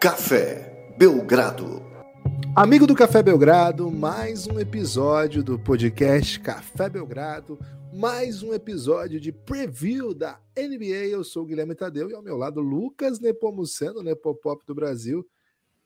Café 0.00 0.94
Belgrado. 0.96 1.82
Amigo 2.56 2.86
do 2.86 2.94
Café 2.94 3.22
Belgrado, 3.22 3.90
mais 3.90 4.46
um 4.46 4.58
episódio 4.58 5.44
do 5.44 5.58
podcast 5.58 6.40
Café 6.40 6.88
Belgrado, 6.88 7.58
mais 7.92 8.42
um 8.42 8.54
episódio 8.54 9.20
de 9.20 9.30
preview 9.30 10.14
da 10.14 10.40
NBA. 10.56 11.08
Eu 11.10 11.22
sou 11.22 11.42
o 11.42 11.46
Guilherme 11.46 11.74
Tadeu 11.74 12.08
e 12.08 12.14
ao 12.14 12.22
meu 12.22 12.38
lado 12.38 12.62
Lucas 12.62 13.20
Nepomuceno, 13.20 14.02
Nepopop 14.02 14.64
do 14.64 14.74
Brasil, 14.74 15.22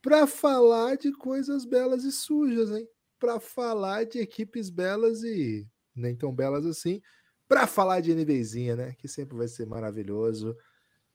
para 0.01 0.29
falar 0.29 0.97
de 0.97 1.11
coisas 1.11 1.65
belas 1.65 2.05
e 2.05 2.13
sujas, 2.13 2.71
hein? 2.71 2.87
Para 3.19 3.41
falar 3.41 4.07
de 4.07 4.21
equipes 4.21 4.71
belas 4.71 5.25
e 5.25 5.67
nem 5.93 6.15
tão 6.15 6.33
belas 6.33 6.65
assim, 6.65 7.03
para 7.49 7.67
falar 7.67 8.01
de 8.01 8.15
NBzinha, 8.15 8.77
né? 8.77 8.95
Que 8.97 9.09
sempre 9.09 9.37
vai 9.37 9.49
ser 9.49 9.67
maravilhoso. 9.67 10.57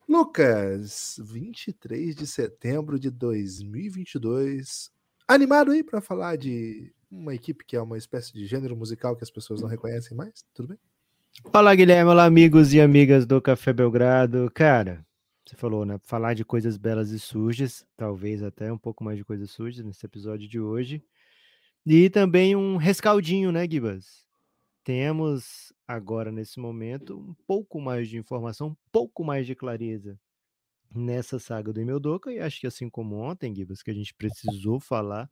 Lucas, 0.09 1.21
23 1.23 2.15
de 2.15 2.25
setembro 2.25 2.99
de 2.99 3.11
2022. 3.11 4.89
Animado 5.27 5.69
aí 5.69 5.83
para 5.83 6.01
falar 6.01 6.35
de 6.35 6.91
uma 7.11 7.35
equipe 7.35 7.63
que 7.63 7.75
é 7.75 7.81
uma 7.81 7.95
espécie 7.95 8.33
de 8.33 8.47
gênero 8.47 8.75
musical 8.75 9.15
que 9.15 9.23
as 9.23 9.29
pessoas 9.29 9.61
não 9.61 9.69
reconhecem 9.69 10.17
mais? 10.17 10.43
Tudo 10.51 10.69
bem? 10.69 10.79
Olá, 11.53 11.75
Guilherme. 11.75 12.09
Olá, 12.09 12.25
amigos 12.25 12.73
e 12.73 12.81
amigas 12.81 13.27
do 13.27 13.39
Café 13.39 13.71
Belgrado. 13.71 14.49
Cara, 14.51 15.05
você 15.45 15.55
falou, 15.55 15.85
né? 15.85 15.99
Falar 16.03 16.33
de 16.33 16.43
coisas 16.43 16.75
belas 16.75 17.11
e 17.11 17.19
sujas, 17.19 17.85
talvez 17.95 18.41
até 18.41 18.73
um 18.73 18.79
pouco 18.79 19.03
mais 19.03 19.15
de 19.15 19.23
coisas 19.23 19.51
sujas 19.51 19.85
nesse 19.85 20.03
episódio 20.07 20.49
de 20.49 20.59
hoje. 20.59 21.03
E 21.85 22.09
também 22.09 22.55
um 22.55 22.77
rescaldinho, 22.77 23.51
né, 23.51 23.69
Gibas? 23.69 24.27
Temos 24.83 25.73
agora, 25.87 26.31
nesse 26.31 26.59
momento, 26.59 27.17
um 27.17 27.35
pouco 27.45 27.79
mais 27.79 28.07
de 28.07 28.17
informação, 28.17 28.69
um 28.69 28.77
pouco 28.91 29.23
mais 29.23 29.45
de 29.45 29.55
clareza 29.55 30.19
nessa 30.93 31.37
saga 31.37 31.71
do 31.71 31.81
Imeldoka, 31.81 32.31
e 32.31 32.39
acho 32.39 32.59
que 32.59 32.67
assim 32.67 32.89
como 32.89 33.15
ontem, 33.15 33.53
Gibas, 33.53 33.83
que 33.83 33.91
a 33.91 33.93
gente 33.93 34.13
precisou 34.13 34.79
falar, 34.79 35.29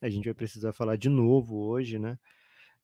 a 0.00 0.08
gente 0.08 0.24
vai 0.24 0.34
precisar 0.34 0.72
falar 0.72 0.96
de 0.96 1.08
novo 1.08 1.56
hoje, 1.56 1.98
né? 1.98 2.18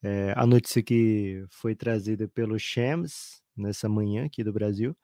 É, 0.03 0.33
a 0.37 0.47
notícia 0.47 0.83
que 0.83 1.45
foi 1.49 1.75
trazida 1.75 2.27
pelo 2.29 2.59
Shams 2.59 3.43
nessa 3.57 3.89
manhã 3.89 4.25
aqui 4.25 4.43
do 4.43 4.53
Brasil, 4.53 4.97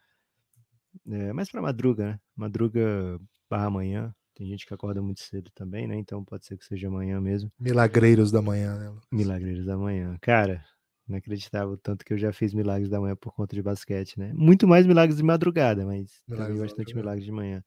é, 1.07 1.33
mas 1.33 1.51
para 1.51 1.63
madruga, 1.63 2.13
né? 2.13 2.21
Madruga 2.37 3.21
barra 3.49 3.67
amanhã, 3.67 4.15
tem 4.35 4.47
gente 4.47 4.67
que 4.67 4.75
acorda 4.75 5.03
muito 5.03 5.21
cedo 5.21 5.51
também, 5.55 5.87
né? 5.87 5.97
Então 5.97 6.25
pode 6.25 6.47
ser 6.47 6.57
que 6.57 6.65
seja 6.65 6.89
amanhã 6.89 7.21
mesmo. 7.21 7.51
Milagreiros 7.59 8.31
da 8.31 8.41
manhã, 8.41 8.79
né? 8.79 9.01
Milagreiros 9.11 9.67
da 9.67 9.77
manhã. 9.77 10.17
Cara, 10.21 10.65
Inacreditável, 11.09 11.77
tanto 11.79 12.05
que 12.05 12.13
eu 12.13 12.19
já 12.19 12.33
fiz 12.33 12.53
milagres 12.53 12.91
da 12.91 13.01
manhã 13.01 13.17
por 13.17 13.33
conta 13.33 13.57
de 13.57 13.63
basquete, 13.63 14.19
né? 14.19 14.33
Muito 14.35 14.69
mais 14.69 14.87
milagres 14.87 15.17
de 15.17 15.23
madrugada, 15.23 15.87
mas 15.87 16.23
milagres 16.29 16.57
também 16.57 16.59
bastante 16.59 16.95
milagres 16.95 17.25
de 17.25 17.33
manhã. 17.33 17.65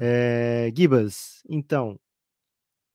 É. 0.00 0.66
É, 0.68 0.72
Gibas, 0.76 1.42
então, 1.48 1.98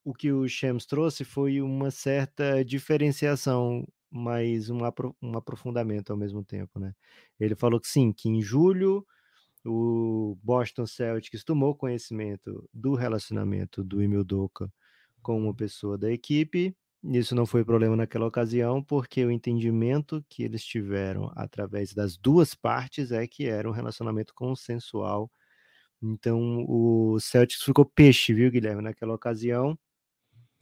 o 0.04 0.12
que 0.12 0.32
o 0.32 0.48
Shams 0.48 0.86
trouxe 0.86 1.24
foi 1.24 1.60
uma 1.60 1.90
certa 1.90 2.64
diferenciação, 2.64 3.86
mas 4.10 4.70
um, 4.70 4.84
apro 4.84 5.14
um 5.22 5.36
aprofundamento 5.36 6.10
ao 6.10 6.16
mesmo 6.16 6.42
tempo, 6.44 6.78
né? 6.78 6.94
Ele 7.38 7.54
falou 7.54 7.80
que 7.80 7.88
sim, 7.88 8.12
que 8.12 8.28
em 8.28 8.40
julho 8.42 9.06
o 9.64 10.36
Boston 10.42 10.86
Celtics 10.86 11.44
tomou 11.44 11.74
conhecimento 11.74 12.68
do 12.72 12.94
relacionamento 12.94 13.84
do 13.84 14.02
Emil 14.02 14.24
Doka 14.24 14.72
com 15.22 15.38
uma 15.38 15.54
pessoa 15.54 15.96
da 15.96 16.10
equipe 16.10 16.74
isso 17.04 17.34
não 17.34 17.46
foi 17.46 17.64
problema 17.64 17.96
naquela 17.96 18.26
ocasião, 18.26 18.82
porque 18.82 19.24
o 19.24 19.30
entendimento 19.30 20.24
que 20.28 20.42
eles 20.44 20.64
tiveram 20.64 21.32
através 21.34 21.92
das 21.92 22.16
duas 22.16 22.54
partes 22.54 23.10
é 23.12 23.26
que 23.26 23.46
era 23.46 23.68
um 23.68 23.72
relacionamento 23.72 24.32
consensual. 24.34 25.30
Então 26.02 26.64
o 26.68 27.18
Celtics 27.20 27.62
ficou 27.62 27.84
peixe, 27.84 28.34
viu, 28.34 28.50
Guilherme, 28.50 28.82
naquela 28.82 29.14
ocasião. 29.14 29.78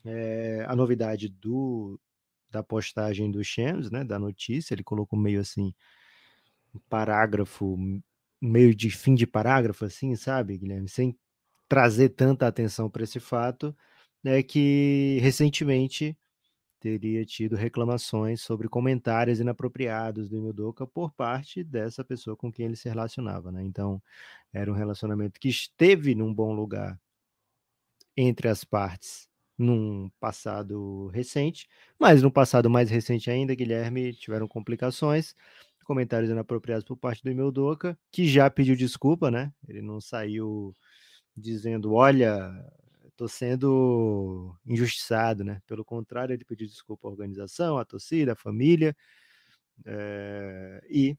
É, 0.05 0.65
a 0.69 0.77
novidade 0.77 1.28
do 1.28 2.01
da 2.51 2.62
postagem 2.65 3.31
do 3.31 3.45
Shams, 3.45 3.91
né, 3.91 4.05
da 4.05 4.19
notícia, 4.19 4.75
ele 4.75 4.83
colocou 4.84 5.19
meio 5.19 5.41
assim 5.41 5.72
um 6.75 6.81
parágrafo, 6.89 7.77
meio 8.41 8.75
de 8.75 8.91
fim 8.91 9.15
de 9.15 9.27
parágrafo, 9.27 9.84
assim, 9.84 10.15
sabe, 10.17 10.59
Guilherme, 10.59 10.89
sem 10.89 11.17
trazer 11.69 12.11
tanta 12.11 12.47
atenção 12.47 12.91
para 12.91 13.05
esse 13.05 13.21
fato, 13.21 13.77
é 14.25 14.43
que 14.43 15.19
recentemente 15.22 16.17
teria 16.81 17.25
tido 17.25 17.57
reclamações 17.57 18.41
sobre 18.41 18.69
comentários 18.69 19.39
inapropriados 19.41 20.29
do 20.29 20.39
Emildoka 20.39 20.87
por 20.87 21.13
parte 21.13 21.63
dessa 21.63 22.03
pessoa 22.05 22.37
com 22.37 22.51
quem 22.51 22.67
ele 22.67 22.77
se 22.77 22.89
relacionava, 22.89 23.53
né? 23.53 23.63
Então, 23.63 24.03
era 24.53 24.71
um 24.71 24.75
relacionamento 24.75 25.39
que 25.39 25.49
esteve 25.49 26.15
num 26.15 26.33
bom 26.35 26.53
lugar 26.55 26.99
entre 28.17 28.49
as 28.49 28.65
partes 28.65 29.29
num 29.57 30.11
passado 30.19 31.09
recente, 31.09 31.69
mas 31.99 32.23
no 32.23 32.33
passado 32.33 32.71
mais 32.71 32.89
recente 32.89 33.31
ainda, 33.31 33.55
Guilherme, 33.55 34.15
tiveram 34.15 34.49
complicações, 34.49 35.35
comentários 35.85 36.31
inapropriados 36.31 36.85
por 36.85 36.97
parte 36.97 37.23
do 37.23 37.31
Emildoka, 37.31 37.99
que 38.11 38.27
já 38.27 38.49
pediu 38.49 38.75
desculpa, 38.75 39.31
né? 39.31 39.53
Ele 39.69 39.83
não 39.83 40.01
saiu 40.01 40.75
dizendo, 41.37 41.93
olha, 41.93 42.51
estou 43.21 43.29
sendo 43.29 44.57
injustiçado, 44.67 45.45
né? 45.45 45.61
Pelo 45.67 45.85
contrário, 45.85 46.33
ele 46.33 46.45
pediu 46.45 46.67
desculpa 46.67 47.07
à 47.07 47.11
organização, 47.11 47.77
à 47.77 47.85
torcida, 47.85 48.33
à 48.33 48.37
família, 48.37 48.97
é, 49.85 50.83
e 50.89 51.19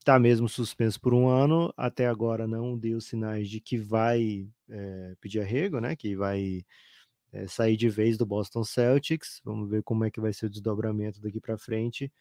está 0.00 0.18
mesmo 0.18 0.48
suspenso 0.48 1.00
por 1.00 1.14
um 1.14 1.28
ano. 1.28 1.72
Até 1.76 2.08
agora 2.08 2.46
não 2.48 2.76
deu 2.76 3.00
sinais 3.00 3.48
de 3.48 3.60
que 3.60 3.78
vai 3.78 4.48
é, 4.68 5.14
pedir 5.20 5.40
arrego, 5.40 5.80
né? 5.80 5.94
Que 5.94 6.16
vai 6.16 6.64
é, 7.32 7.46
sair 7.46 7.76
de 7.76 7.88
vez 7.88 8.18
do 8.18 8.26
Boston 8.26 8.64
Celtics. 8.64 9.40
Vamos 9.44 9.70
ver 9.70 9.84
como 9.84 10.04
é 10.04 10.10
que 10.10 10.20
vai 10.20 10.32
ser 10.32 10.46
o 10.46 10.50
desdobramento 10.50 11.20
daqui 11.20 11.40
para 11.40 11.56
frente, 11.56 12.12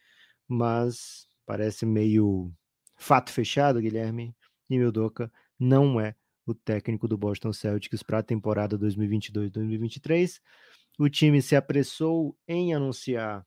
mas 0.48 1.28
parece 1.48 1.86
meio 1.86 2.54
fato 2.96 3.32
fechado, 3.32 3.82
Guilherme. 3.82 4.36
E 4.70 4.78
Mildoka 4.78 5.32
não 5.60 6.00
é 6.00 6.16
o 6.46 6.54
técnico 6.54 7.08
do 7.08 7.18
Boston 7.18 7.52
Celtics 7.52 8.04
para 8.04 8.20
a 8.20 8.24
temporada 8.24 8.78
2022-2023. 8.78 10.40
O 11.00 11.10
time 11.10 11.42
se 11.42 11.56
apressou 11.56 12.38
em 12.48 12.74
anunciar 12.74 13.46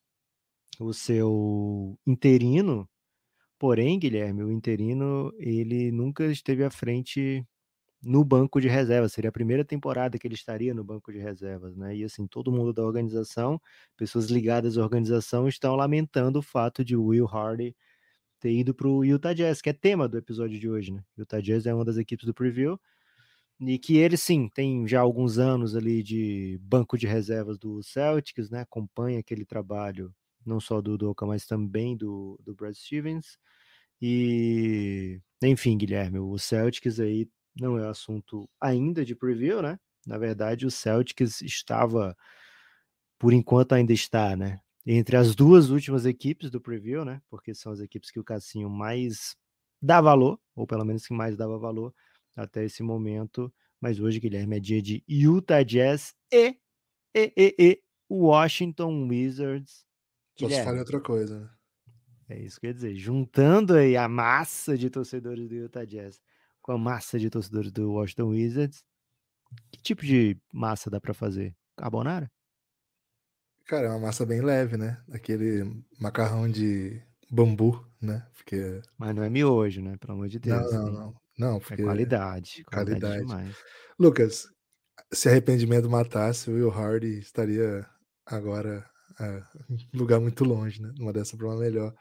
o 0.79 0.93
seu 0.93 1.97
interino, 2.05 2.87
porém, 3.57 3.99
Guilherme, 3.99 4.43
o 4.43 4.51
interino 4.51 5.33
ele 5.37 5.91
nunca 5.91 6.25
esteve 6.27 6.63
à 6.63 6.69
frente 6.69 7.45
no 8.01 8.23
banco 8.23 8.61
de 8.61 8.67
reservas. 8.67 9.13
Seria 9.13 9.29
a 9.29 9.33
primeira 9.33 9.65
temporada 9.65 10.17
que 10.17 10.27
ele 10.27 10.35
estaria 10.35 10.73
no 10.73 10.83
banco 10.83 11.11
de 11.11 11.19
reservas, 11.19 11.75
né? 11.75 11.95
E 11.95 12.03
assim, 12.03 12.27
todo 12.27 12.51
mundo 12.51 12.73
da 12.73 12.83
organização, 12.83 13.59
pessoas 13.97 14.29
ligadas 14.29 14.77
à 14.77 14.81
organização, 14.81 15.47
estão 15.47 15.75
lamentando 15.75 16.39
o 16.39 16.43
fato 16.43 16.83
de 16.83 16.95
Will 16.95 17.27
Hardy 17.27 17.75
ter 18.39 18.51
ido 18.51 18.73
para 18.73 18.87
o 18.87 19.03
Utah 19.03 19.33
Jazz, 19.33 19.61
que 19.61 19.69
é 19.69 19.73
tema 19.73 20.07
do 20.07 20.17
episódio 20.17 20.59
de 20.59 20.69
hoje, 20.69 20.91
né? 20.93 21.03
Utah 21.17 21.41
Jazz 21.41 21.65
é 21.65 21.73
uma 21.73 21.85
das 21.85 21.97
equipes 21.97 22.25
do 22.25 22.33
preview 22.33 22.79
e 23.59 23.77
que 23.77 23.97
ele 23.97 24.15
sim 24.17 24.47
tem 24.49 24.87
já 24.87 25.01
alguns 25.01 25.37
anos 25.37 25.75
ali 25.75 26.01
de 26.01 26.57
banco 26.61 26.97
de 26.97 27.05
reservas 27.07 27.57
do 27.57 27.83
Celtics, 27.83 28.49
né? 28.49 28.61
Acompanha 28.61 29.19
aquele 29.19 29.45
trabalho 29.45 30.13
não 30.45 30.59
só 30.59 30.81
do 30.81 30.97
Doca, 30.97 31.25
mas 31.25 31.45
também 31.45 31.97
do, 31.97 32.39
do 32.43 32.55
Brad 32.55 32.73
Stevens. 32.73 33.37
E 34.01 35.21
enfim, 35.43 35.77
Guilherme, 35.77 36.19
o 36.19 36.37
Celtics 36.37 36.99
aí 36.99 37.29
não 37.59 37.77
é 37.77 37.87
assunto 37.87 38.49
ainda 38.61 39.03
de 39.05 39.15
preview, 39.15 39.61
né? 39.61 39.77
Na 40.07 40.17
verdade, 40.17 40.65
o 40.65 40.71
Celtics 40.71 41.41
estava, 41.41 42.15
por 43.19 43.33
enquanto 43.33 43.73
ainda 43.73 43.93
está, 43.93 44.35
né? 44.35 44.59
Entre 44.85 45.17
as 45.17 45.35
duas 45.35 45.69
últimas 45.69 46.05
equipes 46.05 46.49
do 46.49 46.61
preview, 46.61 47.03
né? 47.05 47.21
Porque 47.29 47.53
são 47.53 47.71
as 47.71 47.79
equipes 47.79 48.11
que 48.11 48.19
o 48.19 48.23
Cassinho 48.23 48.69
mais 48.69 49.35
dá 49.81 50.01
valor, 50.01 50.39
ou 50.55 50.65
pelo 50.65 50.85
menos 50.85 51.05
que 51.05 51.13
mais 51.13 51.35
dava 51.37 51.57
valor 51.57 51.93
até 52.35 52.63
esse 52.63 52.83
momento. 52.83 53.53
Mas 53.79 53.99
hoje, 53.99 54.19
Guilherme, 54.19 54.57
é 54.57 54.59
dia 54.59 54.81
de 54.81 55.03
Utah 55.07 55.63
Jazz 55.63 56.13
e, 56.31 56.57
e, 57.15 57.33
e, 57.37 57.55
e 57.59 57.83
Washington 58.09 59.07
Wizards. 59.07 59.85
Só 60.37 60.45
Guilherme, 60.45 60.55
se 60.55 60.65
fala 60.65 60.79
outra 60.79 60.99
coisa, 60.99 61.39
né? 61.39 61.49
É 62.29 62.39
isso 62.39 62.59
que 62.59 62.67
eu 62.67 62.69
ia 62.69 62.73
dizer. 62.73 62.95
Juntando 62.95 63.73
aí 63.73 63.97
a 63.97 64.07
massa 64.07 64.77
de 64.77 64.89
torcedores 64.89 65.47
do 65.49 65.55
Utah 65.55 65.85
Jazz 65.85 66.21
com 66.61 66.73
a 66.73 66.77
massa 66.77 67.17
de 67.17 67.29
torcedores 67.29 67.71
do 67.71 67.93
Washington 67.93 68.29
Wizards, 68.29 68.83
que 69.71 69.81
tipo 69.81 70.05
de 70.05 70.37
massa 70.53 70.89
dá 70.89 71.01
para 71.01 71.13
fazer? 71.13 71.55
Carbonara? 71.75 72.31
Cara, 73.69 73.85
é 73.85 73.89
uma 73.91 73.99
massa 73.99 74.25
bem 74.25 74.41
leve, 74.41 74.77
né? 74.77 74.99
Aquele 75.11 75.83
macarrão 75.99 76.49
de 76.49 76.99
bambu, 77.29 77.87
né? 78.01 78.27
Porque... 78.33 78.81
Mas 78.97 79.15
não 79.15 79.21
é 79.21 79.29
miojo, 79.29 79.79
né? 79.79 79.95
Pelo 79.97 80.13
amor 80.13 80.27
de 80.27 80.39
Deus. 80.39 80.73
Não, 80.73 80.85
não, 80.85 80.91
não. 80.91 81.15
não 81.37 81.57
é 81.57 81.59
porque... 81.59 81.83
É 81.83 81.85
qualidade. 81.85 82.63
Qualidade, 82.63 82.99
qualidade. 82.99 83.27
demais. 83.27 83.57
Lucas, 83.99 84.47
se 85.13 85.29
arrependimento 85.29 85.87
matasse, 85.87 86.49
o 86.49 86.55
Will 86.55 86.71
Hardy 86.71 87.19
estaria 87.19 87.85
agora 88.25 88.83
é, 89.19 89.43
em 89.69 89.97
lugar 89.97 90.19
muito 90.19 90.43
longe, 90.43 90.81
né? 90.81 90.91
Uma 90.99 91.13
dessa 91.13 91.37
para 91.37 91.45
uma 91.45 91.57
melhor. 91.59 91.93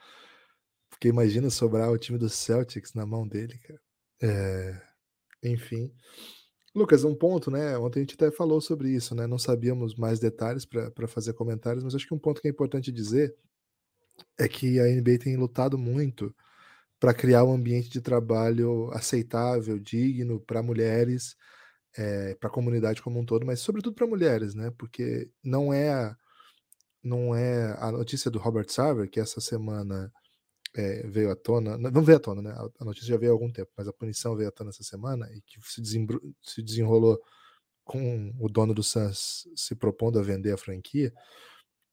Porque 0.89 1.09
imagina 1.09 1.51
sobrar 1.51 1.91
o 1.91 1.99
time 1.99 2.17
do 2.17 2.31
Celtics 2.31 2.95
na 2.95 3.05
mão 3.05 3.29
dele, 3.29 3.59
cara. 3.59 3.81
É... 4.23 4.83
Enfim. 5.43 5.93
Lucas, 6.79 7.05
um 7.05 7.15
ponto, 7.15 7.51
né? 7.51 7.77
Ontem 7.79 8.01
a 8.01 8.03
gente 8.03 8.15
até 8.15 8.31
falou 8.31 8.61
sobre 8.61 8.91
isso, 8.91 9.15
né? 9.15 9.27
Não 9.27 9.39
sabíamos 9.39 9.95
mais 9.95 10.19
detalhes 10.19 10.65
para 10.65 11.09
fazer 11.09 11.35
comentários, 11.35 11.85
mas 11.85 11.95
acho 11.95 12.07
que 12.07 12.15
um 12.15 12.19
ponto 12.19 12.41
que 12.41 12.49
é 12.49 12.51
importante 12.51 12.93
dizer 12.93 13.35
é 14.39 14.49
que 14.49 14.81
a 14.81 14.85
NBA 14.85 15.19
tem 15.19 15.37
lutado 15.37 15.79
muito 15.79 16.35
para 17.01 17.15
criar 17.15 17.45
um 17.45 17.53
ambiente 17.53 17.91
de 17.91 18.01
trabalho 18.01 18.91
aceitável, 18.93 19.79
digno 19.79 20.41
para 20.41 20.63
mulheres, 20.63 21.37
é, 21.97 22.35
para 22.37 22.49
a 22.49 22.53
comunidade 22.53 23.03
como 23.03 23.21
um 23.21 23.25
todo, 23.25 23.47
mas 23.47 23.61
sobretudo 23.61 23.95
para 23.95 24.07
mulheres, 24.07 24.55
né? 24.55 24.73
Porque 24.79 25.31
não 25.43 25.73
é 25.73 26.15
não 27.03 27.35
é 27.35 27.77
a 27.81 27.93
notícia 27.93 28.31
do 28.31 28.39
Robert 28.39 28.69
Sarver 28.71 29.09
que 29.11 29.21
essa 29.21 29.41
semana 29.41 30.13
é, 30.77 31.07
veio 31.07 31.31
à 31.31 31.37
tona, 31.37 31.77
não 31.77 32.03
veio 32.03 32.19
à 32.19 32.21
tona, 32.21 32.43
né? 32.43 32.55
A 32.79 32.85
notícia 32.85 33.09
já 33.09 33.17
veio 33.17 33.33
há 33.33 33.35
algum 33.35 33.51
tempo, 33.51 33.71
mas 33.77 33.89
a 33.89 33.93
punição 33.93 34.37
veio 34.37 34.49
à 34.49 34.53
tona 34.53 34.71
essa 34.71 34.83
semana 34.83 35.29
e 35.33 35.41
que 35.43 35.61
se, 35.63 35.83
se 36.43 36.63
desenrolou 36.63 37.21
com 37.85 38.33
o 38.39 38.49
dono 38.49 38.75
do 38.75 38.83
Suns 38.83 39.49
se 39.57 39.75
propondo 39.75 40.19
a 40.19 40.23
vender 40.23 40.53
a 40.53 40.59
franquia. 40.59 41.13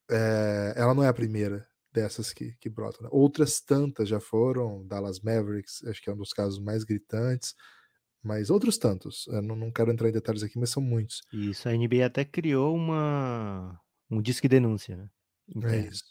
É, 0.10 0.74
ela 0.76 0.94
não 0.94 1.04
é 1.04 1.08
a 1.08 1.14
primeira 1.14 1.68
dessas 1.94 2.34
que, 2.34 2.54
que 2.60 2.70
brotam. 2.70 3.04
Né? 3.04 3.10
Outras 3.12 3.62
tantas 3.62 4.10
já 4.10 4.20
foram, 4.20 4.86
Dallas 4.86 5.22
Mavericks, 5.22 5.84
acho 5.86 6.02
que 6.02 6.10
é 6.10 6.14
um 6.14 6.18
dos 6.18 6.34
casos 6.34 6.60
mais 6.60 6.84
gritantes, 6.84 7.56
mas 8.22 8.50
outros 8.50 8.78
tantos. 8.78 9.26
Não, 9.44 9.56
não 9.56 9.72
quero 9.72 9.92
entrar 9.92 10.10
em 10.10 10.12
detalhes 10.12 10.44
aqui, 10.44 10.60
mas 10.60 10.70
são 10.70 10.84
muitos. 10.84 11.22
Isso, 11.32 11.70
a 11.70 11.72
NBA 11.72 12.06
até 12.06 12.26
criou 12.26 12.76
uma 12.76 13.80
um 14.10 14.22
disque 14.22 14.48
denúncia, 14.48 14.98
né? 14.98 15.10
É 15.64 15.78
isso. 15.88 16.04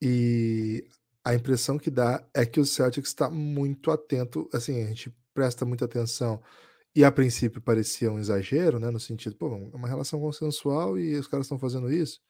E 0.00 0.88
a 1.24 1.34
impressão 1.34 1.78
que 1.78 1.90
dá 1.90 2.24
é 2.34 2.46
que 2.46 2.60
o 2.60 2.66
Celtics 2.66 3.10
está 3.10 3.30
muito 3.30 3.90
atento, 3.90 4.48
assim, 4.52 4.82
a 4.82 4.86
gente 4.86 5.14
presta 5.34 5.64
muita 5.64 5.84
atenção 5.84 6.42
e 6.94 7.04
a 7.04 7.12
princípio 7.12 7.60
parecia 7.60 8.10
um 8.10 8.18
exagero, 8.18 8.78
né, 8.78 8.90
no 8.90 9.00
sentido, 9.00 9.36
pô, 9.36 9.46
é 9.46 9.76
uma 9.76 9.88
relação 9.88 10.20
consensual 10.20 10.98
e 10.98 11.16
os 11.16 11.28
caras 11.28 11.46
estão 11.46 11.58
fazendo 11.58 11.92
isso 11.92 12.20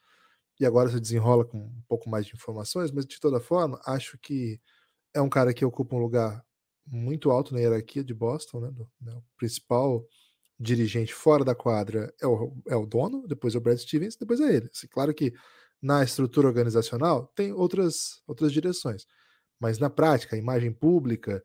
e 0.60 0.66
agora 0.66 0.90
se 0.90 1.00
desenrola 1.00 1.44
com 1.44 1.58
um 1.58 1.82
pouco 1.88 2.10
mais 2.10 2.26
de 2.26 2.34
informações, 2.34 2.90
mas 2.92 3.06
de 3.06 3.18
toda 3.18 3.40
forma, 3.40 3.80
acho 3.86 4.18
que 4.18 4.60
é 5.14 5.20
um 5.20 5.28
cara 5.28 5.54
que 5.54 5.64
ocupa 5.64 5.96
um 5.96 5.98
lugar 5.98 6.44
muito 6.86 7.30
alto 7.30 7.54
na 7.54 7.60
hierarquia 7.60 8.04
de 8.04 8.12
Boston, 8.12 8.60
né? 8.60 8.70
Do, 8.70 8.88
né 9.00 9.14
o 9.14 9.24
principal 9.38 10.06
dirigente 10.58 11.14
fora 11.14 11.44
da 11.44 11.54
quadra 11.54 12.12
é 12.20 12.26
o, 12.26 12.54
é 12.68 12.76
o 12.76 12.84
dono, 12.84 13.26
depois 13.26 13.54
é 13.54 13.58
o 13.58 13.60
Brad 13.60 13.78
Stevens, 13.78 14.16
depois 14.16 14.40
é 14.40 14.54
ele. 14.54 14.70
Assim, 14.72 14.86
claro 14.88 15.14
que 15.14 15.32
na 15.82 16.02
estrutura 16.04 16.46
organizacional 16.46 17.26
tem 17.34 17.52
outras, 17.52 18.22
outras 18.26 18.52
direções, 18.52 19.06
mas 19.58 19.78
na 19.78 19.90
prática, 19.90 20.36
a 20.36 20.38
imagem 20.38 20.72
pública 20.72 21.42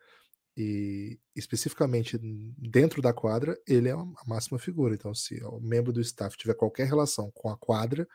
e 0.57 1.19
especificamente 1.35 2.17
dentro 2.57 3.01
da 3.01 3.13
quadra, 3.13 3.57
ele 3.67 3.89
é 3.89 3.91
a 3.91 4.05
máxima 4.25 4.57
figura. 4.57 4.95
Então, 4.95 5.13
se 5.13 5.43
o 5.43 5.59
membro 5.59 5.91
do 5.91 5.99
staff 5.99 6.37
tiver 6.37 6.53
qualquer 6.53 6.87
relação 6.87 7.29
com 7.33 7.49
a 7.49 7.57
quadra, 7.57 8.07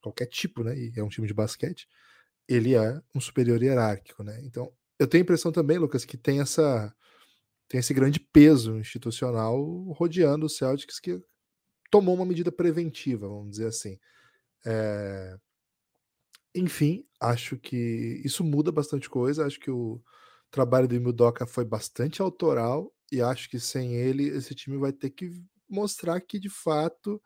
qualquer 0.00 0.26
tipo, 0.26 0.62
né? 0.62 0.76
E 0.78 0.92
é 0.96 1.02
um 1.02 1.08
time 1.08 1.26
de 1.26 1.34
basquete, 1.34 1.88
ele 2.46 2.74
é 2.74 3.00
um 3.14 3.20
superior 3.20 3.60
hierárquico, 3.60 4.22
né? 4.22 4.40
Então, 4.44 4.72
eu 4.98 5.08
tenho 5.08 5.22
a 5.22 5.24
impressão 5.24 5.50
também, 5.50 5.78
Lucas, 5.78 6.04
que 6.04 6.16
tem 6.16 6.40
essa 6.40 6.94
tem 7.68 7.80
esse 7.80 7.92
grande 7.92 8.18
peso 8.18 8.78
institucional 8.78 9.62
rodeando 9.92 10.46
o 10.46 10.48
Celtics 10.48 10.98
que 10.98 11.20
tomou 11.90 12.14
uma 12.14 12.24
medida 12.24 12.50
preventiva, 12.50 13.28
vamos 13.28 13.50
dizer 13.50 13.66
assim. 13.66 13.98
É... 14.64 15.36
Enfim, 16.54 17.04
acho 17.20 17.56
que 17.58 18.20
isso 18.24 18.42
muda 18.42 18.72
bastante 18.72 19.08
coisa. 19.08 19.46
Acho 19.46 19.60
que 19.60 19.70
o 19.70 20.02
trabalho 20.50 20.88
do 20.88 20.94
Emil 20.94 21.14
foi 21.46 21.64
bastante 21.64 22.22
autoral 22.22 22.92
e 23.12 23.20
acho 23.20 23.48
que 23.48 23.58
sem 23.60 23.94
ele 23.94 24.28
esse 24.28 24.54
time 24.54 24.76
vai 24.76 24.92
ter 24.92 25.10
que 25.10 25.30
mostrar 25.68 26.20
que 26.20 26.38
de 26.38 26.48
fato 26.48 27.20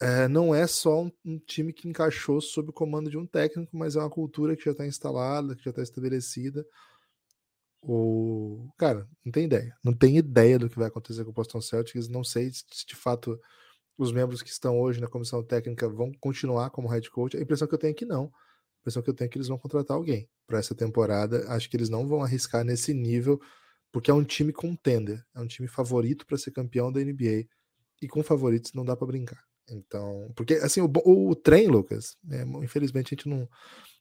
é, 0.00 0.28
não 0.28 0.54
é 0.54 0.66
só 0.66 1.02
um, 1.02 1.12
um, 1.24 1.38
time 1.38 1.72
que 1.72 1.88
encaixou 1.88 2.40
sob 2.40 2.70
o 2.70 2.72
comando 2.72 3.10
de 3.10 3.18
um 3.18 3.26
técnico, 3.26 3.76
mas 3.76 3.96
é 3.96 3.98
uma 3.98 4.08
cultura 4.08 4.56
que 4.56 4.64
já 4.64 4.70
está 4.70 4.86
instalada, 4.86 5.54
que 5.54 5.62
já 5.62 5.70
está 5.70 5.82
estabelecida. 5.82 6.64
O 7.82 8.70
cara 8.78 9.08
não 9.24 9.32
tem 9.32 9.44
ideia, 9.44 9.76
não 9.84 9.92
tem 9.92 10.16
ideia 10.16 10.58
do 10.58 10.68
que 10.68 10.78
vai 10.78 10.88
acontecer 10.88 11.24
com 11.24 11.30
o 11.30 11.34
Boston 11.34 11.60
Celtics. 11.60 12.08
Não 12.08 12.24
sei 12.24 12.50
se 12.52 12.86
de 12.86 12.94
fato 12.96 13.38
os 14.00 14.12
membros 14.12 14.42
que 14.42 14.48
estão 14.48 14.80
hoje 14.80 14.98
na 14.98 15.06
comissão 15.06 15.42
técnica 15.42 15.86
vão 15.86 16.10
continuar 16.18 16.70
como 16.70 16.88
head 16.88 17.10
coach. 17.10 17.36
A 17.36 17.40
impressão 17.40 17.68
que 17.68 17.74
eu 17.74 17.78
tenho 17.78 17.90
é 17.90 17.94
que 17.94 18.06
não. 18.06 18.24
A 18.24 18.80
impressão 18.80 19.02
que 19.02 19.10
eu 19.10 19.14
tenho 19.14 19.26
é 19.26 19.30
que 19.30 19.36
eles 19.36 19.48
vão 19.48 19.58
contratar 19.58 19.94
alguém 19.94 20.26
para 20.46 20.58
essa 20.58 20.74
temporada. 20.74 21.44
Acho 21.48 21.68
que 21.68 21.76
eles 21.76 21.90
não 21.90 22.08
vão 22.08 22.22
arriscar 22.22 22.64
nesse 22.64 22.94
nível, 22.94 23.38
porque 23.92 24.10
é 24.10 24.14
um 24.14 24.24
time 24.24 24.54
contender, 24.54 25.22
é 25.34 25.40
um 25.40 25.46
time 25.46 25.68
favorito 25.68 26.24
para 26.24 26.38
ser 26.38 26.50
campeão 26.50 26.90
da 26.90 26.98
NBA. 26.98 27.44
E 28.00 28.08
com 28.08 28.22
favoritos 28.22 28.72
não 28.72 28.86
dá 28.86 28.96
para 28.96 29.06
brincar. 29.06 29.44
Então, 29.68 30.32
porque 30.34 30.54
assim, 30.54 30.80
o, 30.80 30.90
o, 31.04 31.36
trem, 31.36 31.68
Lucas, 31.68 32.16
é, 32.30 32.42
infelizmente 32.64 33.08
a 33.08 33.16
gente 33.16 33.28
não, 33.28 33.46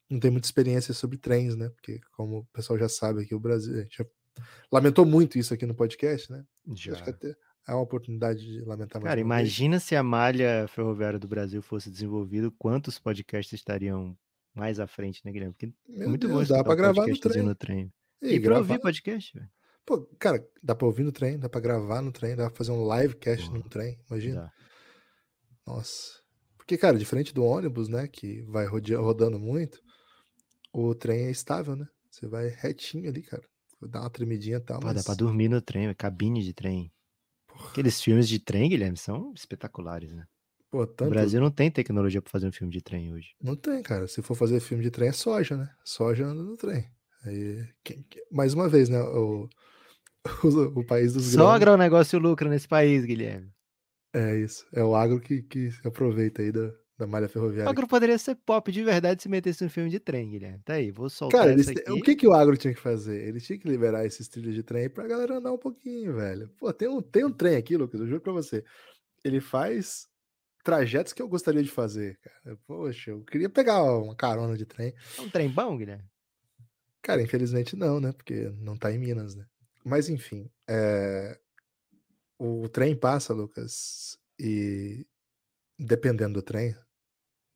não 0.09 0.17
tem 0.17 0.31
muita 0.31 0.47
experiência 0.47 0.93
sobre 0.93 1.17
trens, 1.17 1.57
né? 1.57 1.67
Porque, 1.67 1.99
como 2.13 2.39
o 2.39 2.45
pessoal 2.53 2.79
já 2.79 2.87
sabe 2.87 3.23
aqui, 3.23 3.35
o 3.35 3.39
Brasil, 3.39 3.75
a 3.75 3.81
gente 3.81 3.97
já 3.97 4.05
lamentou 4.71 5.05
muito 5.05 5.37
isso 5.37 5.53
aqui 5.53 5.65
no 5.65 5.75
podcast, 5.75 6.31
né? 6.31 6.45
Já. 6.73 6.93
Acho 6.93 7.03
que 7.03 7.09
até 7.09 7.35
é 7.69 7.73
uma 7.73 7.81
oportunidade 7.81 8.45
de 8.45 8.61
lamentar 8.61 9.01
mais. 9.01 9.11
Cara, 9.11 9.19
imagina 9.19 9.77
vez. 9.77 9.83
se 9.83 9.95
a 9.95 10.03
malha 10.03 10.67
ferroviária 10.67 11.19
do 11.19 11.27
Brasil 11.27 11.61
fosse 11.61 11.89
desenvolvida, 11.89 12.51
quantos 12.57 12.97
podcasts 12.97 13.53
estariam 13.53 14.17
mais 14.53 14.79
à 14.79 14.87
frente, 14.87 15.21
né, 15.23 15.31
Guilherme? 15.31 15.53
Porque 15.53 15.73
é 16.01 16.07
muito 16.07 16.27
Deus, 16.27 16.47
bom 16.47 16.55
dá 16.55 16.63
para 16.63 16.75
gravar 16.75 17.07
no 17.07 17.19
trem. 17.19 17.43
no 17.43 17.55
trem. 17.55 17.93
E, 18.21 18.33
e 18.33 18.39
gravar... 18.39 18.59
ouvir 18.59 18.79
podcast, 18.79 19.33
velho. 19.33 19.49
Pô, 19.85 20.01
cara, 20.19 20.45
dá 20.61 20.75
para 20.75 20.87
ouvir 20.87 21.03
no 21.03 21.11
trem, 21.11 21.39
dá 21.39 21.47
para 21.47 21.61
gravar 21.61 22.01
no 22.01 22.11
trem, 22.11 22.35
dá 22.35 22.47
para 22.47 22.57
fazer 22.57 22.71
um 22.71 22.95
livecast 22.95 23.49
no 23.51 23.63
trem, 23.63 23.99
imagina. 24.09 24.41
Dá. 24.41 24.51
Nossa. 25.65 26.19
Porque, 26.57 26.77
cara, 26.77 26.97
diferente 26.97 27.33
do 27.33 27.43
ônibus, 27.43 27.87
né, 27.87 28.07
que 28.07 28.41
vai 28.43 28.65
rodando 28.67 29.39
muito, 29.39 29.79
o 30.71 30.93
trem 30.93 31.25
é 31.25 31.31
estável, 31.31 31.75
né? 31.75 31.87
Você 32.11 32.27
vai 32.27 32.49
retinho 32.49 33.09
ali, 33.09 33.23
cara. 33.23 33.43
Dá 33.81 34.01
uma 34.01 34.09
tremidinha 34.09 34.57
e 34.57 34.61
tal. 34.61 34.79
Pô, 34.79 34.87
mas... 34.87 34.97
Dá 34.97 35.03
pra 35.03 35.15
dormir 35.15 35.49
no 35.49 35.61
trem, 35.61 35.87
é 35.87 35.93
cabine 35.93 36.43
de 36.43 36.53
trem. 36.53 36.91
Aqueles 37.67 38.01
filmes 38.01 38.27
de 38.27 38.39
trem, 38.39 38.69
Guilherme, 38.69 38.97
são 38.97 39.33
espetaculares, 39.35 40.13
né? 40.13 40.25
Pô, 40.69 40.85
tanto... 40.85 41.07
O 41.07 41.11
Brasil 41.11 41.41
não 41.41 41.49
tem 41.49 41.71
tecnologia 41.71 42.21
para 42.21 42.31
fazer 42.31 42.47
um 42.47 42.51
filme 42.51 42.71
de 42.71 42.81
trem 42.81 43.11
hoje. 43.11 43.29
Não 43.41 43.55
tem, 43.55 43.81
cara. 43.81 44.07
Se 44.07 44.21
for 44.21 44.35
fazer 44.35 44.59
filme 44.59 44.83
de 44.83 44.91
trem, 44.91 45.09
é 45.09 45.11
soja, 45.11 45.57
né? 45.57 45.69
Soja 45.83 46.25
anda 46.25 46.43
no 46.43 46.55
trem. 46.55 46.85
Aí, 47.25 47.67
mais 48.31 48.53
uma 48.53 48.69
vez, 48.69 48.87
né? 48.87 49.01
O, 49.01 49.49
o, 50.43 50.79
o 50.79 50.85
país 50.85 51.13
dos 51.13 51.25
Sogra 51.25 51.73
o 51.73 51.77
negócio 51.77 52.19
lucra 52.19 52.49
nesse 52.49 52.67
país, 52.67 53.03
Guilherme. 53.03 53.51
É 54.13 54.37
isso. 54.37 54.65
É 54.73 54.83
o 54.83 54.95
agro 54.95 55.19
que, 55.19 55.41
que 55.43 55.69
aproveita 55.83 56.41
aí 56.41 56.51
da, 56.51 56.71
da 56.99 57.07
malha 57.07 57.29
ferroviária. 57.29 57.65
O 57.65 57.69
agro 57.69 57.87
poderia 57.87 58.17
ser 58.17 58.35
pop 58.35 58.69
de 58.69 58.83
verdade 58.83 59.23
se 59.23 59.29
metesse 59.29 59.63
um 59.63 59.69
filme 59.69 59.89
de 59.89 59.99
trem, 59.99 60.29
Guilherme. 60.29 60.59
Tá 60.65 60.73
aí, 60.73 60.91
vou 60.91 61.09
soltar 61.09 61.39
Cara, 61.39 61.53
eles, 61.53 61.69
aqui. 61.69 61.89
o 61.89 62.01
que, 62.01 62.13
que 62.13 62.27
o 62.27 62.33
agro 62.33 62.57
tinha 62.57 62.73
que 62.73 62.79
fazer? 62.79 63.25
Ele 63.25 63.39
tinha 63.39 63.57
que 63.57 63.69
liberar 63.69 64.05
esses 64.05 64.27
trilhos 64.27 64.53
de 64.53 64.61
trem 64.61 64.89
pra 64.89 65.07
galera 65.07 65.37
andar 65.37 65.53
um 65.53 65.57
pouquinho, 65.57 66.13
velho. 66.15 66.49
Pô, 66.59 66.73
tem 66.73 66.89
um, 66.89 67.01
tem 67.01 67.23
um 67.23 67.31
trem 67.31 67.55
aqui, 67.55 67.77
Lucas, 67.77 68.01
eu 68.01 68.05
juro 68.05 68.19
pra 68.19 68.33
você. 68.33 68.65
Ele 69.23 69.39
faz 69.39 70.09
trajetos 70.61 71.13
que 71.13 71.21
eu 71.21 71.27
gostaria 71.29 71.63
de 71.63 71.71
fazer, 71.71 72.19
cara. 72.19 72.59
Poxa, 72.67 73.11
eu 73.11 73.23
queria 73.23 73.49
pegar 73.49 73.81
uma 73.81 74.13
carona 74.13 74.57
de 74.57 74.65
trem. 74.65 74.93
É 75.17 75.21
um 75.21 75.29
trem 75.29 75.49
bom, 75.49 75.77
Guilherme? 75.77 76.03
Cara, 77.01 77.21
infelizmente 77.21 77.77
não, 77.77 78.01
né? 78.01 78.11
Porque 78.11 78.51
não 78.59 78.77
tá 78.77 78.91
em 78.91 78.99
Minas, 78.99 79.35
né? 79.35 79.45
Mas 79.85 80.09
enfim, 80.09 80.51
é 80.67 81.39
o 82.37 82.67
trem 82.69 82.95
passa, 82.95 83.33
Lucas, 83.33 84.17
e 84.37 85.05
dependendo 85.77 86.35
do 86.35 86.41
trem, 86.41 86.75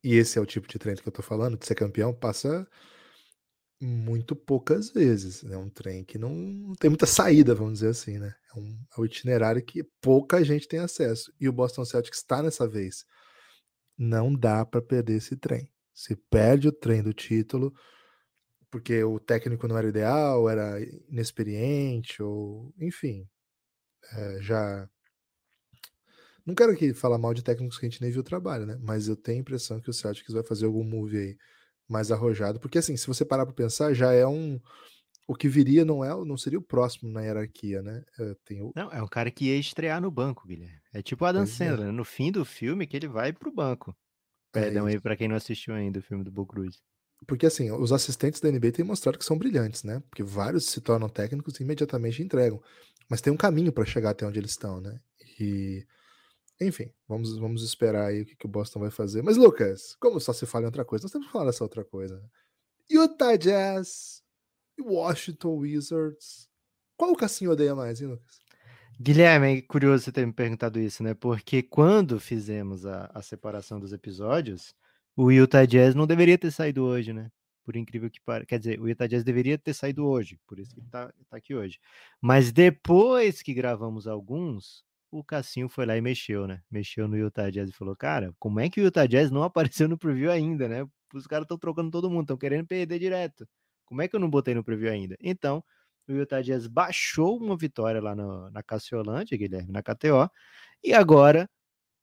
e 0.04 0.16
esse 0.16 0.38
é 0.38 0.42
o 0.42 0.46
tipo 0.46 0.68
de 0.68 0.78
trem 0.78 0.94
que 0.94 1.08
eu 1.08 1.12
tô 1.12 1.22
falando, 1.22 1.56
de 1.58 1.66
ser 1.66 1.74
campeão, 1.74 2.14
passa 2.14 2.68
muito 3.80 4.36
poucas 4.36 4.90
vezes. 4.90 5.42
É 5.44 5.56
um 5.56 5.70
trem 5.70 6.04
que 6.04 6.18
não 6.18 6.74
tem 6.78 6.90
muita 6.90 7.06
saída, 7.06 7.54
vamos 7.54 7.74
dizer 7.74 7.88
assim, 7.88 8.18
né? 8.18 8.34
É 8.54 8.58
um, 8.58 8.78
é 8.96 9.00
um 9.00 9.04
itinerário 9.04 9.64
que 9.64 9.82
pouca 10.00 10.44
gente 10.44 10.68
tem 10.68 10.80
acesso. 10.80 11.32
E 11.40 11.48
o 11.48 11.52
Boston 11.52 11.84
Celtics 11.84 12.18
está 12.18 12.42
nessa 12.42 12.68
vez. 12.68 13.04
Não 13.96 14.34
dá 14.34 14.64
para 14.66 14.82
perder 14.82 15.16
esse 15.16 15.36
trem. 15.36 15.70
Se 15.94 16.16
perde 16.16 16.68
o 16.68 16.72
trem 16.72 17.02
do 17.02 17.14
título, 17.14 17.72
porque 18.70 19.02
o 19.04 19.20
técnico 19.20 19.68
não 19.68 19.78
era 19.78 19.88
ideal, 19.88 20.50
era 20.50 20.80
inexperiente, 21.08 22.22
ou 22.22 22.74
enfim, 22.78 23.28
é, 24.12 24.42
já. 24.42 24.88
Não 26.46 26.54
quero 26.54 26.72
aqui 26.72 26.92
falar 26.92 27.18
mal 27.18 27.32
de 27.32 27.42
técnicos 27.42 27.78
que 27.78 27.86
a 27.86 27.88
gente 27.88 28.02
nem 28.02 28.10
viu 28.10 28.20
o 28.20 28.24
trabalho, 28.24 28.66
né? 28.66 28.78
Mas 28.82 29.08
eu 29.08 29.16
tenho 29.16 29.38
a 29.38 29.40
impressão 29.40 29.80
que 29.80 29.90
o 29.90 29.94
Celtics 29.94 30.34
vai 30.34 30.42
fazer 30.42 30.66
algum 30.66 30.84
move 30.84 31.16
aí 31.16 31.36
mais 31.88 32.10
arrojado, 32.10 32.58
porque 32.60 32.78
assim, 32.78 32.96
se 32.96 33.06
você 33.06 33.24
parar 33.24 33.44
para 33.44 33.54
pensar, 33.54 33.92
já 33.92 34.12
é 34.12 34.26
um 34.26 34.60
o 35.26 35.34
que 35.34 35.48
viria 35.48 35.84
não 35.84 36.04
é, 36.04 36.10
não 36.24 36.36
seria 36.36 36.58
o 36.58 36.62
próximo 36.62 37.10
na 37.10 37.22
hierarquia, 37.22 37.82
né? 37.82 38.02
É, 38.18 38.34
tem 38.44 38.62
o... 38.62 38.72
Não, 38.76 38.90
é 38.92 39.02
um 39.02 39.08
cara 39.08 39.30
que 39.30 39.46
ia 39.46 39.56
estrear 39.56 40.00
no 40.00 40.10
banco, 40.10 40.46
Guilherme. 40.46 40.78
É 40.92 41.00
tipo 41.00 41.24
o 41.24 41.26
Adam 41.26 41.44
pois 41.44 41.60
é. 41.60 41.66
Sandler, 41.66 41.88
é. 41.88 41.92
no 41.92 42.04
fim 42.04 42.30
do 42.30 42.44
filme 42.44 42.86
que 42.86 42.94
ele 42.94 43.08
vai 43.08 43.32
pro 43.32 43.50
banco. 43.50 43.96
É 44.52 44.60
Perdão 44.60 44.86
aí 44.86 45.00
para 45.00 45.16
quem 45.16 45.26
não 45.26 45.36
assistiu 45.36 45.74
ainda 45.74 45.98
o 45.98 46.02
filme 46.02 46.22
do 46.22 46.30
Bo 46.30 46.46
Cruz. 46.46 46.82
Porque 47.26 47.46
assim, 47.46 47.70
os 47.70 47.90
assistentes 47.90 48.40
da 48.40 48.50
NBA 48.50 48.72
têm 48.72 48.84
mostrado 48.84 49.18
que 49.18 49.24
são 49.24 49.38
brilhantes, 49.38 49.82
né? 49.82 50.02
Porque 50.10 50.22
vários 50.22 50.66
se 50.66 50.80
tornam 50.80 51.08
técnicos 51.08 51.58
e 51.58 51.62
imediatamente 51.62 52.22
entregam. 52.22 52.60
Mas 53.08 53.22
tem 53.22 53.32
um 53.32 53.36
caminho 53.36 53.72
para 53.72 53.86
chegar 53.86 54.10
até 54.10 54.26
onde 54.26 54.38
eles 54.38 54.50
estão, 54.50 54.80
né? 54.80 55.00
E 55.40 55.86
enfim, 56.60 56.92
vamos, 57.08 57.36
vamos 57.36 57.62
esperar 57.62 58.06
aí 58.06 58.22
o 58.22 58.26
que, 58.26 58.36
que 58.36 58.46
o 58.46 58.48
Boston 58.48 58.80
vai 58.80 58.90
fazer. 58.90 59.22
Mas, 59.22 59.36
Lucas, 59.36 59.96
como 60.00 60.20
só 60.20 60.32
se 60.32 60.46
fala 60.46 60.64
em 60.64 60.66
outra 60.66 60.84
coisa, 60.84 61.04
nós 61.04 61.12
temos 61.12 61.26
que 61.26 61.32
falar 61.32 61.46
dessa 61.46 61.64
outra 61.64 61.84
coisa. 61.84 62.18
Né? 62.18 62.28
Utah 62.90 63.36
Jazz 63.36 64.22
e 64.78 64.82
Washington 64.82 65.56
Wizards. 65.56 66.48
Qual 66.96 67.12
o 67.12 67.16
Cassinho 67.16 67.50
odeia 67.50 67.74
mais, 67.74 68.00
hein, 68.00 68.08
Lucas? 68.08 68.44
Guilherme, 69.00 69.58
é 69.58 69.62
curioso 69.62 70.04
você 70.04 70.12
ter 70.12 70.24
me 70.24 70.32
perguntado 70.32 70.78
isso, 70.78 71.02
né? 71.02 71.14
Porque 71.14 71.62
quando 71.62 72.20
fizemos 72.20 72.86
a, 72.86 73.10
a 73.12 73.22
separação 73.22 73.80
dos 73.80 73.92
episódios, 73.92 74.74
o 75.16 75.32
Utah 75.32 75.64
Jazz 75.64 75.94
não 75.96 76.06
deveria 76.06 76.38
ter 76.38 76.52
saído 76.52 76.84
hoje, 76.84 77.12
né? 77.12 77.30
Por 77.64 77.74
incrível 77.74 78.08
que 78.08 78.20
pareça. 78.20 78.46
Quer 78.46 78.58
dizer, 78.60 78.80
o 78.80 78.88
Utah 78.88 79.08
Jazz 79.08 79.24
deveria 79.24 79.58
ter 79.58 79.74
saído 79.74 80.06
hoje, 80.06 80.38
por 80.46 80.60
isso 80.60 80.72
que 80.72 80.80
ele 80.80 80.88
tá, 80.88 81.12
tá 81.28 81.36
aqui 81.36 81.54
hoje. 81.54 81.80
Mas 82.20 82.52
depois 82.52 83.42
que 83.42 83.52
gravamos 83.52 84.06
alguns, 84.06 84.84
o 85.18 85.24
Cassinho 85.24 85.68
foi 85.68 85.86
lá 85.86 85.96
e 85.96 86.00
mexeu, 86.00 86.46
né? 86.46 86.60
Mexeu 86.70 87.06
no 87.06 87.16
Utah 87.16 87.48
Jazz 87.50 87.70
e 87.70 87.72
falou: 87.72 87.94
Cara, 87.96 88.34
como 88.38 88.58
é 88.58 88.68
que 88.68 88.80
o 88.80 88.84
Utah 88.84 89.06
Jazz 89.06 89.30
não 89.30 89.42
apareceu 89.82 89.88
no 89.88 89.96
preview 89.96 90.30
ainda, 90.30 90.68
né? 90.68 90.86
Os 91.14 91.26
caras 91.26 91.44
estão 91.44 91.56
trocando 91.56 91.90
todo 91.90 92.10
mundo, 92.10 92.22
estão 92.22 92.36
querendo 92.36 92.66
perder 92.66 92.98
direto. 92.98 93.48
Como 93.84 94.02
é 94.02 94.08
que 94.08 94.16
eu 94.16 94.20
não 94.20 94.28
botei 94.28 94.54
no 94.54 94.64
preview 94.64 94.90
ainda? 94.90 95.16
Então, 95.20 95.62
o 96.08 96.12
Utah 96.12 96.42
Jazz 96.42 96.66
baixou 96.66 97.36
uma 97.38 97.56
vitória 97.56 98.00
lá 98.00 98.14
no, 98.14 98.50
na 98.50 98.62
Cassiolândia, 98.62 99.38
Guilherme, 99.38 99.72
na 99.72 99.82
KTO, 99.82 100.28
e 100.82 100.92
agora 100.92 101.48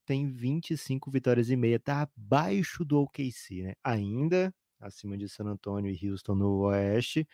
tem 0.05 0.31
25 0.31 1.11
vitórias 1.11 1.49
e 1.49 1.55
meia, 1.57 1.79
tá 1.79 2.03
abaixo 2.03 2.85
do 2.85 2.99
OKC, 3.01 3.63
né? 3.63 3.73
Ainda 3.83 4.53
acima 4.79 5.17
de 5.17 5.29
San 5.29 5.45
Antonio 5.45 5.91
e 5.91 6.09
Houston 6.09 6.35
no 6.35 6.61
Oeste, 6.61 7.27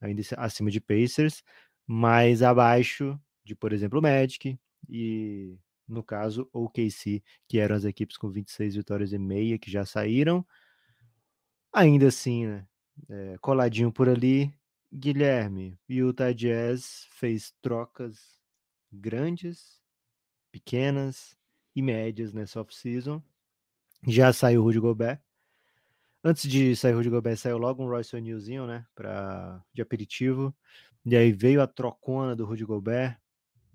ainda 0.00 0.22
acima 0.36 0.70
de 0.70 0.80
Pacers, 0.80 1.42
mas 1.86 2.42
abaixo 2.42 3.18
de, 3.44 3.54
por 3.54 3.72
exemplo, 3.72 3.98
o 3.98 4.02
Magic 4.02 4.58
e, 4.88 5.58
no 5.88 6.02
caso, 6.02 6.48
o 6.52 6.64
OKC, 6.64 7.22
que 7.48 7.58
eram 7.58 7.76
as 7.76 7.84
equipes 7.84 8.16
com 8.16 8.30
26 8.30 8.76
vitórias 8.76 9.12
e 9.12 9.18
meia 9.18 9.58
que 9.58 9.70
já 9.70 9.84
saíram. 9.84 10.46
Ainda 11.72 12.08
assim, 12.08 12.46
né? 12.46 12.66
É, 13.08 13.36
coladinho 13.40 13.92
por 13.92 14.08
ali, 14.08 14.54
Guilherme, 14.92 15.76
Utah 15.88 16.32
Jazz 16.32 17.08
fez 17.10 17.52
trocas 17.60 18.40
grandes, 18.92 19.82
pequenas 20.52 21.36
e 21.74 21.82
médias 21.82 22.32
nessa 22.32 22.60
off-season. 22.60 23.20
Já 24.06 24.32
saiu 24.32 24.60
o 24.60 24.64
Rudy 24.64 24.78
Gobert. 24.78 25.20
Antes 26.22 26.48
de 26.48 26.76
sair 26.76 26.94
o 26.94 26.98
Rudy 26.98 27.10
Gobert, 27.10 27.36
saiu 27.36 27.58
logo 27.58 27.82
um 27.82 27.88
Royce 27.88 28.14
O'Nealzinho, 28.14 28.66
né? 28.66 28.86
Pra, 28.94 29.62
de 29.74 29.82
aperitivo. 29.82 30.54
E 31.04 31.16
aí 31.16 31.32
veio 31.32 31.60
a 31.60 31.66
trocona 31.66 32.36
do 32.36 32.44
Rudy 32.46 32.64
Gobert. 32.64 33.18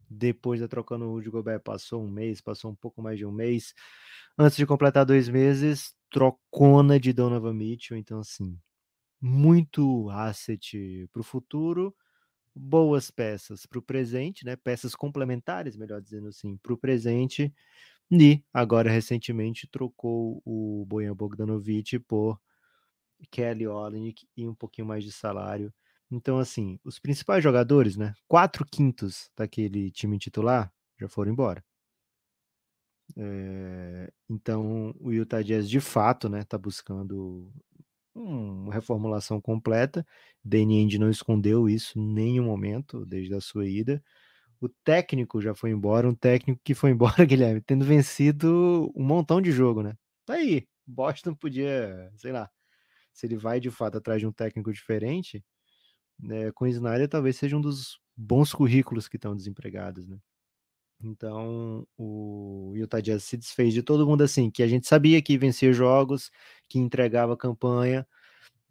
Depois 0.09 0.59
da 0.61 0.67
trocona, 0.67 1.05
o 1.05 1.13
Rudy 1.13 1.29
Gobert 1.29 1.61
passou 1.61 2.03
um 2.03 2.09
mês, 2.09 2.41
passou 2.41 2.71
um 2.71 2.75
pouco 2.75 3.01
mais 3.01 3.17
de 3.17 3.25
um 3.25 3.31
mês. 3.31 3.73
Antes 4.37 4.57
de 4.57 4.65
completar 4.65 5.05
dois 5.05 5.29
meses, 5.29 5.93
trocona 6.11 6.99
de 6.99 7.13
Donovan 7.13 7.53
Mitchell. 7.53 7.97
Então, 7.97 8.19
assim, 8.19 8.57
muito 9.21 10.09
asset 10.11 11.07
para 11.13 11.21
o 11.21 11.23
futuro, 11.23 11.95
boas 12.55 13.11
peças 13.11 13.65
para 13.65 13.79
o 13.79 13.81
presente, 13.83 14.45
né? 14.45 14.55
Peças 14.55 14.95
complementares, 14.95 15.77
melhor 15.77 16.01
dizendo 16.01 16.29
assim, 16.29 16.57
para 16.57 16.73
o 16.73 16.77
presente. 16.77 17.53
E 18.11 18.43
agora 18.53 18.91
recentemente 18.91 19.67
trocou 19.71 20.41
o 20.45 20.85
Bojan 20.87 21.15
Bogdanovic 21.15 21.99
por 21.99 22.39
Kelly 23.31 23.67
Olynyk 23.67 24.27
e 24.35 24.47
um 24.47 24.55
pouquinho 24.55 24.87
mais 24.87 25.03
de 25.03 25.11
salário. 25.11 25.73
Então, 26.11 26.39
assim, 26.39 26.79
os 26.83 26.99
principais 26.99 27.43
jogadores, 27.43 27.95
né? 27.97 28.13
Quatro 28.27 28.65
quintos 28.65 29.29
daquele 29.37 29.91
time 29.91 30.17
titular 30.17 30.71
já 30.99 31.07
foram 31.07 31.31
embora. 31.31 31.63
É, 33.17 34.11
então, 34.29 34.93
o 34.99 35.11
Utah 35.11 35.41
Jazz 35.41 35.69
de 35.69 35.79
fato, 35.79 36.29
né, 36.29 36.43
tá 36.43 36.57
buscando 36.57 37.51
uma 38.15 38.73
reformulação 38.73 39.41
completa. 39.41 40.05
Danny 40.43 40.79
Ainge 40.79 40.99
não 40.99 41.09
escondeu 41.09 41.69
isso 41.69 41.99
em 41.99 42.03
nenhum 42.13 42.45
momento 42.45 43.05
desde 43.05 43.33
a 43.35 43.41
sua 43.41 43.67
ida. 43.67 44.03
O 44.61 44.69
técnico 44.69 45.41
já 45.41 45.55
foi 45.55 45.71
embora, 45.71 46.09
um 46.09 46.15
técnico 46.15 46.61
que 46.63 46.75
foi 46.75 46.91
embora, 46.93 47.25
Guilherme, 47.25 47.61
tendo 47.61 47.85
vencido 47.85 48.91
um 48.95 49.03
montão 49.03 49.41
de 49.41 49.51
jogo, 49.51 49.83
né? 49.83 49.95
Tá 50.25 50.35
aí. 50.35 50.67
Boston 50.87 51.35
podia, 51.35 52.11
sei 52.17 52.31
lá, 52.31 52.49
se 53.13 53.27
ele 53.27 53.37
vai 53.37 53.59
de 53.59 53.71
fato 53.71 53.97
atrás 53.97 54.21
de 54.21 54.27
um 54.27 54.31
técnico 54.33 54.73
diferente, 54.73 55.43
né, 56.19 56.51
com 56.51 56.67
Snyder 56.67 57.07
talvez 57.09 57.37
seja 57.37 57.57
um 57.57 57.61
dos 57.61 57.99
bons 58.15 58.53
currículos 58.53 59.07
que 59.07 59.17
estão 59.17 59.35
desempregados, 59.35 60.07
né? 60.07 60.17
Então, 61.01 61.87
o 61.97 62.73
Utah 62.75 62.99
Jazz 63.01 63.23
se 63.23 63.37
desfez 63.37 63.73
de 63.73 63.81
todo 63.81 64.05
mundo 64.05 64.21
assim, 64.23 64.51
que 64.51 64.61
a 64.61 64.67
gente 64.67 64.87
sabia 64.87 65.21
que 65.21 65.37
vencia 65.37 65.71
jogos, 65.71 66.29
que 66.67 66.77
entregava 66.79 67.37
campanha 67.37 68.05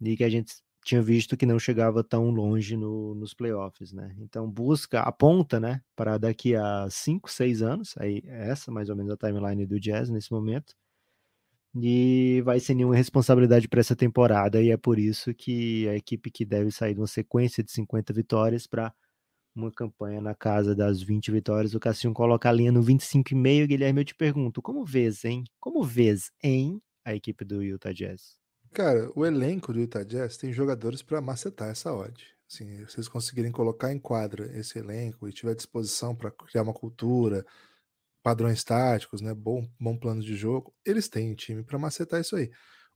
e 0.01 0.17
que 0.17 0.23
a 0.23 0.29
gente 0.29 0.55
tinha 0.85 1.01
visto 1.01 1.37
que 1.37 1.45
não 1.45 1.59
chegava 1.59 2.03
tão 2.03 2.29
longe 2.31 2.77
no, 2.77 3.15
nos 3.15 3.33
playoffs, 3.33 3.93
né? 3.93 4.15
Então, 4.19 4.49
busca, 4.49 5.01
aponta, 5.01 5.59
né, 5.59 5.81
para 5.95 6.17
daqui 6.17 6.55
a 6.55 6.89
5, 6.89 7.29
6 7.31 7.61
anos, 7.61 7.95
aí 7.97 8.21
é 8.25 8.49
essa 8.49 8.71
mais 8.71 8.89
ou 8.89 8.95
menos 8.95 9.11
a 9.11 9.17
timeline 9.17 9.65
do 9.65 9.79
Jazz 9.79 10.09
nesse 10.09 10.31
momento, 10.31 10.75
e 11.75 12.41
vai 12.43 12.59
ser 12.59 12.73
nenhuma 12.75 12.95
responsabilidade 12.95 13.67
para 13.67 13.79
essa 13.79 13.95
temporada, 13.95 14.61
e 14.61 14.71
é 14.71 14.77
por 14.77 14.97
isso 14.97 15.33
que 15.33 15.87
a 15.87 15.95
equipe 15.95 16.31
que 16.31 16.45
deve 16.45 16.71
sair 16.71 16.93
de 16.93 16.99
uma 16.99 17.07
sequência 17.07 17.63
de 17.63 17.71
50 17.71 18.13
vitórias 18.13 18.65
para 18.65 18.93
uma 19.55 19.71
campanha 19.71 20.21
na 20.21 20.33
casa 20.33 20.75
das 20.75 21.01
20 21.01 21.31
vitórias, 21.31 21.73
o 21.73 21.79
Cassinho 21.79 22.13
coloca 22.13 22.49
a 22.49 22.51
linha 22.51 22.71
no 22.71 22.81
25,5. 22.81 23.67
Guilherme, 23.67 24.01
eu 24.01 24.05
te 24.05 24.15
pergunto, 24.15 24.61
como 24.61 24.85
vês, 24.85 25.25
hein? 25.25 25.43
Como 25.59 25.83
vês 25.83 26.31
em 26.43 26.81
a 27.03 27.13
equipe 27.13 27.43
do 27.43 27.61
Utah 27.61 27.91
Jazz? 27.91 28.37
Cara, 28.71 29.11
o 29.15 29.25
elenco 29.25 29.73
do 29.73 29.79
Utah 29.79 30.03
Jazz 30.03 30.37
tem 30.37 30.53
jogadores 30.53 31.01
para 31.01 31.19
macetar 31.21 31.69
essa 31.69 31.93
odd. 31.93 32.23
Assim, 32.47 32.83
vocês 32.85 33.07
conseguirem 33.07 33.51
colocar 33.51 33.91
em 33.91 33.99
quadra 33.99 34.45
esse 34.57 34.79
elenco 34.79 35.27
e 35.27 35.33
tiver 35.33 35.55
disposição 35.55 36.15
para 36.15 36.31
criar 36.31 36.63
uma 36.63 36.73
cultura, 36.73 37.45
padrões 38.29 38.63
táticos, 38.63 39.21
né, 39.21 39.33
bom, 39.33 39.67
bom 39.79 39.97
plano 39.97 40.21
de 40.21 40.35
jogo, 40.35 40.71
eles 40.85 41.09
têm 41.09 41.33
time 41.33 41.63
para 41.63 41.79
macetar 41.79 42.21
isso 42.21 42.35
aí. 42.35 42.51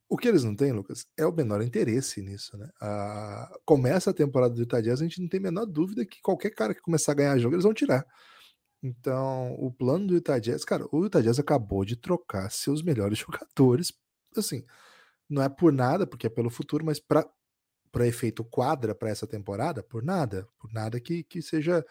O 0.08 0.16
que 0.16 0.28
eles 0.28 0.44
não 0.44 0.54
têm, 0.54 0.70
Lucas, 0.70 1.06
é 1.16 1.26
o 1.26 1.32
menor 1.32 1.60
interesse 1.60 2.22
nisso, 2.22 2.56
né? 2.56 2.70
A... 2.80 3.52
Começa 3.64 4.10
a 4.10 4.14
temporada 4.14 4.54
do 4.54 4.64
Jazz, 4.64 5.00
a 5.00 5.04
gente 5.04 5.20
não 5.20 5.28
tem 5.28 5.40
a 5.40 5.42
menor 5.42 5.66
dúvida 5.66 6.06
que 6.06 6.22
qualquer 6.22 6.50
cara 6.50 6.72
que 6.72 6.80
começar 6.80 7.12
a 7.12 7.14
ganhar 7.16 7.38
jogo, 7.38 7.56
eles 7.56 7.64
vão 7.64 7.74
tirar. 7.74 8.06
Então, 8.80 9.54
o 9.58 9.72
plano 9.72 10.06
do 10.06 10.40
Jazz, 10.40 10.64
cara, 10.64 10.86
o 10.92 11.08
Jazz 11.08 11.40
acabou 11.40 11.84
de 11.84 11.96
trocar 11.96 12.48
seus 12.48 12.80
melhores 12.80 13.18
jogadores, 13.26 13.92
assim, 14.36 14.64
não 15.28 15.42
é 15.42 15.48
por 15.48 15.72
nada, 15.72 16.06
porque 16.06 16.28
é 16.28 16.30
pelo 16.30 16.48
futuro, 16.48 16.84
mas 16.84 17.00
para 17.00 17.26
efeito 18.06 18.44
quadra 18.44 18.94
para 18.94 19.10
essa 19.10 19.26
temporada, 19.26 19.82
por 19.82 20.04
nada, 20.04 20.46
por 20.60 20.72
nada 20.72 21.00
que, 21.00 21.24
que 21.24 21.42
seja 21.42 21.84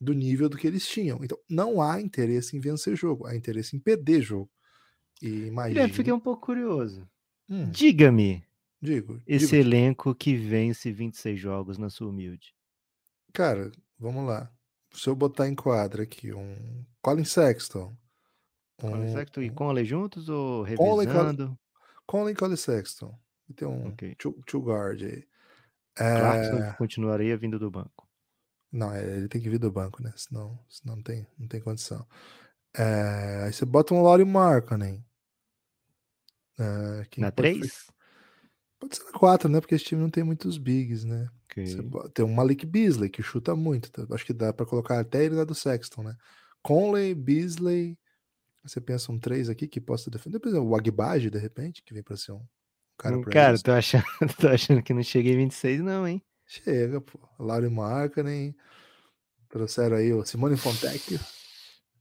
do 0.00 0.14
nível 0.14 0.48
do 0.48 0.56
que 0.56 0.66
eles 0.66 0.86
tinham. 0.86 1.20
Então, 1.22 1.38
não 1.48 1.82
há 1.82 2.00
interesse 2.00 2.56
em 2.56 2.60
vencer 2.60 2.96
jogo, 2.96 3.26
há 3.26 3.36
interesse 3.36 3.76
em 3.76 3.80
perder 3.80 4.22
jogo. 4.22 4.50
E 5.20 5.46
imagine... 5.46 5.80
Eu 5.80 5.88
fiquei 5.90 6.12
um 6.12 6.20
pouco 6.20 6.46
curioso. 6.46 7.06
Hum. 7.48 7.68
Diga-me. 7.70 8.42
Digo. 8.80 9.20
Esse 9.26 9.48
digo, 9.48 9.68
elenco 9.68 10.14
que 10.14 10.34
vence 10.34 10.90
26 10.90 11.38
jogos 11.38 11.76
na 11.76 11.90
sua 11.90 12.08
humilde. 12.08 12.54
Cara, 13.32 13.70
vamos 13.98 14.26
lá. 14.26 14.50
Se 14.92 15.08
eu 15.08 15.14
botar 15.14 15.48
em 15.48 15.54
quadra 15.54 16.02
aqui 16.04 16.32
um 16.32 16.84
Colin 17.02 17.24
Sexton. 17.24 17.94
Um, 18.82 18.90
Colin 18.90 19.12
Sexton 19.12 19.42
e 19.42 19.50
Conley 19.50 19.84
juntos 19.84 20.28
ou 20.30 20.62
revisando? 20.62 21.58
Conley 22.06 22.32
e 22.32 22.36
Colin 22.36 22.56
Sexton. 22.56 23.14
Tem 23.54 23.68
um 23.68 23.88
okay. 23.88 24.14
two, 24.14 24.32
two 24.46 24.62
guard 24.62 25.02
aí. 25.02 25.24
Clarkson 25.94 26.64
é... 26.64 26.72
continuaria 26.74 27.36
vindo 27.36 27.58
do 27.58 27.70
banco. 27.70 28.09
Não, 28.72 28.92
é, 28.92 29.04
ele 29.04 29.28
tem 29.28 29.40
que 29.40 29.50
vir 29.50 29.58
do 29.58 29.70
banco, 29.70 30.02
né? 30.02 30.12
Senão, 30.16 30.58
senão 30.68 30.96
não, 30.96 31.02
tem, 31.02 31.26
não 31.38 31.48
tem 31.48 31.60
condição. 31.60 32.06
É... 32.76 33.44
Aí 33.44 33.52
você 33.52 33.64
bota 33.64 33.94
um 33.94 34.02
Laurie 34.02 34.24
Markkanen. 34.24 35.04
Uh, 36.58 37.20
na 37.20 37.30
3? 37.30 37.90
Pode 38.78 38.96
ser 38.96 39.04
na 39.04 39.12
4, 39.12 39.48
né? 39.48 39.60
Porque 39.60 39.74
esse 39.74 39.84
time 39.84 40.00
não 40.00 40.10
tem 40.10 40.22
muitos 40.22 40.58
bigs, 40.58 41.04
né? 41.04 41.28
Okay. 41.44 41.76
Tem 42.14 42.24
um 42.24 42.32
Malik 42.32 42.64
Beasley 42.64 43.10
que 43.10 43.22
chuta 43.22 43.56
muito. 43.56 43.90
Tá? 43.90 44.06
Acho 44.14 44.24
que 44.24 44.32
dá 44.32 44.52
para 44.52 44.66
colocar 44.66 45.00
até 45.00 45.24
ele 45.24 45.34
lá 45.34 45.44
do 45.44 45.54
Sexton, 45.54 46.02
né? 46.02 46.16
Conley, 46.62 47.14
Beasley. 47.14 47.98
Você 48.62 48.80
pensa 48.80 49.10
um 49.10 49.18
3 49.18 49.48
aqui 49.48 49.66
que 49.66 49.80
possa 49.80 50.10
defender. 50.10 50.38
Por 50.38 50.48
exemplo, 50.48 50.68
o 50.68 50.76
Agbaji, 50.76 51.30
de 51.30 51.38
repente, 51.38 51.82
que 51.82 51.94
vem 51.94 52.02
para 52.02 52.16
ser 52.16 52.32
um 52.32 52.42
cara 52.96 53.16
hum, 53.16 53.22
pra 53.22 53.32
Cara, 53.32 53.58
tô 53.58 53.72
achando, 53.72 54.04
tô 54.38 54.48
achando 54.48 54.82
que 54.82 54.92
não 54.92 55.02
cheguei 55.02 55.32
em 55.32 55.38
26, 55.38 55.80
não, 55.80 56.06
hein? 56.06 56.22
Chega, 56.50 57.00
pô. 57.00 57.16
Laurie 57.38 57.70
Markkanen. 57.70 58.56
Trouxeram 59.48 59.98
aí 59.98 60.12
o 60.12 60.24
Simone 60.24 60.56
Fontecchio. 60.56 61.20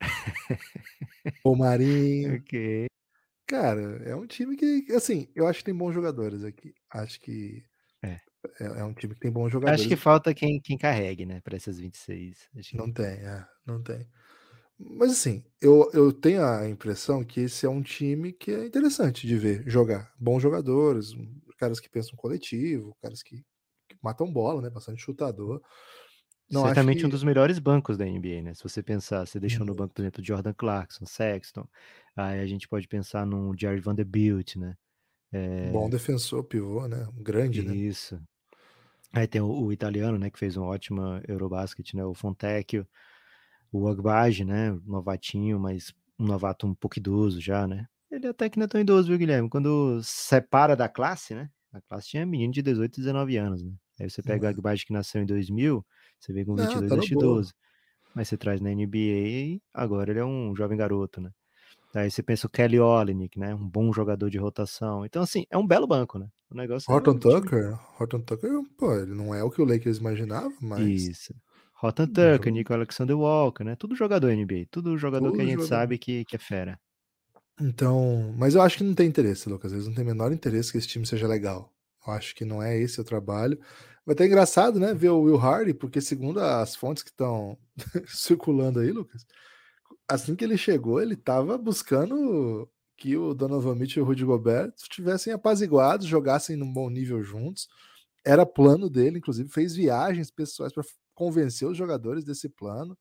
o 1.46 1.56
Marinho. 1.56 2.38
Ok. 2.38 2.88
Cara, 3.46 3.82
é 4.04 4.16
um 4.16 4.26
time 4.26 4.56
que, 4.56 4.88
assim, 4.92 5.28
eu 5.36 5.46
acho 5.46 5.60
que 5.60 5.66
tem 5.66 5.76
bons 5.76 5.94
jogadores 5.94 6.44
aqui. 6.44 6.74
Acho 6.90 7.20
que 7.20 7.64
é, 8.04 8.20
é, 8.60 8.80
é 8.80 8.84
um 8.84 8.94
time 8.94 9.14
que 9.14 9.20
tem 9.20 9.32
bons 9.32 9.52
jogadores. 9.52 9.82
Acho 9.82 9.90
que 9.90 9.96
falta 9.96 10.34
quem, 10.34 10.60
quem 10.60 10.80
carregue, 10.80 11.28
né, 11.28 11.42
para 11.42 11.56
essas 11.56 11.80
26. 11.80 12.50
Acho 12.58 12.76
não 12.76 12.88
que... 12.88 12.94
tem, 12.94 13.06
é, 13.06 13.46
não 13.68 13.84
tem. 13.84 14.08
Mas 14.80 15.12
assim, 15.12 15.44
eu, 15.62 15.92
eu 15.94 16.12
tenho 16.12 16.44
a 16.44 16.68
impressão 16.68 17.24
que 17.24 17.42
esse 17.42 17.68
é 17.68 17.70
um 17.70 17.84
time 17.84 18.34
que 18.34 18.50
é 18.50 18.66
interessante 18.66 19.28
de 19.28 19.38
ver 19.38 19.64
jogar. 19.68 20.12
Bons 20.20 20.42
jogadores, 20.42 21.14
caras 21.56 21.80
que 21.80 21.90
pensam 21.90 22.16
coletivo, 22.16 22.96
caras 23.00 23.22
que 23.22 23.44
matam 24.02 24.32
bola, 24.32 24.62
né? 24.62 24.70
Bastante 24.70 25.02
chutador. 25.02 25.62
Não 26.52 26.64
Certamente 26.64 27.00
que... 27.00 27.06
um 27.06 27.10
dos 27.10 27.24
melhores 27.24 27.60
bancos 27.60 27.96
da 27.96 28.06
NBA, 28.06 28.42
né? 28.42 28.54
Se 28.56 28.64
você 28.64 28.82
pensar, 28.82 29.26
você 29.26 29.40
deixou 29.40 29.66
no 29.66 29.76
banco, 29.76 29.94
por 29.94 30.02
exemplo, 30.02 30.24
Jordan 30.24 30.54
Clarkson, 30.54 31.06
Sexton, 31.06 31.68
aí 32.16 32.40
a 32.40 32.46
gente 32.48 32.68
pode 32.68 32.88
pensar 32.88 33.26
num 33.26 33.56
Jerry 33.56 33.80
Vanderbilt, 33.80 34.56
né? 34.56 34.76
É... 35.32 35.70
Bom 35.70 35.90
defensor, 35.90 36.44
pivô, 36.44 36.88
né? 36.88 37.08
Um 37.16 37.22
grande, 37.22 37.60
Isso. 37.60 37.70
né? 37.70 37.76
Isso. 37.76 38.22
Aí 39.14 39.28
tem 39.28 39.42
o, 39.42 39.48
o, 39.48 39.74
italiano, 39.74 40.18
né, 40.18 40.30
que 40.30 40.38
fez 40.38 40.56
um 40.58 40.64
ótimo 40.64 41.02
Eurobasket, 41.28 41.96
né? 41.96 42.04
O 42.04 42.14
Fontecchio, 42.14 42.88
o 43.72 43.88
Agbaji, 43.88 44.44
né? 44.44 44.72
Novatinho, 44.86 45.60
mas 45.60 45.94
um 46.18 46.26
novato 46.26 46.66
um 46.68 46.74
pouco 46.74 46.98
idoso 46.98 47.40
já, 47.40 47.68
né? 47.68 47.88
Ele 48.12 48.28
até 48.28 48.50
que 48.50 48.58
não 48.58 48.66
é 48.66 48.68
tão 48.68 48.82
idoso, 48.82 49.08
viu, 49.08 49.18
Guilherme? 49.18 49.50
Quando 49.50 50.02
separa 50.04 50.76
da 50.76 50.90
classe, 50.90 51.36
né? 51.36 51.50
A 51.72 51.80
classe 51.82 52.10
tinha 52.10 52.26
menino 52.26 52.52
de 52.52 52.62
18 52.64 52.98
e 52.98 53.02
19 53.02 53.38
anos, 53.38 53.64
né? 53.64 53.72
Aí 54.00 54.10
você 54.10 54.22
pega 54.22 54.46
o 54.46 54.50
Agbaji 54.50 54.86
que 54.86 54.94
nasceu 54.94 55.22
em 55.22 55.26
2000, 55.26 55.86
você 56.20 56.34
vê 56.34 56.46
com 56.46 56.56
22 56.56 56.82
não, 56.82 56.98
tá 56.98 57.26
12. 57.26 57.54
Mas 58.16 58.28
você 58.28 58.38
traz 58.38 58.60
na 58.60 58.70
NBA 58.70 59.62
agora 59.74 60.12
ele 60.12 60.20
é 60.20 60.26
um 60.26 60.56
jovem 60.56 60.78
garoto, 60.78 61.22
né? 61.22 61.32
Aí 61.94 62.10
você 62.10 62.22
pensa 62.22 62.48
o 62.48 62.50
Kelly 62.50 62.80
Olynyk, 62.80 63.40
né? 63.40 63.54
Um 63.56 63.68
bom 63.68 63.92
jogador 63.92 64.30
de 64.30 64.38
rotação. 64.38 65.06
Então, 65.06 65.24
assim, 65.24 65.46
é 65.50 65.58
um 65.58 65.66
belo 65.66 65.88
banco, 65.88 66.20
né? 66.20 66.28
O 66.50 66.56
negócio 66.56 66.92
Horton 66.92 67.12
é 67.12 67.14
um 67.14 67.20
Tucker? 67.20 67.64
Time... 67.64 67.80
Horton 68.00 68.22
Tucker, 68.22 68.52
pô, 68.78 68.96
ele 68.96 69.14
não 69.14 69.34
é 69.34 69.44
o 69.44 69.50
que 69.50 69.62
o 69.62 69.66
Lakers 69.66 69.98
imaginava, 69.98 70.54
mas... 70.62 71.08
Isso. 71.08 71.36
Horton 71.82 72.08
Tucker, 72.08 72.52
Nico 72.52 72.74
Alexander 72.74 73.18
Walker, 73.18 73.64
né? 73.64 73.76
Tudo 73.76 73.96
jogador 73.96 74.32
NBA. 74.34 74.66
Tudo 74.70 74.98
jogador 74.98 75.28
Tudo 75.28 75.36
que 75.36 75.42
a 75.42 75.46
gente 75.46 75.54
jogador. 75.54 75.70
sabe 75.70 75.98
que, 75.98 76.26
que 76.26 76.36
é 76.36 76.40
fera. 76.40 76.80
Então, 77.60 78.34
mas 78.38 78.56
eu 78.56 78.62
acho 78.62 78.78
que 78.78 78.84
não 78.84 78.94
tem 78.94 79.08
interesse, 79.08 79.50
Lucas. 79.50 79.72
Eles 79.72 79.88
não 79.88 79.94
têm 79.94 80.04
o 80.04 80.08
menor 80.08 80.32
interesse 80.32 80.72
que 80.72 80.78
esse 80.78 80.88
time 80.88 81.06
seja 81.06 81.28
legal. 81.28 81.74
Eu 82.06 82.14
acho 82.14 82.36
que 82.36 82.46
não 82.46 82.62
é 82.62 82.78
esse 82.78 83.00
o 83.00 83.04
trabalho. 83.04 83.60
Vai 84.10 84.16
ter 84.16 84.26
engraçado, 84.26 84.80
né, 84.80 84.92
ver 84.92 85.10
o 85.10 85.22
Will 85.22 85.38
Hardy, 85.38 85.72
porque 85.72 86.02
segundo 86.02 86.40
as 86.40 86.76
fontes 86.76 87.04
que 87.04 87.12
estão 87.12 87.56
circulando 88.08 88.80
aí, 88.80 88.92
Lucas, 88.92 89.24
assim 90.08 90.36
que 90.36 90.44
ele 90.44 90.58
chegou, 90.58 91.00
ele 91.00 91.14
estava 91.14 91.56
buscando 91.60 92.68
que 92.98 93.16
o 93.16 93.36
Donovan 93.36 93.76
Mitchell 93.76 94.02
e 94.02 94.04
o 94.04 94.08
Rudy 94.08 94.26
Gobert 94.26 94.74
estivessem 94.76 95.32
apaziguados, 95.32 96.08
jogassem 96.08 96.56
num 96.56 96.74
bom 96.74 96.90
nível 96.90 97.22
juntos. 97.22 97.68
Era 98.26 98.48
plano 98.48 98.90
dele, 98.90 99.20
inclusive 99.20 99.48
fez 99.48 99.76
viagens 99.76 100.32
pessoais 100.32 100.74
para 100.74 100.84
convencer 101.14 101.68
os 101.68 101.78
jogadores 101.78 102.24
desse 102.24 102.50
plano. 102.50 102.98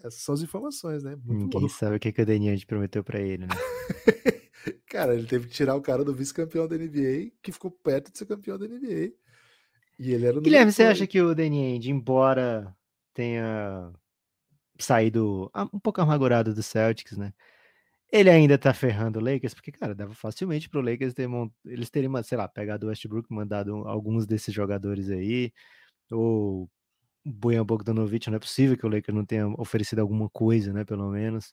Essas 0.00 0.20
são 0.20 0.34
as 0.34 0.42
informações, 0.42 1.02
né? 1.02 1.16
Muito 1.16 1.44
Ninguém 1.44 1.60
louco. 1.62 1.74
sabe 1.74 1.96
o 1.96 1.98
que, 1.98 2.12
que 2.12 2.20
o 2.20 2.26
Deniante 2.26 2.66
prometeu 2.66 3.02
para 3.02 3.22
ele, 3.22 3.46
né? 3.46 3.54
cara, 4.86 5.14
ele 5.14 5.26
teve 5.26 5.46
que 5.46 5.54
tirar 5.54 5.76
o 5.76 5.80
cara 5.80 6.04
do 6.04 6.14
vice-campeão 6.14 6.68
da 6.68 6.76
NBA, 6.76 7.32
que 7.42 7.50
ficou 7.50 7.70
perto 7.70 8.12
de 8.12 8.18
ser 8.18 8.26
campeão 8.26 8.58
da 8.58 8.68
NBA. 8.68 9.14
E 10.02 10.12
ele 10.14 10.24
era 10.24 10.40
Guilherme, 10.40 10.72
você 10.72 10.84
acha 10.84 11.06
que 11.06 11.20
o 11.20 11.34
Deniente, 11.34 11.90
embora 11.90 12.74
tenha 13.12 13.92
saído 14.78 15.50
um 15.74 15.78
pouco 15.78 16.00
amargurado 16.00 16.54
do 16.54 16.62
Celtics, 16.62 17.18
né? 17.18 17.34
Ele 18.10 18.30
ainda 18.30 18.56
tá 18.56 18.72
ferrando 18.72 19.18
o 19.18 19.22
Lakers, 19.22 19.52
porque, 19.52 19.70
cara, 19.70 19.94
dava 19.94 20.14
facilmente 20.14 20.70
pro 20.70 20.80
Lakers 20.80 21.12
ter 21.12 21.28
mont... 21.28 21.52
eles 21.66 21.90
terem, 21.90 22.10
sei 22.22 22.38
lá, 22.38 22.48
pegado 22.48 22.86
o 22.86 22.88
Westbrook, 22.88 23.30
mandado 23.30 23.86
alguns 23.86 24.26
desses 24.26 24.54
jogadores 24.54 25.10
aí, 25.10 25.52
ou 26.10 26.66
Bojan 27.22 27.66
Bogdanovic, 27.66 28.28
não 28.30 28.36
é 28.36 28.40
possível 28.40 28.78
que 28.78 28.86
o 28.86 28.88
Lakers 28.88 29.14
não 29.14 29.26
tenha 29.26 29.46
oferecido 29.58 30.00
alguma 30.00 30.30
coisa, 30.30 30.72
né, 30.72 30.82
pelo 30.82 31.10
menos. 31.10 31.52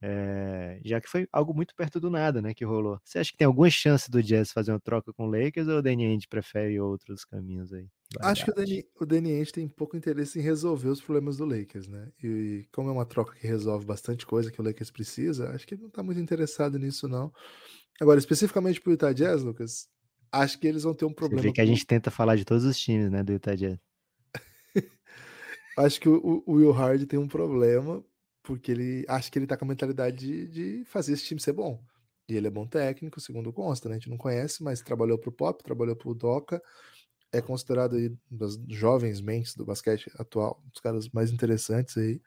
É, 0.00 0.78
já 0.84 1.00
que 1.00 1.08
foi 1.08 1.26
algo 1.32 1.54
muito 1.54 1.74
perto 1.74 1.98
do 1.98 2.10
nada, 2.10 2.42
né, 2.42 2.52
que 2.52 2.64
rolou. 2.64 3.00
Você 3.02 3.18
acha 3.18 3.30
que 3.30 3.38
tem 3.38 3.46
alguma 3.46 3.70
chance 3.70 4.10
do 4.10 4.22
Jazz 4.22 4.52
fazer 4.52 4.72
uma 4.72 4.80
troca 4.80 5.12
com 5.12 5.26
o 5.26 5.30
Lakers 5.30 5.68
ou 5.68 5.78
o 5.78 5.82
Danny 5.82 6.04
Ainge 6.04 6.28
prefere 6.28 6.78
outros 6.78 7.24
caminhos 7.24 7.72
aí? 7.72 7.86
Acho 8.20 8.44
que 8.44 8.50
o 8.50 8.54
Danny, 8.54 8.84
o 9.00 9.06
Danny 9.06 9.32
Ainge 9.32 9.52
tem 9.52 9.68
pouco 9.68 9.96
interesse 9.96 10.38
em 10.38 10.42
resolver 10.42 10.88
os 10.88 11.00
problemas 11.00 11.38
do 11.38 11.46
Lakers, 11.46 11.88
né? 11.88 12.08
E 12.22 12.66
como 12.72 12.90
é 12.90 12.92
uma 12.92 13.06
troca 13.06 13.34
que 13.34 13.46
resolve 13.46 13.86
bastante 13.86 14.26
coisa 14.26 14.50
que 14.50 14.60
o 14.60 14.64
Lakers 14.64 14.90
precisa, 14.90 15.50
acho 15.50 15.66
que 15.66 15.74
ele 15.74 15.82
não 15.82 15.90
tá 15.90 16.02
muito 16.02 16.20
interessado 16.20 16.78
nisso, 16.78 17.08
não. 17.08 17.32
Agora, 18.00 18.18
especificamente 18.18 18.80
pro 18.80 18.92
Utah 18.92 19.12
Jazz, 19.12 19.42
Lucas, 19.42 19.88
acho 20.30 20.58
que 20.58 20.66
eles 20.66 20.82
vão 20.82 20.94
ter 20.94 21.06
um 21.06 21.12
problema. 21.12 21.42
Você 21.42 21.48
vê 21.48 21.54
que 21.54 21.60
a 21.60 21.66
gente 21.66 21.86
tenta 21.86 22.10
falar 22.10 22.36
de 22.36 22.44
todos 22.44 22.64
os 22.64 22.78
times, 22.78 23.10
né, 23.10 23.22
do 23.22 23.32
Utah 23.32 23.54
Jazz. 23.54 23.78
acho 25.78 26.00
que 26.00 26.08
o, 26.08 26.42
o 26.46 26.52
Will 26.52 26.70
Hard 26.70 27.06
tem 27.06 27.18
um 27.18 27.26
problema 27.26 28.04
porque 28.46 28.70
ele 28.70 29.04
acha 29.08 29.28
que 29.28 29.38
ele 29.38 29.46
tá 29.46 29.56
com 29.56 29.64
a 29.64 29.68
mentalidade 29.68 30.16
de, 30.16 30.46
de, 30.46 30.84
fazer 30.84 31.12
esse 31.14 31.24
time 31.24 31.40
ser 31.40 31.52
bom. 31.52 31.82
E 32.28 32.36
ele 32.36 32.46
é 32.46 32.50
bom 32.50 32.66
técnico, 32.66 33.20
segundo 33.20 33.52
consta, 33.52 33.88
né? 33.88 33.96
A 33.96 33.98
gente 33.98 34.08
não 34.08 34.16
conhece, 34.16 34.62
mas 34.62 34.80
trabalhou 34.80 35.18
pro 35.18 35.32
Pop, 35.32 35.62
trabalhou 35.64 35.96
pro 35.96 36.14
Doca, 36.14 36.62
é 37.32 37.40
considerado 37.42 37.96
aí 37.96 38.16
das 38.30 38.56
jovens 38.68 39.20
mentes 39.20 39.54
do 39.56 39.64
basquete 39.64 40.10
atual, 40.16 40.62
um 40.64 40.70
dos 40.70 40.80
caras 40.80 41.08
mais 41.10 41.32
interessantes 41.32 41.96
aí. 41.96 42.22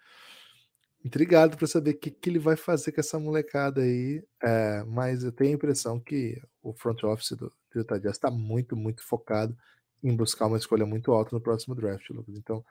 Intrigado 1.04 1.56
para 1.56 1.68
saber 1.68 1.92
o 1.92 1.98
que, 1.98 2.12
que, 2.12 2.30
ele 2.30 2.40
vai 2.40 2.58
fazer 2.58 2.92
com 2.92 3.00
essa 3.00 3.18
molecada 3.18 3.82
aí, 3.82 4.22
é, 4.44 4.84
mas 4.84 5.24
eu 5.24 5.32
tenho 5.32 5.52
a 5.52 5.56
impressão 5.56 6.00
que 6.00 6.42
o 6.62 6.74
front 6.74 7.02
office 7.04 7.32
do, 7.32 7.50
Utah 7.74 7.98
Jazz 7.98 8.18
está 8.18 8.30
muito, 8.30 8.76
muito 8.76 9.04
focado 9.04 9.56
em 10.04 10.16
buscar 10.16 10.48
uma 10.48 10.58
escolha 10.58 10.86
muito 10.86 11.14
alta 11.14 11.34
no 11.34 11.42
próximo 11.42 11.76
draft, 11.76 12.10
Lucas. 12.10 12.36
Então, 12.36 12.64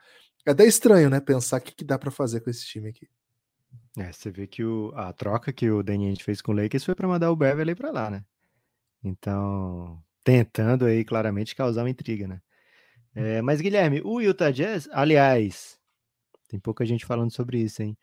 é 0.45 0.51
até 0.51 0.65
estranho, 0.65 1.09
né? 1.09 1.19
Pensar 1.19 1.57
o 1.57 1.61
que, 1.61 1.73
que 1.73 1.83
dá 1.83 1.97
para 1.97 2.11
fazer 2.11 2.41
com 2.41 2.49
esse 2.51 2.65
time 2.67 2.89
aqui. 2.89 3.07
É, 3.99 4.13
você 4.13 4.31
vê 4.31 4.47
que 4.47 4.63
o, 4.63 4.93
a 4.95 5.11
troca 5.11 5.51
que 5.51 5.69
o 5.69 5.83
Danny 5.83 6.15
fez 6.15 6.41
com 6.41 6.53
o 6.53 6.55
Lakers 6.55 6.85
foi 6.85 6.95
para 6.95 7.07
mandar 7.07 7.31
o 7.31 7.35
Beverly 7.35 7.75
para 7.75 7.91
lá, 7.91 8.09
né? 8.09 8.23
Então, 9.03 10.01
tentando 10.23 10.85
aí 10.85 11.03
claramente 11.03 11.53
causar 11.53 11.83
uma 11.83 11.89
intriga, 11.89 12.25
né? 12.25 12.41
É, 13.13 13.41
mas 13.41 13.59
Guilherme, 13.59 14.01
o 14.05 14.21
Utah 14.21 14.51
Jazz, 14.51 14.87
aliás, 14.93 15.77
tem 16.47 16.57
pouca 16.57 16.85
gente 16.85 17.05
falando 17.05 17.31
sobre 17.33 17.59
isso, 17.59 17.83
hein? 17.83 17.97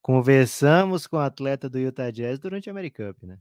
Conversamos 0.00 1.08
com 1.08 1.16
o 1.16 1.20
atleta 1.20 1.68
do 1.68 1.80
Utah 1.80 2.12
Jazz 2.12 2.38
durante 2.38 2.70
a 2.70 2.72
Americup, 2.72 3.26
né? 3.26 3.36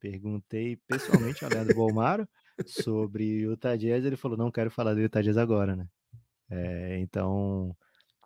Perguntei 0.00 0.78
pessoalmente 0.88 1.44
ao 1.44 1.50
Leandro 1.50 1.74
Bolmaro 1.76 2.26
sobre 2.66 3.46
o 3.46 3.50
Utah 3.52 3.76
Jazz, 3.76 4.02
ele 4.06 4.16
falou, 4.16 4.38
não 4.38 4.50
quero 4.50 4.70
falar 4.70 4.94
do 4.94 5.00
Utah 5.00 5.20
Jazz 5.20 5.36
agora, 5.36 5.76
né? 5.76 5.86
É, 6.48 6.98
então, 7.00 7.76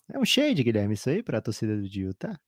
é 0.08 0.18
um 0.20 0.24
shade, 0.24 0.62
Guilherme, 0.62 0.94
isso 0.94 1.10
aí 1.10 1.20
para 1.20 1.38
a 1.38 1.42
torcida 1.42 1.76
do 1.76 1.84
Utah? 1.84 2.38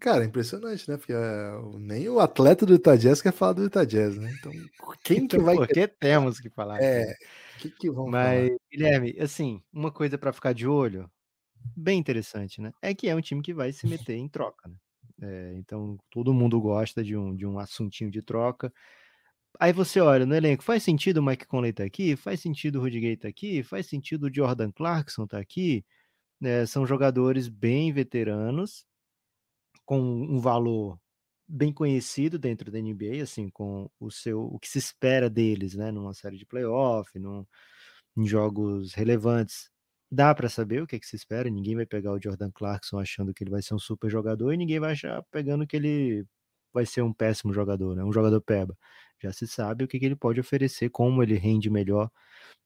Cara, 0.00 0.24
impressionante, 0.24 0.88
né? 0.90 0.96
Porque 0.96 1.12
uh, 1.12 1.78
nem 1.78 2.08
o 2.08 2.20
atleta 2.20 2.66
do 2.66 2.74
Utah 2.74 2.96
Jazz 2.96 3.22
quer 3.22 3.32
falar 3.32 3.54
do 3.54 3.62
Utah 3.62 3.84
Jazz, 3.84 4.16
né? 4.16 4.34
Então, 4.38 4.52
quem 5.04 5.18
então, 5.18 5.38
que 5.38 5.44
vai. 5.44 5.56
Por 5.56 5.68
que 5.68 5.86
temos 5.86 6.40
que 6.40 6.50
falar? 6.50 6.80
É, 6.80 7.14
o 7.56 7.58
que, 7.58 7.70
que 7.70 7.90
vão 7.90 8.06
Mas, 8.08 8.48
falar? 8.48 8.58
Guilherme, 8.70 9.16
assim, 9.20 9.62
uma 9.72 9.90
coisa 9.90 10.18
para 10.18 10.32
ficar 10.32 10.52
de 10.52 10.66
olho, 10.66 11.10
bem 11.76 11.98
interessante, 11.98 12.60
né? 12.60 12.72
É 12.82 12.94
que 12.94 13.08
é 13.08 13.14
um 13.14 13.20
time 13.20 13.42
que 13.42 13.54
vai 13.54 13.72
se 13.72 13.86
meter 13.86 14.16
em 14.16 14.28
troca, 14.28 14.68
né? 14.68 14.76
É, 15.22 15.54
então, 15.56 15.96
todo 16.10 16.34
mundo 16.34 16.60
gosta 16.60 17.02
de 17.02 17.16
um, 17.16 17.34
de 17.34 17.46
um 17.46 17.58
assuntinho 17.58 18.10
de 18.10 18.20
troca. 18.22 18.72
Aí 19.58 19.72
você 19.72 20.00
olha 20.00 20.26
no 20.26 20.34
elenco, 20.34 20.62
faz 20.62 20.82
sentido 20.82 21.18
o 21.18 21.22
Mike 21.22 21.46
Conley 21.46 21.72
tá 21.72 21.84
aqui? 21.84 22.14
Faz 22.14 22.40
sentido 22.40 22.78
o 22.78 22.82
Rudy 22.82 23.00
Gay 23.00 23.16
tá 23.16 23.28
aqui? 23.28 23.62
Faz 23.62 23.86
sentido 23.86 24.26
o 24.26 24.34
Jordan 24.34 24.70
Clarkson 24.70 25.26
tá 25.26 25.38
aqui? 25.38 25.84
É, 26.42 26.66
são 26.66 26.86
jogadores 26.86 27.48
bem 27.48 27.90
veteranos, 27.92 28.84
com 29.86 30.00
um 30.00 30.40
valor 30.40 30.98
bem 31.48 31.72
conhecido 31.72 32.38
dentro 32.38 32.70
da 32.72 32.80
NBA, 32.80 33.22
assim, 33.22 33.48
com 33.50 33.90
o 34.00 34.10
seu 34.10 34.42
o 34.42 34.58
que 34.58 34.68
se 34.68 34.78
espera 34.78 35.30
deles, 35.30 35.74
né, 35.74 35.90
numa 35.92 36.14
série 36.14 36.36
de 36.38 36.46
playoff, 36.46 37.18
num, 37.18 37.46
em 38.16 38.26
jogos 38.26 38.94
relevantes. 38.94 39.70
Dá 40.10 40.34
para 40.34 40.48
saber 40.48 40.82
o 40.82 40.86
que, 40.86 40.96
é 40.96 41.00
que 41.00 41.06
se 41.06 41.16
espera, 41.16 41.50
ninguém 41.50 41.76
vai 41.76 41.86
pegar 41.86 42.12
o 42.12 42.20
Jordan 42.22 42.50
Clarkson 42.52 42.98
achando 43.00 43.34
que 43.34 43.44
ele 43.44 43.50
vai 43.50 43.62
ser 43.62 43.74
um 43.74 43.78
super 43.78 44.10
jogador 44.10 44.52
e 44.52 44.56
ninguém 44.56 44.80
vai 44.80 44.92
achar 44.92 45.22
pegando 45.32 45.66
que 45.66 45.76
ele 45.76 46.26
vai 46.72 46.86
ser 46.86 47.02
um 47.02 47.12
péssimo 47.12 47.52
jogador, 47.52 47.96
né, 47.96 48.04
um 48.04 48.12
jogador 48.12 48.40
peba. 48.42 48.76
Já 49.22 49.32
se 49.32 49.46
sabe 49.46 49.84
o 49.84 49.88
que, 49.88 49.98
que 49.98 50.06
ele 50.06 50.16
pode 50.16 50.40
oferecer, 50.40 50.90
como 50.90 51.22
ele 51.22 51.36
rende 51.36 51.70
melhor 51.70 52.10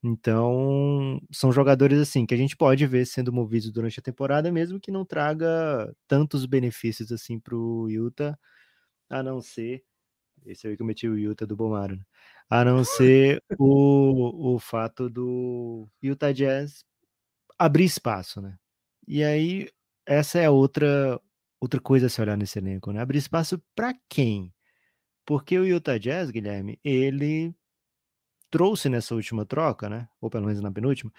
então, 0.03 1.21
são 1.31 1.53
jogadores 1.53 1.99
assim 2.01 2.25
que 2.25 2.33
a 2.35 2.37
gente 2.37 2.57
pode 2.57 2.87
ver 2.87 3.07
sendo 3.07 3.33
movidos 3.33 3.71
durante 3.71 4.01
a 4.01 4.03
temporada, 4.03 4.51
mesmo 4.51 4.81
que 4.81 4.91
não 4.91 5.05
traga 5.05 5.95
tantos 6.09 6.47
benefícios 6.47 7.13
assim 7.13 7.39
para 7.39 7.55
o 7.57 7.89
Utah, 7.91 8.39
a 9.11 9.23
não 9.23 9.41
ser. 9.43 9.85
Esse 10.47 10.69
aí 10.69 10.77
que 10.77 10.83
eu 10.83 10.87
meti 10.87 11.09
o 11.09 11.19
Utah 11.19 11.47
do 11.47 11.57
Bomaro, 11.57 11.97
né? 11.97 12.03
a 12.51 12.65
não 12.65 12.85
ser 12.85 13.43
o, 13.61 14.57
o 14.57 14.59
fato 14.61 15.11
do 15.11 15.89
Utah 16.03 16.33
Jazz 16.33 16.85
abrir 17.59 17.85
espaço, 17.85 18.41
né? 18.41 18.59
E 19.07 19.25
aí, 19.25 19.69
essa 20.07 20.39
é 20.41 20.51
outra, 20.51 21.21
outra 21.61 21.81
coisa 21.81 22.07
a 22.07 22.11
se 22.11 22.21
olhar 22.21 22.37
nesse 22.37 22.59
elenco, 22.59 22.93
né? 22.93 23.01
Abrir 23.01 23.19
espaço 23.19 23.63
para 23.75 23.95
quem? 24.09 24.53
Porque 25.27 25.59
o 25.59 25.67
Utah 25.67 25.99
Jazz, 25.99 26.31
Guilherme, 26.31 26.79
ele 26.85 27.55
trouxe 28.51 28.89
nessa 28.89 29.15
última 29.15 29.47
troca, 29.47 29.89
né? 29.89 30.09
Ou 30.21 30.31
pelo 30.31 30.47
menos 30.47 30.61
na 30.61 30.73
penúltima, 30.73 31.13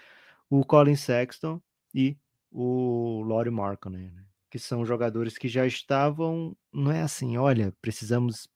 o 0.50 0.64
Colin 0.64 0.96
Sexton 0.96 1.60
e 1.94 2.16
o 2.50 3.22
Laurie 3.22 3.50
Markkinen. 3.50 4.10
Né? 4.12 4.24
que 4.52 4.58
são 4.58 4.84
jogadores 4.84 5.38
que 5.38 5.48
já 5.48 5.66
estavam, 5.66 6.54
não 6.70 6.92
é 6.92 7.00
assim, 7.00 7.38
olha, 7.38 7.74
precisamos 7.80 8.46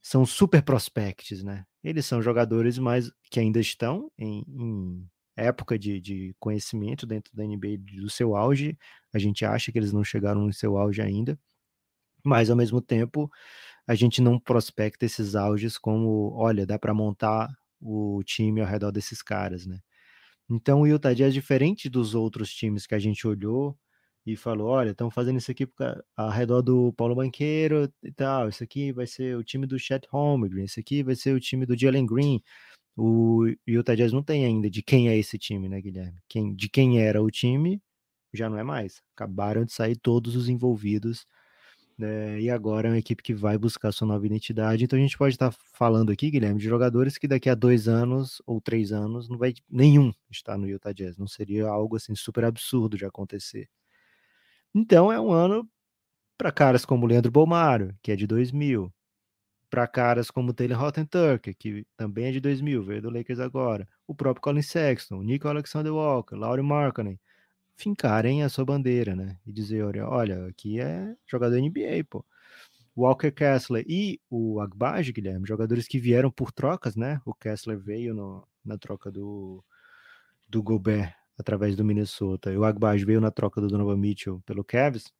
são 0.00 0.24
super 0.24 0.62
prospects, 0.62 1.42
né? 1.42 1.66
Eles 1.82 2.06
são 2.06 2.22
jogadores 2.22 2.78
mais 2.78 3.10
que 3.28 3.40
ainda 3.40 3.58
estão 3.58 4.08
em, 4.16 4.44
em 4.48 5.10
época 5.36 5.76
de, 5.76 6.00
de, 6.00 6.36
conhecimento 6.38 7.04
dentro 7.04 7.34
da 7.34 7.42
NBA 7.42 7.76
do 8.00 8.08
seu 8.08 8.36
auge. 8.36 8.78
A 9.12 9.18
gente 9.18 9.44
acha 9.44 9.72
que 9.72 9.78
eles 9.80 9.92
não 9.92 10.04
chegaram 10.04 10.42
no 10.46 10.52
seu 10.52 10.78
auge 10.78 11.02
ainda, 11.02 11.36
mas 12.24 12.48
ao 12.48 12.56
mesmo 12.56 12.80
tempo 12.80 13.28
a 13.84 13.96
gente 13.96 14.22
não 14.22 14.38
prospecta 14.38 15.06
esses 15.06 15.34
auges 15.34 15.76
como, 15.76 16.32
olha, 16.36 16.64
dá 16.64 16.78
para 16.78 16.94
montar 16.94 17.52
o 17.80 18.22
time 18.24 18.60
ao 18.60 18.66
redor 18.66 18.90
desses 18.90 19.22
caras, 19.22 19.66
né? 19.66 19.80
Então 20.48 20.82
o 20.82 20.86
Utah 20.86 21.12
Jazz, 21.14 21.34
diferente 21.34 21.88
dos 21.88 22.14
outros 22.14 22.52
times 22.52 22.86
que 22.86 22.94
a 22.94 22.98
gente 22.98 23.26
olhou 23.26 23.76
e 24.24 24.36
falou, 24.36 24.68
olha, 24.68 24.90
estão 24.90 25.10
fazendo 25.10 25.38
isso 25.38 25.50
aqui 25.50 25.68
ao 26.16 26.30
redor 26.30 26.62
do 26.62 26.92
Paulo 26.94 27.14
Banqueiro 27.14 27.92
e 28.02 28.12
tal, 28.12 28.48
isso 28.48 28.62
aqui 28.64 28.92
vai 28.92 29.06
ser 29.06 29.36
o 29.36 29.44
time 29.44 29.66
do 29.66 29.78
Chet 29.78 30.06
Holmgren, 30.10 30.64
isso 30.64 30.80
aqui 30.80 31.02
vai 31.02 31.14
ser 31.14 31.34
o 31.34 31.40
time 31.40 31.64
do 31.66 31.78
Jalen 31.78 32.06
Green. 32.06 32.42
O 32.96 33.44
Utah 33.66 33.94
Jazz 33.94 34.12
não 34.12 34.22
tem 34.22 34.44
ainda 34.44 34.70
de 34.70 34.82
quem 34.82 35.08
é 35.08 35.16
esse 35.16 35.38
time, 35.38 35.68
né, 35.68 35.80
Guilherme? 35.80 36.18
Quem, 36.28 36.54
de 36.54 36.68
quem 36.68 37.00
era 37.00 37.22
o 37.22 37.30
time, 37.30 37.80
já 38.32 38.48
não 38.50 38.58
é 38.58 38.64
mais. 38.64 39.02
Acabaram 39.14 39.64
de 39.64 39.72
sair 39.72 39.96
todos 39.96 40.34
os 40.36 40.48
envolvidos 40.48 41.26
né, 41.98 42.40
e 42.40 42.50
agora 42.50 42.88
é 42.88 42.90
uma 42.90 42.98
equipe 42.98 43.22
que 43.22 43.34
vai 43.34 43.56
buscar 43.56 43.92
sua 43.92 44.06
nova 44.06 44.26
identidade. 44.26 44.84
Então 44.84 44.98
a 44.98 45.02
gente 45.02 45.16
pode 45.16 45.34
estar 45.34 45.52
falando 45.72 46.12
aqui, 46.12 46.30
Guilherme, 46.30 46.60
de 46.60 46.66
jogadores 46.66 47.18
que 47.18 47.28
daqui 47.28 47.48
a 47.48 47.54
dois 47.54 47.88
anos 47.88 48.42
ou 48.46 48.60
três 48.60 48.92
anos 48.92 49.28
não 49.28 49.38
vai 49.38 49.54
nenhum 49.70 50.12
estar 50.30 50.58
no 50.58 50.68
Utah 50.68 50.92
Jazz. 50.92 51.16
Não 51.16 51.26
seria 51.26 51.68
algo 51.68 51.96
assim 51.96 52.14
super 52.14 52.44
absurdo 52.44 52.96
de 52.96 53.04
acontecer. 53.04 53.68
Então 54.74 55.12
é 55.12 55.20
um 55.20 55.32
ano 55.32 55.68
para 56.38 56.52
caras 56.52 56.84
como 56.84 57.06
Leandro 57.06 57.32
Bolmaro, 57.32 57.94
que 58.02 58.12
é 58.12 58.16
de 58.16 58.26
2000, 58.26 58.92
para 59.70 59.86
caras 59.86 60.30
como 60.30 60.52
Taylor 60.52 60.92
Tucker, 60.92 61.56
que 61.58 61.86
também 61.96 62.26
é 62.26 62.32
de 62.32 62.40
2000, 62.40 62.82
veio 62.82 63.02
do 63.02 63.10
Lakers 63.10 63.40
agora, 63.40 63.88
o 64.06 64.14
próprio 64.14 64.42
Colin 64.42 64.62
Sexton, 64.62 65.22
Nico 65.22 65.48
Alexander 65.48 65.92
Walker, 65.92 66.36
Laurie 66.36 66.64
Markkanen, 66.64 67.18
fincarem 67.76 68.42
a 68.42 68.48
sua 68.48 68.64
bandeira, 68.64 69.14
né? 69.14 69.38
E 69.46 69.52
dizer, 69.52 69.84
olha, 69.84 70.08
olha, 70.08 70.46
aqui 70.46 70.80
é 70.80 71.14
jogador 71.26 71.56
NBA, 71.58 72.04
pô. 72.08 72.24
Walker 72.96 73.30
Kessler 73.30 73.84
e 73.86 74.18
o 74.30 74.58
Agbaj, 74.60 75.12
Guilherme, 75.12 75.46
jogadores 75.46 75.86
que 75.86 75.98
vieram 75.98 76.30
por 76.30 76.50
trocas, 76.50 76.96
né? 76.96 77.20
O 77.26 77.34
Kessler 77.34 77.78
veio 77.78 78.14
no, 78.14 78.46
na 78.64 78.78
troca 78.78 79.10
do, 79.12 79.62
do 80.48 80.62
Gobert 80.62 81.14
através 81.38 81.76
do 81.76 81.84
Minnesota 81.84 82.50
e 82.50 82.56
o 82.56 82.64
Agbaj 82.64 83.04
veio 83.04 83.20
na 83.20 83.30
troca 83.30 83.60
do 83.60 83.68
Donovan 83.68 83.98
Mitchell 83.98 84.40
pelo 84.46 84.64
Cavs. 84.64 85.12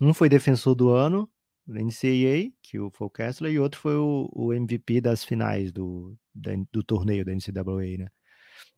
Um 0.00 0.14
foi 0.14 0.28
defensor 0.28 0.76
do 0.76 0.90
ano 0.90 1.28
da 1.66 1.80
NCAA, 1.80 2.52
que 2.62 2.78
foi 2.92 3.06
o 3.06 3.10
Kessler, 3.10 3.52
e 3.52 3.58
outro 3.58 3.80
foi 3.80 3.96
o, 3.96 4.30
o 4.32 4.52
MVP 4.52 5.00
das 5.00 5.24
finais 5.24 5.72
do, 5.72 6.16
da, 6.34 6.52
do 6.70 6.82
torneio 6.82 7.24
da 7.24 7.32
NCAA, 7.32 7.98
né? 7.98 8.08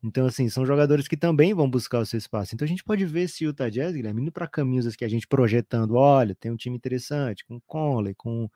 Então, 0.03 0.25
assim, 0.25 0.49
são 0.49 0.65
jogadores 0.65 1.07
que 1.07 1.17
também 1.17 1.53
vão 1.53 1.69
buscar 1.69 1.99
o 1.99 2.05
seu 2.05 2.17
espaço. 2.17 2.53
Então, 2.53 2.65
a 2.65 2.69
gente 2.69 2.83
pode 2.83 3.05
ver 3.05 3.27
se 3.27 3.45
o 3.45 3.49
Utah 3.49 3.69
Jazz, 3.69 3.95
Guilherme, 3.95 4.21
indo 4.21 4.31
para 4.31 4.47
caminhos 4.47 4.95
que 4.95 5.05
a 5.05 5.09
gente 5.09 5.27
projetando, 5.27 5.95
olha, 5.95 6.35
tem 6.35 6.51
um 6.51 6.55
time 6.55 6.75
interessante, 6.75 7.45
com 7.45 7.59
Conley, 7.61 8.15
com, 8.15 8.49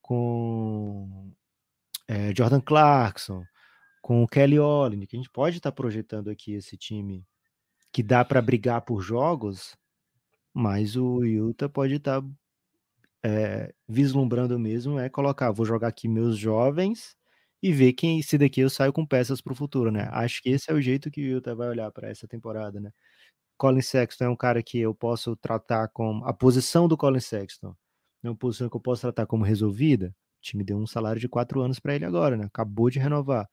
com 0.00 1.32
é, 2.08 2.34
Jordan 2.34 2.60
Clarkson, 2.60 3.44
com 4.02 4.22
o 4.22 4.28
Kelly 4.28 4.58
Olynyk, 4.58 5.16
a 5.16 5.18
gente 5.18 5.30
pode 5.30 5.56
estar 5.56 5.70
tá 5.70 5.74
projetando 5.74 6.28
aqui 6.28 6.52
esse 6.52 6.76
time 6.76 7.26
que 7.90 8.02
dá 8.02 8.24
para 8.24 8.42
brigar 8.42 8.82
por 8.82 9.00
jogos, 9.00 9.76
mas 10.52 10.96
o 10.96 11.24
Utah 11.24 11.68
pode 11.68 11.94
estar 11.94 12.20
tá, 12.20 12.28
é, 13.22 13.74
vislumbrando 13.88 14.58
mesmo, 14.58 14.98
é 14.98 15.08
colocar, 15.08 15.50
vou 15.52 15.64
jogar 15.64 15.88
aqui 15.88 16.06
meus 16.06 16.36
jovens 16.36 17.16
e 17.64 17.72
ver 17.72 17.94
quem 17.94 18.20
se 18.20 18.36
daqui 18.36 18.60
eu 18.60 18.68
saio 18.68 18.92
com 18.92 19.06
peças 19.06 19.40
para 19.40 19.54
o 19.54 19.56
futuro, 19.56 19.90
né? 19.90 20.06
Acho 20.12 20.42
que 20.42 20.50
esse 20.50 20.70
é 20.70 20.74
o 20.74 20.82
jeito 20.82 21.10
que 21.10 21.22
o 21.22 21.36
Utah 21.38 21.54
vai 21.54 21.68
olhar 21.68 21.90
para 21.90 22.10
essa 22.10 22.28
temporada, 22.28 22.78
né? 22.78 22.90
Colin 23.58 23.82
Sexton 23.82 24.24
é 24.24 24.28
um 24.28 24.36
cara 24.36 24.62
que 24.62 24.78
eu 24.78 24.94
posso 24.94 25.36
tratar 25.36 25.88
como 25.88 26.24
a 26.26 26.34
posição 26.34 26.88
do 26.88 26.96
Colin 26.96 27.20
Sexton 27.20 27.74
é 28.22 28.28
uma 28.28 28.36
posição 28.36 28.68
que 28.68 28.76
eu 28.76 28.80
posso 28.80 29.02
tratar 29.02 29.26
como 29.26 29.44
resolvida. 29.44 30.08
O 30.40 30.42
time 30.42 30.64
deu 30.64 30.76
um 30.76 30.86
salário 30.86 31.20
de 31.20 31.28
quatro 31.28 31.62
anos 31.62 31.80
para 31.80 31.94
ele 31.94 32.04
agora, 32.04 32.36
né? 32.36 32.44
Acabou 32.46 32.90
de 32.90 32.98
renovar. 32.98 33.48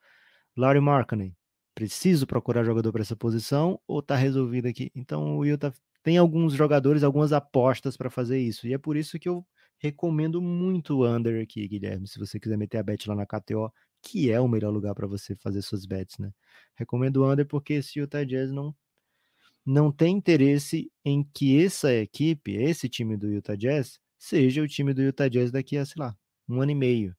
Larry 0.58 0.82
Markkanen, 0.82 1.36
preciso 1.76 2.28
procurar 2.28 2.66
jogador 2.66 2.92
para 2.92 3.02
essa 3.02 3.16
posição 3.16 3.80
ou 3.88 4.02
tá 4.02 4.16
resolvido 4.16 4.68
aqui? 4.68 4.92
Então 4.96 5.38
o 5.38 5.46
Utah 5.46 5.74
tem 6.04 6.18
alguns 6.18 6.54
jogadores, 6.54 7.04
algumas 7.04 7.34
apostas 7.34 7.96
para 7.98 8.10
fazer 8.10 8.40
isso. 8.40 8.68
E 8.68 8.74
é 8.74 8.78
por 8.78 8.98
isso 8.98 9.20
que 9.20 9.30
eu 9.30 9.46
recomendo 9.80 10.42
muito 10.42 10.98
o 11.00 11.08
under 11.08 11.42
aqui, 11.42 11.68
Guilherme. 11.68 12.08
Se 12.08 12.20
você 12.20 12.40
quiser 12.40 12.58
meter 12.58 12.80
a 12.80 12.84
bet 12.84 13.08
lá 13.10 13.16
na 13.16 13.26
KTO, 13.26 13.72
que 14.02 14.32
é 14.32 14.40
o 14.40 14.48
melhor 14.48 14.72
lugar 14.72 14.96
para 14.96 15.08
você 15.08 15.36
fazer 15.36 15.62
suas 15.62 15.86
bets, 15.86 16.18
né? 16.18 16.34
Recomendo 16.76 17.18
o 17.18 17.32
under 17.32 17.46
porque 17.46 17.74
esse 17.74 18.00
Utah 18.00 18.24
Jazz 18.24 18.52
não 18.52 18.76
não 19.66 19.92
tem 19.92 20.16
interesse 20.18 20.92
em 21.06 21.24
que 21.24 21.64
essa 21.64 21.94
equipe, 21.94 22.56
esse 22.56 22.90
time 22.90 23.16
do 23.16 23.30
Utah 23.30 23.56
Jazz, 23.56 24.00
seja 24.18 24.62
o 24.62 24.68
time 24.68 24.94
do 24.94 25.02
Utah 25.02 25.28
Jazz 25.30 25.52
daqui 25.52 25.78
a, 25.78 25.86
sei 25.86 26.02
lá, 26.02 26.18
um 26.50 26.62
ano 26.62 26.72
e 26.72 26.76
meio. 26.76 27.16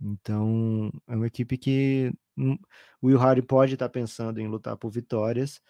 Então, 0.00 0.92
é 1.08 1.16
uma 1.16 1.26
equipe 1.26 1.56
que 1.56 2.12
o 3.02 3.08
Will 3.08 3.18
Hardy 3.18 3.42
pode 3.42 3.74
estar 3.74 3.88
tá 3.88 3.92
pensando 3.92 4.40
em 4.40 4.48
lutar 4.48 4.76
por 4.76 4.90
vitórias. 4.90 5.60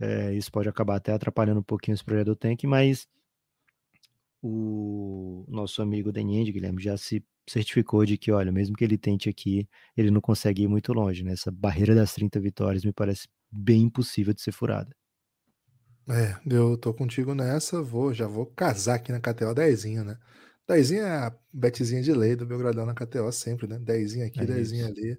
É, 0.00 0.34
isso 0.34 0.50
pode 0.50 0.68
acabar 0.68 0.96
até 0.96 1.12
atrapalhando 1.12 1.60
um 1.60 1.62
pouquinho 1.62 1.94
esse 1.94 2.04
projeto 2.04 2.26
do 2.26 2.36
Tank, 2.36 2.64
mas 2.64 3.08
o 4.42 5.44
nosso 5.48 5.80
amigo 5.82 6.12
Daniel 6.12 6.44
Guilherme 6.52 6.82
já 6.82 6.96
se 6.96 7.24
certificou 7.48 8.04
de 8.04 8.16
que, 8.16 8.32
olha, 8.32 8.50
mesmo 8.52 8.76
que 8.76 8.84
ele 8.84 8.98
tente 8.98 9.28
aqui, 9.28 9.68
ele 9.96 10.10
não 10.10 10.20
consegue 10.20 10.62
ir 10.62 10.68
muito 10.68 10.92
longe, 10.92 11.22
né? 11.22 11.32
Essa 11.32 11.50
barreira 11.50 11.94
das 11.94 12.14
30 12.14 12.40
vitórias 12.40 12.84
me 12.84 12.92
parece 12.92 13.28
bem 13.50 13.82
impossível 13.82 14.32
de 14.32 14.40
ser 14.40 14.52
furada. 14.52 14.94
É, 16.08 16.38
eu 16.46 16.76
tô 16.76 16.92
contigo 16.92 17.34
nessa, 17.34 17.82
vou, 17.82 18.12
já 18.12 18.26
vou 18.26 18.46
casar 18.46 18.96
aqui 18.96 19.10
na 19.10 19.20
KTO 19.20 19.54
10, 19.54 19.84
né? 20.04 20.18
10 20.66 20.92
é 20.92 21.02
a 21.02 21.34
betezinha 21.52 22.02
de 22.02 22.12
lei 22.12 22.36
do 22.36 22.46
Belgradão 22.46 22.84
na 22.84 22.94
KTO 22.94 23.30
sempre, 23.32 23.66
né? 23.66 23.78
10 23.78 24.20
aqui, 24.20 24.40
é 24.40 24.46
10 24.46 24.72
ali. 24.84 25.18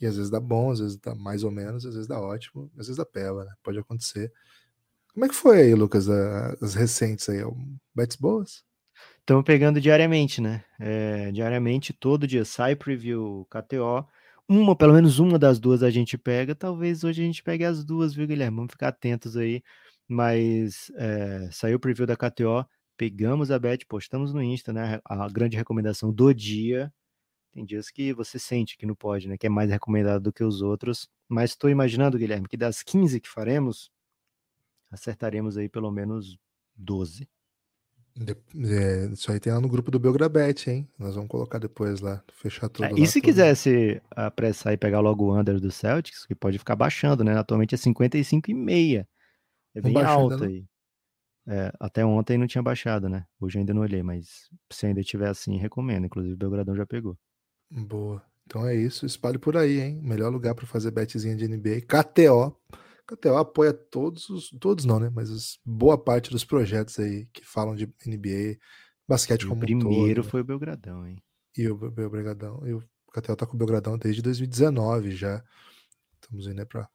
E 0.00 0.06
às 0.06 0.16
vezes 0.16 0.30
dá 0.30 0.40
bom, 0.40 0.70
às 0.70 0.78
vezes 0.78 0.96
dá 0.96 1.14
mais 1.14 1.44
ou 1.44 1.50
menos, 1.50 1.84
às 1.84 1.94
vezes 1.94 2.06
dá 2.06 2.20
ótimo, 2.20 2.70
às 2.78 2.86
vezes 2.86 2.96
dá 2.96 3.04
pela, 3.04 3.44
né? 3.44 3.52
Pode 3.62 3.78
acontecer. 3.78 4.32
Como 5.12 5.26
é 5.26 5.28
que 5.28 5.34
foi 5.34 5.62
aí, 5.62 5.74
Lucas, 5.74 6.08
as 6.08 6.74
recentes 6.74 7.28
aí? 7.28 7.40
Bets 7.94 8.16
boas? 8.16 8.64
Estamos 9.28 9.44
pegando 9.44 9.78
diariamente, 9.78 10.40
né? 10.40 10.64
É, 10.80 11.30
diariamente, 11.32 11.92
todo 11.92 12.26
dia 12.26 12.46
sai 12.46 12.74
preview 12.74 13.46
KTO. 13.50 14.08
Uma, 14.48 14.74
pelo 14.74 14.94
menos 14.94 15.18
uma 15.18 15.38
das 15.38 15.60
duas 15.60 15.82
a 15.82 15.90
gente 15.90 16.16
pega. 16.16 16.54
Talvez 16.54 17.04
hoje 17.04 17.20
a 17.20 17.26
gente 17.26 17.42
pegue 17.42 17.62
as 17.62 17.84
duas, 17.84 18.14
viu, 18.14 18.26
Guilherme? 18.26 18.56
Vamos 18.56 18.72
ficar 18.72 18.88
atentos 18.88 19.36
aí. 19.36 19.62
Mas 20.08 20.90
é, 20.96 21.46
saiu 21.52 21.76
o 21.76 21.78
preview 21.78 22.06
da 22.06 22.16
KTO, 22.16 22.66
pegamos 22.96 23.50
a 23.50 23.58
bet, 23.58 23.84
postamos 23.84 24.32
no 24.32 24.42
Insta, 24.42 24.72
né? 24.72 24.98
A 25.04 25.28
grande 25.28 25.58
recomendação 25.58 26.10
do 26.10 26.32
dia. 26.32 26.90
Tem 27.52 27.66
dias 27.66 27.90
que 27.90 28.14
você 28.14 28.38
sente 28.38 28.78
que 28.78 28.86
não 28.86 28.94
pode, 28.94 29.28
né? 29.28 29.36
Que 29.36 29.46
é 29.46 29.50
mais 29.50 29.68
recomendado 29.70 30.22
do 30.22 30.32
que 30.32 30.42
os 30.42 30.62
outros. 30.62 31.06
Mas 31.28 31.50
estou 31.50 31.68
imaginando, 31.68 32.16
Guilherme, 32.16 32.48
que 32.48 32.56
das 32.56 32.82
15 32.82 33.20
que 33.20 33.28
faremos, 33.28 33.90
acertaremos 34.90 35.58
aí 35.58 35.68
pelo 35.68 35.90
menos 35.90 36.38
12. 36.74 37.28
É, 38.20 39.06
isso 39.12 39.30
aí 39.30 39.38
tem 39.38 39.52
lá 39.52 39.60
no 39.60 39.68
grupo 39.68 39.90
do 39.90 39.98
Belgrabet, 39.98 40.68
hein? 40.68 40.88
Nós 40.98 41.14
vamos 41.14 41.28
colocar 41.30 41.58
depois 41.58 42.00
lá, 42.00 42.22
fechar 42.34 42.68
tudo. 42.68 42.86
É, 42.86 42.92
e 42.92 43.06
se 43.06 43.20
tudo. 43.20 43.24
quisesse 43.24 44.02
apressar 44.10 44.72
e 44.72 44.76
pegar 44.76 45.00
logo 45.00 45.26
o 45.26 45.38
under 45.38 45.60
do 45.60 45.70
Celtics, 45.70 46.26
que 46.26 46.34
pode 46.34 46.58
ficar 46.58 46.74
baixando, 46.74 47.22
né? 47.22 47.38
Atualmente 47.38 47.74
é 47.74 47.78
55,5. 47.78 49.06
É 49.74 49.80
bem 49.80 49.96
alto 50.02 50.44
aí. 50.44 50.66
É, 51.46 51.72
até 51.80 52.04
ontem 52.04 52.36
não 52.36 52.46
tinha 52.46 52.62
baixado, 52.62 53.08
né? 53.08 53.24
Hoje 53.40 53.58
ainda 53.58 53.72
não 53.72 53.82
olhei, 53.82 54.02
mas 54.02 54.50
se 54.70 54.86
ainda 54.86 55.02
tiver 55.02 55.28
assim, 55.28 55.56
recomendo. 55.56 56.04
Inclusive 56.04 56.34
o 56.34 56.38
Belgradão 56.38 56.76
já 56.76 56.84
pegou. 56.84 57.16
Boa. 57.70 58.22
Então 58.46 58.66
é 58.66 58.74
isso. 58.74 59.06
Espalhe 59.06 59.38
por 59.38 59.56
aí, 59.56 59.80
hein? 59.80 60.00
Melhor 60.02 60.30
lugar 60.30 60.54
para 60.54 60.66
fazer 60.66 60.90
betzinha 60.90 61.36
de 61.36 61.46
NBA. 61.46 61.82
KTO. 61.82 62.56
KTO 63.08 63.36
apoia 63.36 63.72
todos 63.72 64.28
os. 64.28 64.50
Todos 64.60 64.84
não, 64.84 65.00
né? 65.00 65.10
Mas 65.10 65.30
os, 65.30 65.58
boa 65.64 65.96
parte 65.96 66.30
dos 66.30 66.44
projetos 66.44 66.98
aí 66.98 67.26
que 67.32 67.42
falam 67.44 67.74
de 67.74 67.86
NBA, 68.06 68.58
basquete 69.08 69.42
e 69.42 69.46
como 69.46 69.56
o 69.56 69.64
primeiro 69.64 70.22
todo, 70.22 70.30
foi 70.30 70.42
o 70.42 70.44
Belgradão, 70.44 71.06
hein? 71.06 71.22
E 71.56 71.66
o 71.68 71.74
Belgradão. 71.74 72.66
E 72.66 72.74
o 72.74 72.82
KTO 73.10 73.34
tá 73.34 73.46
com 73.46 73.54
o 73.54 73.58
Belgradão 73.58 73.96
desde 73.96 74.20
2019 74.20 75.12
já. 75.12 75.42
Estamos 76.20 76.46
indo 76.46 76.56
né, 76.56 76.64
para 76.66 76.86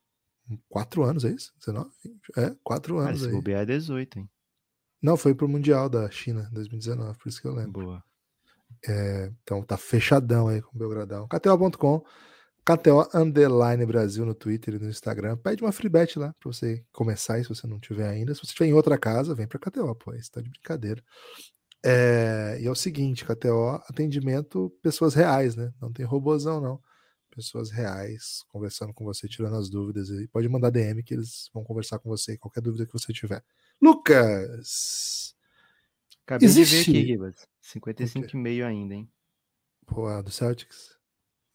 quatro 0.70 1.04
anos, 1.04 1.26
é 1.26 1.32
isso? 1.32 1.52
19? 1.58 1.90
É, 2.38 2.56
quatro 2.64 3.00
anos. 3.00 3.24
Ah, 3.24 3.26
se 3.26 3.32
bobear 3.32 3.64
é 3.64 3.66
18, 3.66 4.20
hein? 4.20 4.30
Não, 5.02 5.18
foi 5.18 5.34
pro 5.34 5.50
Mundial 5.50 5.90
da 5.90 6.10
China, 6.12 6.48
2019, 6.54 7.18
por 7.18 7.28
isso 7.28 7.42
que 7.42 7.48
eu 7.48 7.56
lembro. 7.56 7.86
Boa. 7.86 8.04
É, 8.88 9.32
então 9.42 9.64
tá 9.64 9.78
fechadão 9.78 10.48
aí 10.48 10.62
com 10.62 10.76
o 10.76 10.80
Belgradão. 10.80 11.28
KTO.com 11.28 12.06
KTO 12.66 13.10
Underline 13.14 13.86
Brasil 13.86 14.26
no 14.26 14.34
Twitter 14.34 14.76
e 14.76 14.80
no 14.80 14.90
Instagram. 14.90 15.36
Pede 15.38 15.62
uma 15.62 15.72
free 15.72 15.90
bet 15.90 16.18
lá 16.18 16.34
pra 16.40 16.52
você 16.52 16.84
começar 16.94 17.36
aí, 17.36 17.44
se 17.44 17.50
você 17.50 17.68
não 17.68 17.80
tiver 17.80 18.08
ainda. 18.08 18.34
Se 18.34 18.40
você 18.40 18.48
estiver 18.48 18.68
em 18.68 18.74
outra 18.74 18.98
casa, 18.98 19.36
vem 19.36 19.48
pra 19.48 19.60
KTO, 19.60 19.94
pô. 19.96 20.14
Isso 20.14 20.32
tá 20.32 20.42
de 20.42 20.50
brincadeira. 20.50 21.04
É, 21.86 22.58
e 22.62 22.66
é 22.66 22.72
o 22.72 22.76
seguinte, 22.76 23.26
KTO, 23.26 23.82
atendimento 23.90 24.70
pessoas 24.82 25.14
reais, 25.14 25.56
né? 25.56 25.74
Não 25.82 25.92
tem 25.92 26.06
robozão, 26.06 26.62
não. 26.62 26.82
Pessoas 27.30 27.70
reais 27.70 28.44
conversando 28.48 28.94
com 28.94 29.04
você, 29.04 29.28
tirando 29.28 29.58
as 29.58 29.70
dúvidas. 29.70 30.10
E 30.10 30.28
pode 30.30 30.48
mandar 30.48 30.70
DM 30.70 31.04
que 31.04 31.14
eles 31.14 31.50
vão 31.54 31.64
conversar 31.64 32.00
com 32.00 32.10
você, 32.10 32.38
qualquer 32.38 32.62
dúvida 32.62 32.86
que 32.86 32.94
você 32.94 33.12
tiver. 33.12 33.44
Lucas! 33.82 35.36
Acabei 36.26 36.48
Existe... 36.48 36.86
de 36.86 36.92
ver 36.92 37.00
aqui, 37.00 37.08
Gibas. 37.08 37.48
55,5 37.62 38.66
ainda, 38.66 38.96
hein? 38.96 39.12
Pô, 39.86 40.24
do 40.24 40.32
Celtics. 40.32 40.98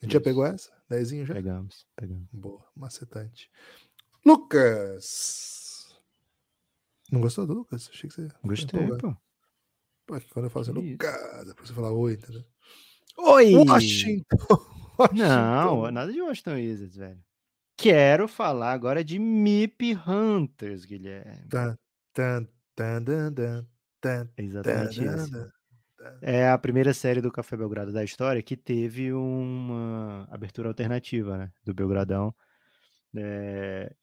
A 0.01 0.05
gente 0.05 0.11
Isso. 0.11 0.19
já 0.19 0.21
pegou 0.21 0.45
essa? 0.45 0.78
Dezinho 0.89 1.27
já? 1.27 1.35
Pegamos, 1.35 1.87
pegamos. 1.95 2.29
Boa, 2.33 2.65
macetante. 2.75 3.51
Lucas! 4.25 5.95
Não 7.13 7.21
gostou 7.21 7.47
do 7.47 7.55
Lucas? 7.55 7.89
Achei 7.93 8.09
que 8.09 8.15
você. 8.15 8.29
Gostei, 8.43 8.87
pô. 8.87 8.97
pô. 10.07 10.21
Quando 10.31 10.47
eu 10.47 10.51
falo 10.51 10.63
assim, 10.63 10.73
Lucas, 10.73 11.47
depois 11.47 11.69
você 11.69 11.75
falar 11.75 11.93
oi, 11.93 12.15
entendeu? 12.15 12.45
Oi! 13.19 13.55
Washington! 13.55 14.37
Washington. 14.99 15.17
Não, 15.17 15.91
nada 15.91 16.13
de 16.13 16.21
Washington 16.21 16.55
Wizards, 16.55 16.97
velho. 16.97 17.23
Quero 17.77 18.27
falar 18.27 18.73
agora 18.73 19.05
de 19.05 19.19
MIP 19.19 19.95
Hunters, 19.95 20.85
Guilherme. 20.85 21.49
Tan, 21.49 21.79
tan, 22.13 22.49
tan, 22.75 23.05
tan, 23.05 23.33
tan, 23.33 23.67
tan, 24.01 24.29
Exatamente 24.37 25.05
isso. 25.05 25.53
É 26.23 26.49
a 26.49 26.59
primeira 26.59 26.95
série 26.95 27.21
do 27.21 27.33
Café 27.33 27.57
Belgrado 27.57 27.93
da 27.93 28.05
história 28.05 28.43
que 28.43 28.57
teve 28.57 29.13
uma 29.13 30.29
abertura 30.31 30.69
alternativa, 30.69 31.37
né? 31.37 31.53
Do 31.65 31.75
Belgradão. 31.75 32.35
É... 33.17 33.95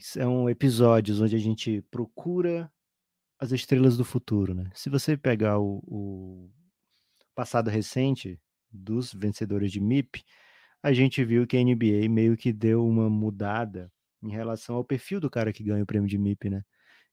São 0.00 0.48
episódios 0.48 1.20
onde 1.20 1.36
a 1.36 1.38
gente 1.38 1.82
procura 1.90 2.70
as 3.38 3.52
estrelas 3.52 3.96
do 3.96 4.04
futuro, 4.04 4.54
né? 4.54 4.70
Se 4.74 4.88
você 4.88 5.16
pegar 5.16 5.58
o, 5.58 5.82
o 5.86 6.50
passado 7.34 7.68
recente 7.68 8.40
dos 8.70 9.12
vencedores 9.12 9.70
de 9.70 9.80
MIP, 9.80 10.24
a 10.82 10.92
gente 10.92 11.24
viu 11.24 11.46
que 11.46 11.56
a 11.56 11.62
NBA 11.62 12.08
meio 12.08 12.36
que 12.36 12.52
deu 12.52 12.86
uma 12.86 13.10
mudada 13.10 13.92
em 14.22 14.30
relação 14.30 14.76
ao 14.76 14.84
perfil 14.84 15.20
do 15.20 15.30
cara 15.30 15.52
que 15.52 15.62
ganha 15.62 15.82
o 15.82 15.86
prêmio 15.86 16.08
de 16.08 16.18
MIP, 16.18 16.50
né? 16.50 16.62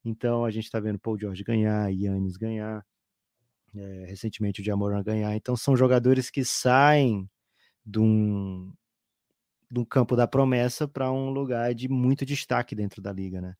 Então 0.05 0.45
a 0.45 0.51
gente 0.51 0.69
tá 0.69 0.79
vendo 0.79 0.99
Paul 0.99 1.19
George 1.19 1.43
ganhar, 1.43 1.89
Yannis 1.89 2.37
ganhar, 2.37 2.85
é, 3.75 4.05
recentemente 4.07 4.61
o 4.61 4.63
Jamoran 4.63 5.03
ganhar. 5.03 5.35
Então 5.35 5.55
são 5.55 5.75
jogadores 5.75 6.29
que 6.29 6.43
saem 6.45 7.29
de 7.85 7.99
um, 7.99 8.73
de 9.71 9.79
um 9.79 9.85
campo 9.85 10.15
da 10.15 10.27
promessa 10.27 10.87
para 10.87 11.11
um 11.11 11.29
lugar 11.29 11.73
de 11.73 11.89
muito 11.89 12.25
destaque 12.25 12.75
dentro 12.75 13.01
da 13.01 13.11
liga, 13.11 13.41
né? 13.41 13.55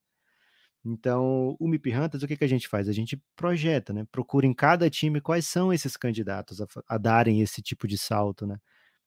Então, 0.86 1.56
o 1.60 1.68
MIP 1.68 1.96
Hunters, 1.96 2.24
o 2.24 2.28
que, 2.28 2.36
que 2.36 2.44
a 2.44 2.48
gente 2.48 2.68
faz? 2.68 2.90
A 2.90 2.92
gente 2.92 3.22
projeta, 3.38 3.94
né? 3.94 4.06
Procura 4.12 4.46
em 4.46 4.54
cada 4.54 4.90
time 4.90 5.22
quais 5.22 5.48
são 5.48 5.72
esses 5.72 5.96
candidatos 5.96 6.60
a, 6.62 6.68
a 6.88 6.98
darem 6.98 7.42
esse 7.42 7.62
tipo 7.62 7.88
de 7.88 7.98
salto, 7.98 8.46
né? 8.46 8.58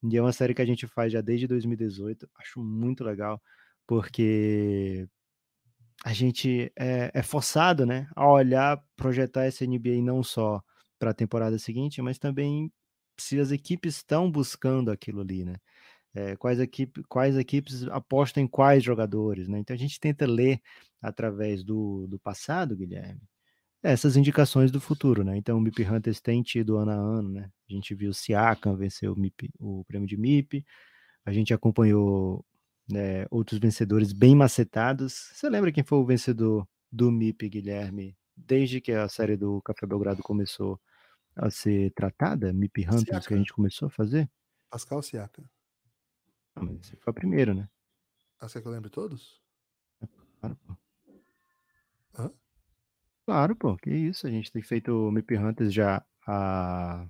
E 0.02 0.16
é 0.16 0.22
uma 0.22 0.32
série 0.32 0.54
que 0.54 0.62
a 0.62 0.66
gente 0.66 0.86
faz 0.86 1.12
já 1.12 1.20
desde 1.20 1.46
2018, 1.46 2.28
acho 2.38 2.60
muito 2.60 3.04
legal, 3.04 3.42
porque 3.86 5.08
a 6.04 6.12
gente 6.12 6.72
é, 6.78 7.10
é 7.14 7.22
forçado, 7.22 7.86
né, 7.86 8.08
a 8.14 8.30
olhar, 8.30 8.82
projetar 8.96 9.44
essa 9.44 9.64
NBA 9.66 10.02
não 10.02 10.22
só 10.22 10.62
para 10.98 11.10
a 11.10 11.14
temporada 11.14 11.58
seguinte, 11.58 12.00
mas 12.02 12.18
também 12.18 12.70
se 13.18 13.38
as 13.40 13.50
equipes 13.50 13.96
estão 13.96 14.30
buscando 14.30 14.90
aquilo 14.90 15.20
ali, 15.20 15.44
né? 15.44 15.56
É, 16.14 16.36
quais, 16.36 16.58
equipe, 16.60 17.02
quais 17.08 17.36
equipes 17.36 17.84
apostam 17.88 18.42
em 18.42 18.46
quais 18.48 18.82
jogadores, 18.82 19.48
né? 19.48 19.58
Então 19.58 19.74
a 19.74 19.78
gente 19.78 20.00
tenta 20.00 20.26
ler 20.26 20.60
através 21.00 21.62
do, 21.62 22.06
do 22.08 22.18
passado, 22.18 22.76
Guilherme, 22.76 23.20
essas 23.82 24.16
indicações 24.16 24.70
do 24.70 24.80
futuro, 24.80 25.22
né? 25.24 25.36
Então 25.36 25.58
o 25.58 25.60
MIP 25.60 25.84
Hunters 25.84 26.20
tem 26.20 26.42
tido 26.42 26.76
ano 26.76 26.90
a 26.90 26.94
ano, 26.94 27.30
né? 27.30 27.50
A 27.68 27.72
gente 27.72 27.94
viu 27.94 28.10
o 28.10 28.14
Siakam 28.14 28.76
vencer 28.76 29.10
o, 29.10 29.16
MIP, 29.16 29.50
o 29.58 29.84
prêmio 29.84 30.08
de 30.08 30.16
MIP, 30.16 30.64
a 31.24 31.32
gente 31.32 31.52
acompanhou 31.52 32.44
né, 32.88 33.26
outros 33.30 33.58
vencedores 33.58 34.12
bem 34.12 34.34
macetados. 34.34 35.30
Você 35.34 35.48
lembra 35.48 35.72
quem 35.72 35.84
foi 35.84 35.98
o 35.98 36.06
vencedor 36.06 36.66
do 36.90 37.10
MIP, 37.10 37.48
Guilherme, 37.48 38.16
desde 38.36 38.80
que 38.80 38.92
a 38.92 39.08
série 39.08 39.36
do 39.36 39.62
Café 39.62 39.86
Belgrado 39.86 40.22
começou 40.22 40.80
a 41.34 41.50
ser 41.50 41.92
tratada, 41.92 42.52
MIP 42.52 42.86
Hunters, 42.86 43.26
que 43.26 43.34
a 43.34 43.36
gente 43.36 43.52
começou 43.52 43.86
a 43.86 43.90
fazer? 43.90 44.30
Pascal 44.70 45.02
Siaka. 45.02 45.42
Ah, 46.54 46.62
mas 46.62 46.80
esse 46.80 46.96
foi 46.96 47.10
a 47.10 47.14
primeira, 47.14 47.54
né? 47.54 47.68
Ah, 48.38 48.48
você 48.48 48.60
que 48.60 48.66
eu 48.68 48.72
lembro 48.72 48.90
todos? 48.90 49.40
Claro, 50.40 50.56
pô. 50.56 50.76
Hã? 52.18 52.32
Claro, 53.24 53.56
pô, 53.56 53.76
que 53.76 53.90
isso. 53.90 54.26
A 54.26 54.30
gente 54.30 54.52
tem 54.52 54.62
feito 54.62 54.92
o 54.92 55.10
MIP 55.10 55.36
Hunters 55.36 55.72
já 55.72 56.04
a... 56.26 57.06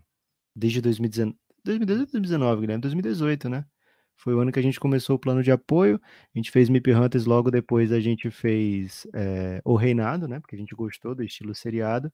desde 0.55 0.81
2019, 0.81 1.39
2019, 1.65 2.61
Guilherme, 2.61 2.81
2018, 2.81 3.49
né? 3.49 3.67
Foi 4.17 4.35
o 4.35 4.41
ano 4.41 4.51
que 4.51 4.59
a 4.59 4.63
gente 4.63 4.81
começou 4.81 5.17
o 5.17 5.19
plano 5.19 5.43
de 5.43 5.53
apoio. 5.53 6.01
A 6.35 6.39
gente 6.39 6.51
fez 6.51 6.69
MIP 6.69 6.93
Hunters 6.93 7.27
logo 7.27 7.51
depois 7.51 7.93
a 7.93 8.01
gente 8.01 8.31
fez 8.31 9.07
é, 9.15 9.61
O 9.65 9.77
Reinado, 9.77 10.27
né? 10.27 10.41
Porque 10.41 10.57
a 10.57 10.59
gente 10.59 10.75
gostou 10.75 11.15
do 11.15 11.23
estilo 11.23 11.55
seriado. 11.55 12.13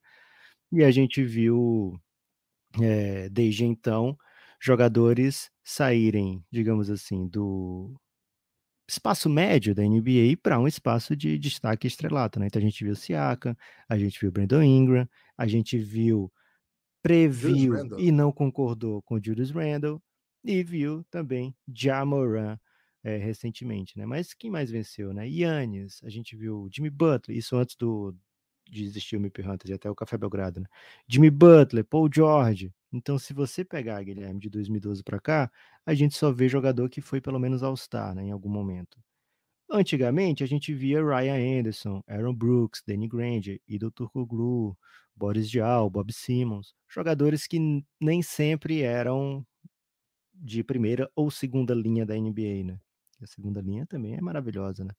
E 0.71 0.83
a 0.83 0.91
gente 0.91 1.23
viu, 1.23 1.99
é, 2.81 3.29
desde 3.29 3.65
então, 3.65 4.17
jogadores 4.61 5.49
saírem, 5.63 6.43
digamos 6.51 6.89
assim, 6.89 7.27
do 7.27 7.93
espaço 8.87 9.29
médio 9.29 9.73
da 9.73 9.83
NBA 9.83 10.37
para 10.41 10.59
um 10.59 10.67
espaço 10.67 11.15
de 11.15 11.37
destaque 11.37 11.87
estrelato, 11.87 12.39
né? 12.39 12.47
Então 12.47 12.61
a 12.61 12.65
gente 12.65 12.83
viu 12.83 12.95
Siaka, 12.95 13.57
a 13.87 13.97
gente 13.97 14.19
viu 14.19 14.31
Brandon 14.31 14.61
Ingram, 14.61 15.07
a 15.37 15.47
gente 15.47 15.77
viu 15.77 16.31
previu 17.01 17.75
e 17.97 18.11
não 18.11 18.31
concordou 18.31 19.01
com 19.01 19.21
Julius 19.21 19.51
Randle, 19.51 20.01
e 20.43 20.63
viu 20.63 21.03
também 21.05 21.55
Jamoran 21.73 22.57
é, 23.03 23.17
recentemente, 23.17 23.97
né? 23.97 24.05
Mas 24.05 24.33
quem 24.33 24.49
mais 24.49 24.69
venceu, 24.71 25.13
né? 25.13 25.27
Yannis, 25.27 26.01
a 26.03 26.09
gente 26.09 26.35
viu 26.35 26.69
Jimmy 26.71 26.89
Butler, 26.89 27.37
isso 27.37 27.55
antes 27.55 27.75
do 27.75 28.15
de 28.69 28.83
existir 28.83 29.17
o 29.17 29.19
Mip 29.19 29.41
Hunters 29.41 29.69
e 29.69 29.73
até 29.73 29.89
o 29.89 29.95
Café 29.95 30.17
Belgrado, 30.17 30.59
né? 30.61 30.67
Jimmy 31.07 31.29
Butler, 31.29 31.85
Paul 31.85 32.09
George. 32.11 32.73
Então, 32.91 33.19
se 33.19 33.33
você 33.33 33.63
pegar, 33.63 34.01
Guilherme, 34.03 34.39
de 34.39 34.49
2012 34.49 35.03
para 35.03 35.19
cá, 35.19 35.51
a 35.85 35.93
gente 35.93 36.15
só 36.15 36.31
vê 36.31 36.47
jogador 36.47 36.89
que 36.89 37.01
foi 37.01 37.19
pelo 37.19 37.39
menos 37.39 37.61
All-Star, 37.61 38.15
né, 38.15 38.23
em 38.23 38.31
algum 38.31 38.49
momento. 38.49 38.99
Antigamente, 39.69 40.43
a 40.43 40.47
gente 40.47 40.73
via 40.73 41.03
Ryan 41.03 41.59
Anderson, 41.59 42.03
Aaron 42.07 42.33
Brooks, 42.33 42.83
Danny 42.87 43.07
Granger, 43.07 43.59
Idol 43.67 43.91
Turkoglu, 43.91 44.77
Boris 45.15 45.49
Diaw, 45.49 45.89
Bob 45.89 46.11
Simmons, 46.13 46.73
jogadores 46.87 47.47
que 47.47 47.83
nem 47.99 48.21
sempre 48.21 48.81
eram 48.81 49.45
de 50.43 50.63
primeira 50.63 51.09
ou 51.15 51.31
segunda 51.31 51.73
linha 51.73 52.05
da 52.05 52.15
NBA, 52.15 52.65
né? 52.65 52.79
A 53.21 53.25
segunda 53.27 53.61
linha 53.61 53.85
também 53.87 54.15
é 54.15 54.21
maravilhosa, 54.21 54.83
né? 54.83 54.91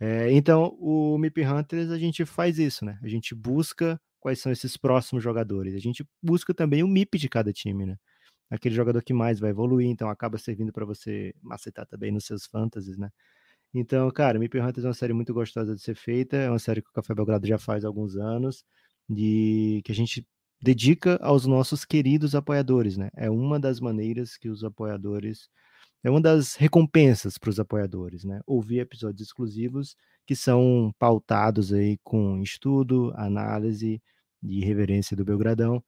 É, 0.00 0.32
então, 0.32 0.76
o 0.80 1.18
MIP 1.18 1.44
Hunters, 1.44 1.90
a 1.90 1.98
gente 1.98 2.24
faz 2.24 2.58
isso, 2.58 2.84
né? 2.84 2.98
A 3.02 3.08
gente 3.08 3.34
busca 3.34 4.00
quais 4.18 4.40
são 4.40 4.50
esses 4.50 4.76
próximos 4.76 5.22
jogadores. 5.22 5.74
A 5.74 5.78
gente 5.78 6.06
busca 6.22 6.54
também 6.54 6.82
o 6.82 6.88
MIP 6.88 7.18
de 7.18 7.28
cada 7.28 7.52
time, 7.52 7.84
né? 7.86 7.96
Aquele 8.50 8.74
jogador 8.74 9.02
que 9.02 9.12
mais 9.14 9.38
vai 9.40 9.50
evoluir, 9.50 9.88
então 9.88 10.08
acaba 10.08 10.38
servindo 10.38 10.72
para 10.72 10.86
você 10.86 11.34
macetar 11.42 11.86
também 11.86 12.10
nos 12.10 12.24
seus 12.24 12.46
fantasies, 12.46 12.96
né? 12.98 13.10
Então, 13.74 14.10
cara, 14.10 14.38
MIP 14.38 14.58
Hunters 14.60 14.84
é 14.84 14.88
uma 14.88 14.94
série 14.94 15.12
muito 15.12 15.34
gostosa 15.34 15.74
de 15.76 15.82
ser 15.82 15.94
feita, 15.94 16.36
é 16.36 16.50
uma 16.50 16.58
série 16.58 16.82
que 16.82 16.90
o 16.90 16.92
Café 16.92 17.14
Belgrado 17.14 17.46
já 17.46 17.58
faz 17.58 17.84
há 17.84 17.88
alguns 17.88 18.16
anos, 18.16 18.64
e 19.10 19.82
que 19.84 19.92
a 19.92 19.94
gente 19.94 20.26
dedica 20.62 21.18
aos 21.22 21.46
nossos 21.46 21.84
queridos 21.84 22.34
apoiadores, 22.34 22.96
né? 22.96 23.10
É 23.16 23.30
uma 23.30 23.58
das 23.58 23.80
maneiras 23.80 24.36
que 24.36 24.48
os 24.48 24.62
apoiadores 24.64 25.48
é 26.02 26.10
uma 26.10 26.20
das 26.20 26.54
recompensas 26.54 27.36
para 27.38 27.50
os 27.50 27.60
apoiadores, 27.60 28.24
né? 28.24 28.40
Ouvir 28.46 28.80
episódios 28.80 29.28
exclusivos 29.28 29.96
que 30.26 30.34
são 30.36 30.92
pautados 30.98 31.72
aí 31.72 31.98
com 32.02 32.40
estudo, 32.42 33.12
análise 33.16 34.02
e 34.42 34.64
reverência 34.64 35.16
do 35.16 35.24
Belgradão. 35.24 35.82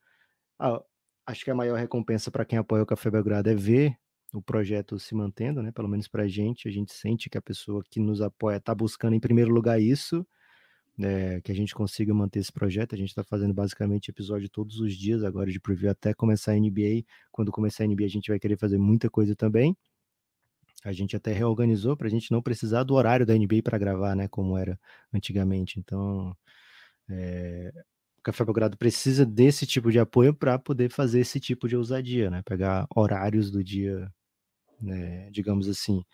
Ah, 0.59 0.83
acho 1.27 1.45
que 1.45 1.51
a 1.51 1.55
maior 1.55 1.79
recompensa 1.79 2.31
para 2.31 2.45
quem 2.45 2.59
apoia 2.59 2.83
o 2.83 2.87
Café 2.87 3.11
Belgrado 3.11 3.51
é 3.51 3.55
ver 3.55 3.97
o 4.35 4.43
projeto 4.43 4.99
se 4.99 5.15
mantendo, 5.15 5.63
né? 5.63 5.73
Pelo 5.73 5.89
menos 5.89 6.09
para 6.09 6.25
a 6.25 6.29
gente, 6.29 6.69
a 6.69 6.71
gente 6.73 6.93
sente 6.93 7.31
que 7.31 7.39
a 7.39 7.43
pessoa 7.43 7.83
que 7.91 8.01
nos 8.01 8.21
apoia 8.21 8.57
está 8.57 8.75
buscando 8.75 9.15
em 9.15 9.21
primeiro 9.21 9.53
lugar 9.53 9.81
isso 9.81 10.27
é, 11.01 11.41
que 11.41 11.53
a 11.53 11.55
gente 11.55 11.75
consiga 11.75 12.13
manter 12.15 12.41
esse 12.41 12.53
projeto. 12.53 12.95
A 12.95 12.99
gente 12.99 13.09
está 13.09 13.25
fazendo 13.25 13.55
basicamente 13.55 14.11
episódio 14.11 14.49
todos 14.49 14.81
os 14.81 14.95
dias 14.95 15.25
agora 15.25 15.51
de 15.51 15.61
preview 15.61 15.91
até 15.91 16.15
começar 16.15 16.53
a 16.53 16.57
NBA. 16.57 17.05
Quando 17.31 17.53
começar 17.53 17.85
a 17.85 17.87
NBA, 17.87 18.05
a 18.05 18.09
gente 18.09 18.31
vai 18.31 18.39
querer 18.39 18.57
fazer 18.57 18.79
muita 18.79 19.11
coisa 19.11 19.35
também. 19.37 19.77
A 20.85 20.93
gente 20.93 21.17
até 21.17 21.33
reorganizou 21.33 21.97
para 21.97 22.09
a 22.09 22.11
gente 22.11 22.33
não 22.33 22.43
precisar 22.43 22.83
do 22.83 22.95
horário 22.95 23.25
da 23.25 23.35
NBA 23.35 23.63
para 23.63 23.79
gravar, 23.79 24.17
né? 24.17 24.29
Como 24.29 24.59
era 24.59 24.79
antigamente. 25.15 25.79
Então, 25.79 26.37
é, 27.11 27.73
o 28.19 28.23
Café 28.23 28.45
Belgrado 28.45 28.77
precisa 28.79 29.25
desse 29.27 29.67
tipo 29.67 29.91
de 29.93 29.99
apoio 30.01 30.35
para 30.35 30.59
poder 30.59 30.91
fazer 30.91 31.21
esse 31.21 31.41
tipo 31.41 31.69
de 31.69 31.77
ousadia, 31.77 32.31
né? 32.31 32.43
Pegar 32.45 32.87
horários 32.95 33.51
do 33.51 33.63
dia 33.65 34.13
né, 34.83 35.31
digamos 35.31 35.69
assim, 35.69 36.05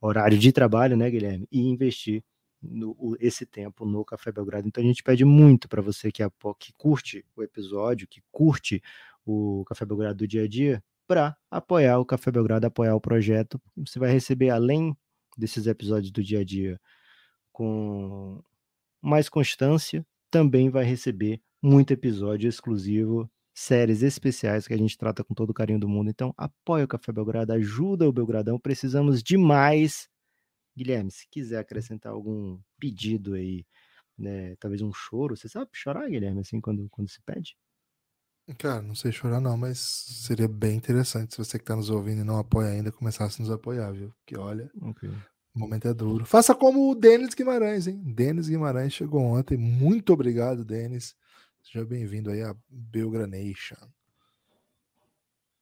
horário 0.00 0.38
de 0.38 0.52
trabalho, 0.52 0.96
né, 0.96 1.10
Guilherme, 1.10 1.48
e 1.50 1.60
investir 1.60 2.22
no, 2.62 3.16
esse 3.20 3.46
tempo 3.46 3.84
no 3.84 4.04
Café 4.04 4.30
Belgrado. 4.30 4.68
Então 4.68 4.82
a 4.82 4.86
gente 4.86 5.02
pede 5.02 5.24
muito 5.24 5.68
para 5.68 5.80
você 5.80 6.12
que, 6.12 6.22
que 6.58 6.72
curte 6.74 7.24
o 7.36 7.42
episódio, 7.42 8.06
que 8.08 8.22
curte 8.30 8.82
o 9.24 9.64
Café 9.66 9.84
Belgrado 9.84 10.18
do 10.18 10.26
dia 10.26 10.44
a 10.44 10.48
dia, 10.48 10.82
para 11.06 11.36
apoiar 11.50 11.98
o 11.98 12.04
Café 12.04 12.30
Belgrado, 12.30 12.66
apoiar 12.66 12.94
o 12.94 13.00
projeto. 13.00 13.60
Você 13.76 13.98
vai 13.98 14.12
receber, 14.12 14.50
além 14.50 14.96
desses 15.36 15.66
episódios 15.66 16.12
do 16.12 16.22
dia 16.22 16.40
a 16.40 16.44
dia, 16.44 16.80
com 17.52 18.42
mais 19.02 19.28
constância, 19.28 20.06
também 20.30 20.70
vai 20.70 20.84
receber 20.84 21.40
muito 21.62 21.92
episódio 21.92 22.48
exclusivo, 22.48 23.30
séries 23.52 24.02
especiais 24.02 24.66
que 24.66 24.74
a 24.74 24.76
gente 24.76 24.96
trata 24.96 25.24
com 25.24 25.34
todo 25.34 25.50
o 25.50 25.54
carinho 25.54 25.80
do 25.80 25.88
mundo. 25.88 26.10
Então, 26.10 26.32
apoia 26.36 26.84
o 26.84 26.88
Café 26.88 27.12
Belgrado, 27.12 27.52
ajuda 27.52 28.08
o 28.08 28.12
Belgradão. 28.12 28.58
Precisamos 28.58 29.22
demais 29.22 30.08
Guilherme, 30.76 31.10
se 31.10 31.26
quiser 31.28 31.58
acrescentar 31.58 32.12
algum 32.12 32.58
pedido 32.78 33.34
aí, 33.34 33.66
né, 34.16 34.54
talvez 34.56 34.82
um 34.82 34.92
choro, 34.92 35.36
você 35.36 35.48
sabe 35.48 35.70
chorar, 35.72 36.08
Guilherme, 36.08 36.40
assim, 36.40 36.60
quando, 36.60 36.88
quando 36.90 37.08
se 37.08 37.20
pede? 37.22 37.56
Cara, 38.58 38.82
não 38.82 38.94
sei 38.94 39.12
chorar 39.12 39.40
não, 39.40 39.56
mas 39.56 39.78
seria 39.78 40.48
bem 40.48 40.76
interessante 40.76 41.34
se 41.34 41.38
você 41.38 41.58
que 41.58 41.62
está 41.62 41.76
nos 41.76 41.88
ouvindo 41.88 42.22
e 42.22 42.24
não 42.24 42.38
apoia 42.38 42.70
ainda, 42.70 42.90
começasse 42.90 43.40
a 43.40 43.44
nos 43.44 43.52
apoiar, 43.52 43.92
viu? 43.92 44.12
Porque 44.18 44.36
olha, 44.36 44.70
okay. 44.82 45.08
o 45.54 45.58
momento 45.58 45.86
é 45.86 45.94
duro. 45.94 46.26
Faça 46.26 46.54
como 46.54 46.90
o 46.90 46.94
Denis 46.94 47.34
Guimarães, 47.34 47.86
hein? 47.86 48.02
Denis 48.12 48.48
Guimarães 48.48 48.92
chegou 48.92 49.22
ontem. 49.22 49.56
Muito 49.56 50.12
obrigado, 50.12 50.64
Denis. 50.64 51.14
Seja 51.62 51.84
bem-vindo 51.84 52.30
aí 52.30 52.42
a 52.42 52.56
Belgranation. 52.68 53.76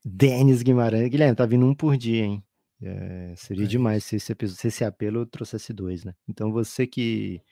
Denis 0.04 0.62
Guimarães. 0.62 1.10
Guilherme, 1.10 1.36
tá 1.36 1.44
vindo 1.44 1.66
um 1.66 1.74
por 1.74 1.96
dia, 1.96 2.24
hein? 2.24 2.42
É, 2.82 3.34
seria 3.36 3.64
é 3.64 3.68
demais 3.68 4.04
se 4.04 4.16
esse, 4.16 4.34
se 4.48 4.68
esse 4.68 4.84
apelo 4.84 5.26
trouxesse 5.26 5.72
dois, 5.72 6.04
né? 6.04 6.14
Então 6.28 6.52
você 6.52 6.86
que, 6.86 7.42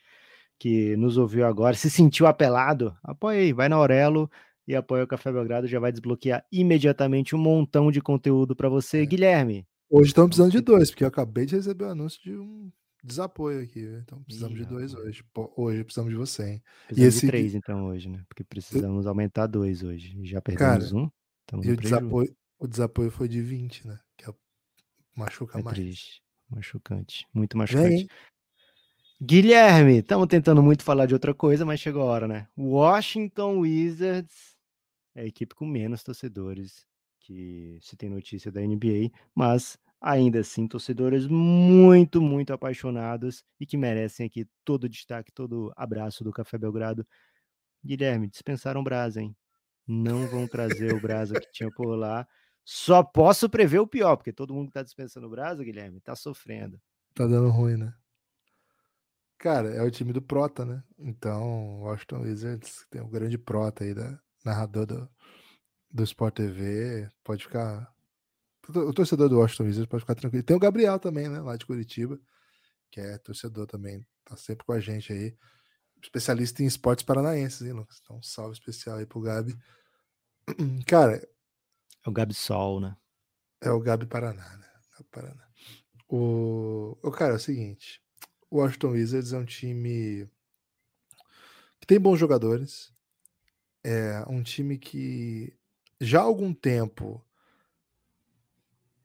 que 0.57 0.95
nos 0.95 1.17
ouviu 1.17 1.45
agora, 1.45 1.75
se 1.75 1.89
sentiu 1.89 2.25
apelado, 2.25 2.95
apoia 3.03 3.39
aí, 3.39 3.53
vai 3.53 3.67
na 3.67 3.75
Aurelo 3.75 4.29
e 4.67 4.75
apoia 4.75 5.03
o 5.03 5.07
Café 5.07 5.31
Belgrado, 5.31 5.67
já 5.67 5.79
vai 5.79 5.91
desbloquear 5.91 6.45
imediatamente 6.51 7.35
um 7.35 7.39
montão 7.39 7.91
de 7.91 8.01
conteúdo 8.01 8.55
para 8.55 8.69
você. 8.69 9.03
É. 9.03 9.05
Guilherme. 9.05 9.67
Hoje 9.89 10.09
estamos 10.09 10.29
precisando 10.29 10.51
de 10.51 10.61
dois, 10.61 10.89
porque 10.89 11.03
eu 11.03 11.07
acabei 11.07 11.45
de 11.45 11.55
receber 11.55 11.85
o 11.85 11.87
um 11.87 11.91
anúncio 11.91 12.21
de 12.21 12.37
um 12.37 12.69
desapoio 13.01 13.63
aqui, 13.63 13.79
então 14.03 14.21
precisamos 14.23 14.57
Ih, 14.57 14.63
de 14.63 14.69
dois 14.69 14.93
hoje. 14.93 15.23
Hoje 15.55 15.83
precisamos 15.83 16.11
de 16.11 16.17
você, 16.17 16.43
hein? 16.43 16.63
Precisamos 16.87 17.15
e 17.15 17.17
esse... 17.17 17.25
de 17.25 17.27
três, 17.27 17.55
então, 17.55 17.87
hoje, 17.87 18.09
né? 18.09 18.21
Porque 18.27 18.43
precisamos 18.43 19.07
aumentar 19.07 19.47
dois 19.47 19.83
hoje. 19.83 20.19
Já 20.25 20.41
perdemos 20.41 20.91
Cara, 20.91 20.95
um. 20.95 21.09
E 21.63 21.71
o 21.71 21.77
desapoio, 21.77 22.35
o 22.59 22.67
desapoio 22.67 23.09
foi 23.09 23.29
de 23.29 23.41
20, 23.41 23.87
né? 23.87 23.97
Machuca 25.17 25.59
é 25.59 25.63
mais. 25.63 25.75
Triste. 25.75 26.21
Machucante. 26.49 27.27
Muito 27.33 27.57
machucante. 27.57 28.05
Vem. 28.05 28.09
Guilherme, 29.19 29.97
estamos 29.97 30.27
tentando 30.27 30.61
muito 30.61 30.83
falar 30.83 31.07
de 31.07 31.13
outra 31.15 31.33
coisa, 31.33 31.65
mas 31.65 31.79
chegou 31.79 32.03
a 32.03 32.05
hora, 32.05 32.27
né? 32.27 32.47
Washington 32.55 33.59
Wizards 33.59 34.55
é 35.15 35.21
a 35.21 35.25
equipe 35.25 35.55
com 35.55 35.65
menos 35.65 36.03
torcedores 36.03 36.85
que 37.19 37.79
se 37.81 37.97
tem 37.97 38.09
notícia 38.09 38.51
da 38.51 38.61
NBA, 38.61 39.09
mas 39.33 39.77
ainda 39.99 40.39
assim 40.39 40.67
torcedores 40.67 41.25
muito, 41.25 42.21
muito 42.21 42.53
apaixonados 42.53 43.43
e 43.59 43.65
que 43.65 43.75
merecem 43.75 44.27
aqui 44.27 44.47
todo 44.63 44.83
o 44.83 44.89
destaque, 44.89 45.31
todo 45.31 45.67
o 45.67 45.73
abraço 45.75 46.23
do 46.23 46.31
Café 46.31 46.57
Belgrado. 46.59 47.05
Guilherme, 47.83 48.27
dispensaram 48.27 48.81
o 48.81 48.83
Brasa, 48.83 49.19
hein? 49.19 49.35
Não 49.87 50.27
vão 50.27 50.47
trazer 50.47 50.93
o 50.93 51.01
Brasa 51.01 51.39
que 51.39 51.51
tinha 51.51 51.71
por 51.71 51.95
lá. 51.95 52.27
Só 52.69 53.01
posso 53.01 53.49
prever 53.49 53.79
o 53.79 53.87
pior, 53.87 54.17
porque 54.17 54.33
todo 54.33 54.53
mundo 54.53 54.67
que 54.67 54.73
tá 54.73 54.83
dispensando 54.83 55.25
o 55.25 55.29
Brasil, 55.29 55.63
Guilherme, 55.63 56.01
tá 56.01 56.17
sofrendo. 56.17 56.77
Tá 57.15 57.25
dando 57.25 57.47
ruim, 57.47 57.77
né? 57.77 57.93
Cara, 59.37 59.69
é 59.69 59.81
o 59.81 59.89
time 59.89 60.11
do 60.11 60.21
Prota, 60.21 60.65
né? 60.65 60.83
Então, 60.99 61.79
Washington 61.79 62.23
Wizards 62.23 62.85
tem 62.89 63.01
um 63.01 63.09
grande 63.09 63.37
Prota 63.37 63.85
aí, 63.85 63.93
da, 63.93 64.19
narrador 64.43 64.85
do, 64.85 65.09
do 65.89 66.03
Sport 66.03 66.35
TV. 66.35 67.09
Pode 67.23 67.45
ficar. 67.45 67.89
O 68.67 68.93
torcedor 68.93 69.29
do 69.29 69.39
Washington 69.39 69.63
Wizards 69.63 69.89
pode 69.89 70.01
ficar 70.01 70.15
tranquilo. 70.15 70.43
Tem 70.43 70.57
o 70.57 70.59
Gabriel 70.59 70.99
também, 70.99 71.29
né? 71.29 71.39
Lá 71.39 71.55
de 71.55 71.65
Curitiba, 71.65 72.19
que 72.91 72.99
é 72.99 73.17
torcedor 73.19 73.65
também. 73.65 74.05
Tá 74.25 74.35
sempre 74.35 74.65
com 74.65 74.73
a 74.73 74.79
gente 74.81 75.13
aí. 75.13 75.33
Especialista 76.03 76.61
em 76.61 76.65
esportes 76.65 77.05
paranaenses, 77.05 77.61
hein, 77.61 77.71
Lucas? 77.71 78.01
Então, 78.03 78.17
um 78.17 78.21
salve 78.21 78.51
especial 78.51 78.97
aí 78.97 79.05
pro 79.05 79.21
Gabi. 79.21 79.57
Cara, 80.85 81.25
é 82.07 82.09
o 82.09 82.13
Gabi 82.13 82.33
Sol, 82.33 82.79
né? 82.79 82.95
É 83.61 83.69
o 83.69 83.79
Gabi 83.79 84.05
Paraná, 84.05 84.57
né? 84.57 84.67
Paraná. 85.11 85.45
O... 86.07 86.97
o 87.03 87.11
cara, 87.11 87.33
é 87.33 87.35
o 87.35 87.39
seguinte: 87.39 88.01
o 88.49 88.59
Washington 88.59 88.91
Wizards 88.91 89.33
é 89.33 89.37
um 89.37 89.45
time 89.45 90.29
que 91.79 91.85
tem 91.85 91.99
bons 91.99 92.17
jogadores. 92.17 92.93
É 93.83 94.23
um 94.27 94.41
time 94.41 94.77
que 94.77 95.53
já 95.99 96.19
há 96.21 96.23
algum 96.23 96.53
tempo. 96.53 97.23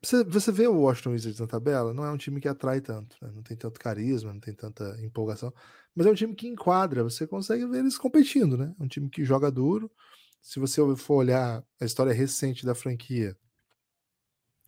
Você, 0.01 0.23
você 0.23 0.51
vê 0.51 0.67
o 0.67 0.81
Washington 0.81 1.11
Wizards 1.11 1.39
na 1.39 1.47
tabela, 1.47 1.93
não 1.93 2.03
é 2.03 2.11
um 2.11 2.17
time 2.17 2.41
que 2.41 2.47
atrai 2.47 2.81
tanto, 2.81 3.15
né? 3.21 3.31
não 3.33 3.41
tem 3.41 3.55
tanto 3.55 3.79
carisma, 3.79 4.33
não 4.33 4.39
tem 4.39 4.53
tanta 4.53 4.99
empolgação, 5.01 5.53
mas 5.95 6.05
é 6.05 6.11
um 6.11 6.13
time 6.13 6.35
que 6.35 6.45
enquadra, 6.45 7.03
você 7.03 7.25
consegue 7.25 7.65
ver 7.65 7.79
eles 7.79 7.97
competindo, 7.97 8.57
né? 8.57 8.75
É 8.77 8.83
um 8.83 8.87
time 8.87 9.09
que 9.09 9.23
joga 9.23 9.49
duro, 9.49 9.89
se 10.43 10.59
você 10.59 10.81
for 10.97 11.15
olhar 11.15 11.65
a 11.79 11.85
história 11.85 12.13
recente 12.13 12.65
da 12.65 12.75
franquia, 12.75 13.35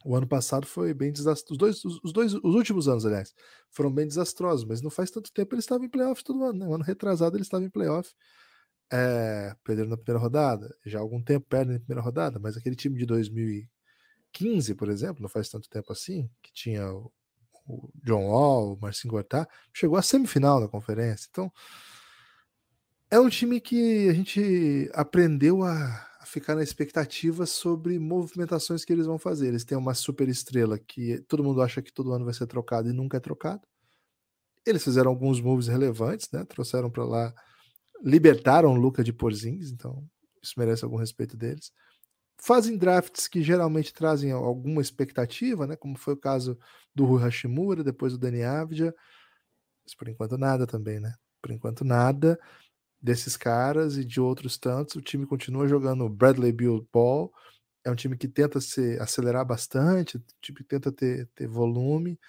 o 0.05 0.15
ano 0.15 0.25
passado 0.25 0.65
foi 0.65 0.93
bem 0.93 1.11
desastroso. 1.11 1.53
Os 1.53 1.57
dois, 1.57 1.85
os, 2.01 2.13
dois, 2.13 2.33
os 2.33 2.55
últimos 2.55 2.87
anos, 2.87 3.05
aliás, 3.05 3.33
foram 3.71 3.91
bem 3.91 4.07
desastrosos, 4.07 4.63
mas 4.63 4.81
não 4.81 4.89
faz 4.89 5.11
tanto 5.11 5.33
tempo 5.33 5.53
eles 5.53 5.65
estavam 5.65 5.85
em 5.85 5.89
playoff 5.89 6.23
todo 6.23 6.45
ano, 6.45 6.59
né? 6.59 6.67
O 6.67 6.73
ano 6.73 6.83
retrasado 6.83 7.35
eles 7.35 7.47
estavam 7.47 7.67
em 7.67 7.69
playoff. 7.69 8.13
É, 8.89 9.53
na 9.87 9.97
primeira 9.97 10.17
rodada, 10.17 10.73
já 10.85 10.99
há 10.99 11.01
algum 11.01 11.21
tempo 11.21 11.45
perdem 11.49 11.73
na 11.73 11.79
primeira 11.79 12.01
rodada, 12.01 12.39
mas 12.39 12.55
aquele 12.55 12.75
time 12.75 12.97
de 12.97 13.05
2015, 13.05 14.75
por 14.75 14.89
exemplo, 14.89 15.21
não 15.21 15.29
faz 15.29 15.49
tanto 15.49 15.67
tempo 15.69 15.91
assim, 15.91 16.29
que 16.41 16.53
tinha 16.53 16.89
o, 16.89 17.11
o 17.67 17.89
John 18.01 18.27
Wall, 18.27 18.75
o 18.75 18.79
Marcinho 18.79 19.11
Gortá, 19.11 19.45
chegou 19.73 19.97
à 19.97 20.01
semifinal 20.01 20.61
da 20.61 20.69
conferência. 20.69 21.27
Então, 21.29 21.51
é 23.15 23.19
um 23.19 23.29
time 23.29 23.61
que 23.61 24.09
a 24.09 24.13
gente 24.13 24.89
aprendeu 24.93 25.63
a, 25.63 26.05
ficar 26.25 26.53
na 26.53 26.63
expectativa 26.63 27.45
sobre 27.45 27.97
movimentações 27.97 28.83
que 28.83 28.91
eles 28.91 29.05
vão 29.05 29.17
fazer. 29.17 29.47
Eles 29.47 29.63
têm 29.63 29.77
uma 29.77 29.93
super 29.93 30.27
estrela 30.27 30.77
que 30.77 31.21
todo 31.21 31.43
mundo 31.43 31.61
acha 31.61 31.81
que 31.81 31.93
todo 31.93 32.11
ano 32.11 32.25
vai 32.25 32.33
ser 32.33 32.45
trocado 32.45 32.89
e 32.89 32.93
nunca 32.93 33.15
é 33.15 33.19
trocado. 33.21 33.61
Eles 34.65 34.83
fizeram 34.83 35.11
alguns 35.11 35.39
moves 35.39 35.67
relevantes, 35.67 36.29
né? 36.29 36.43
Trouxeram 36.43 36.89
para 36.91 37.05
lá, 37.05 37.33
libertaram 38.03 38.73
o 38.73 38.75
Luca 38.75 39.01
de 39.01 39.13
Porzingis, 39.13 39.71
então 39.71 40.05
isso 40.43 40.53
merece 40.57 40.83
algum 40.83 40.97
respeito 40.97 41.37
deles. 41.37 41.71
Fazem 42.37 42.77
drafts 42.77 43.29
que 43.29 43.41
geralmente 43.41 43.93
trazem 43.93 44.33
alguma 44.33 44.81
expectativa, 44.81 45.65
né? 45.65 45.77
Como 45.77 45.97
foi 45.97 46.15
o 46.15 46.19
caso 46.19 46.59
do 46.93 47.05
Rui 47.05 47.21
Hashimura, 47.21 47.81
depois 47.81 48.11
do 48.11 48.19
Dani 48.19 48.43
Avdia. 48.43 48.93
Mas 49.85 49.95
por 49.95 50.09
enquanto 50.09 50.37
nada 50.37 50.67
também, 50.67 50.99
né? 50.99 51.13
Por 51.41 51.51
enquanto 51.51 51.85
nada 51.85 52.37
desses 53.01 53.37
caras 53.37 53.97
e 53.97 54.05
de 54.05 54.19
outros 54.19 54.57
tantos. 54.57 54.95
O 54.95 55.01
time 55.01 55.25
continua 55.25 55.67
jogando 55.67 56.09
Bradley 56.09 56.51
Bill 56.51 56.87
Ball. 56.91 57.31
É 57.83 57.91
um 57.91 57.95
time 57.95 58.17
que 58.17 58.27
tenta 58.27 58.59
se 58.59 58.97
acelerar 58.99 59.45
bastante, 59.45 60.19
time 60.41 60.57
que 60.57 60.63
tenta 60.63 60.91
ter, 60.91 61.29
ter 61.35 61.47
volume. 61.47 62.19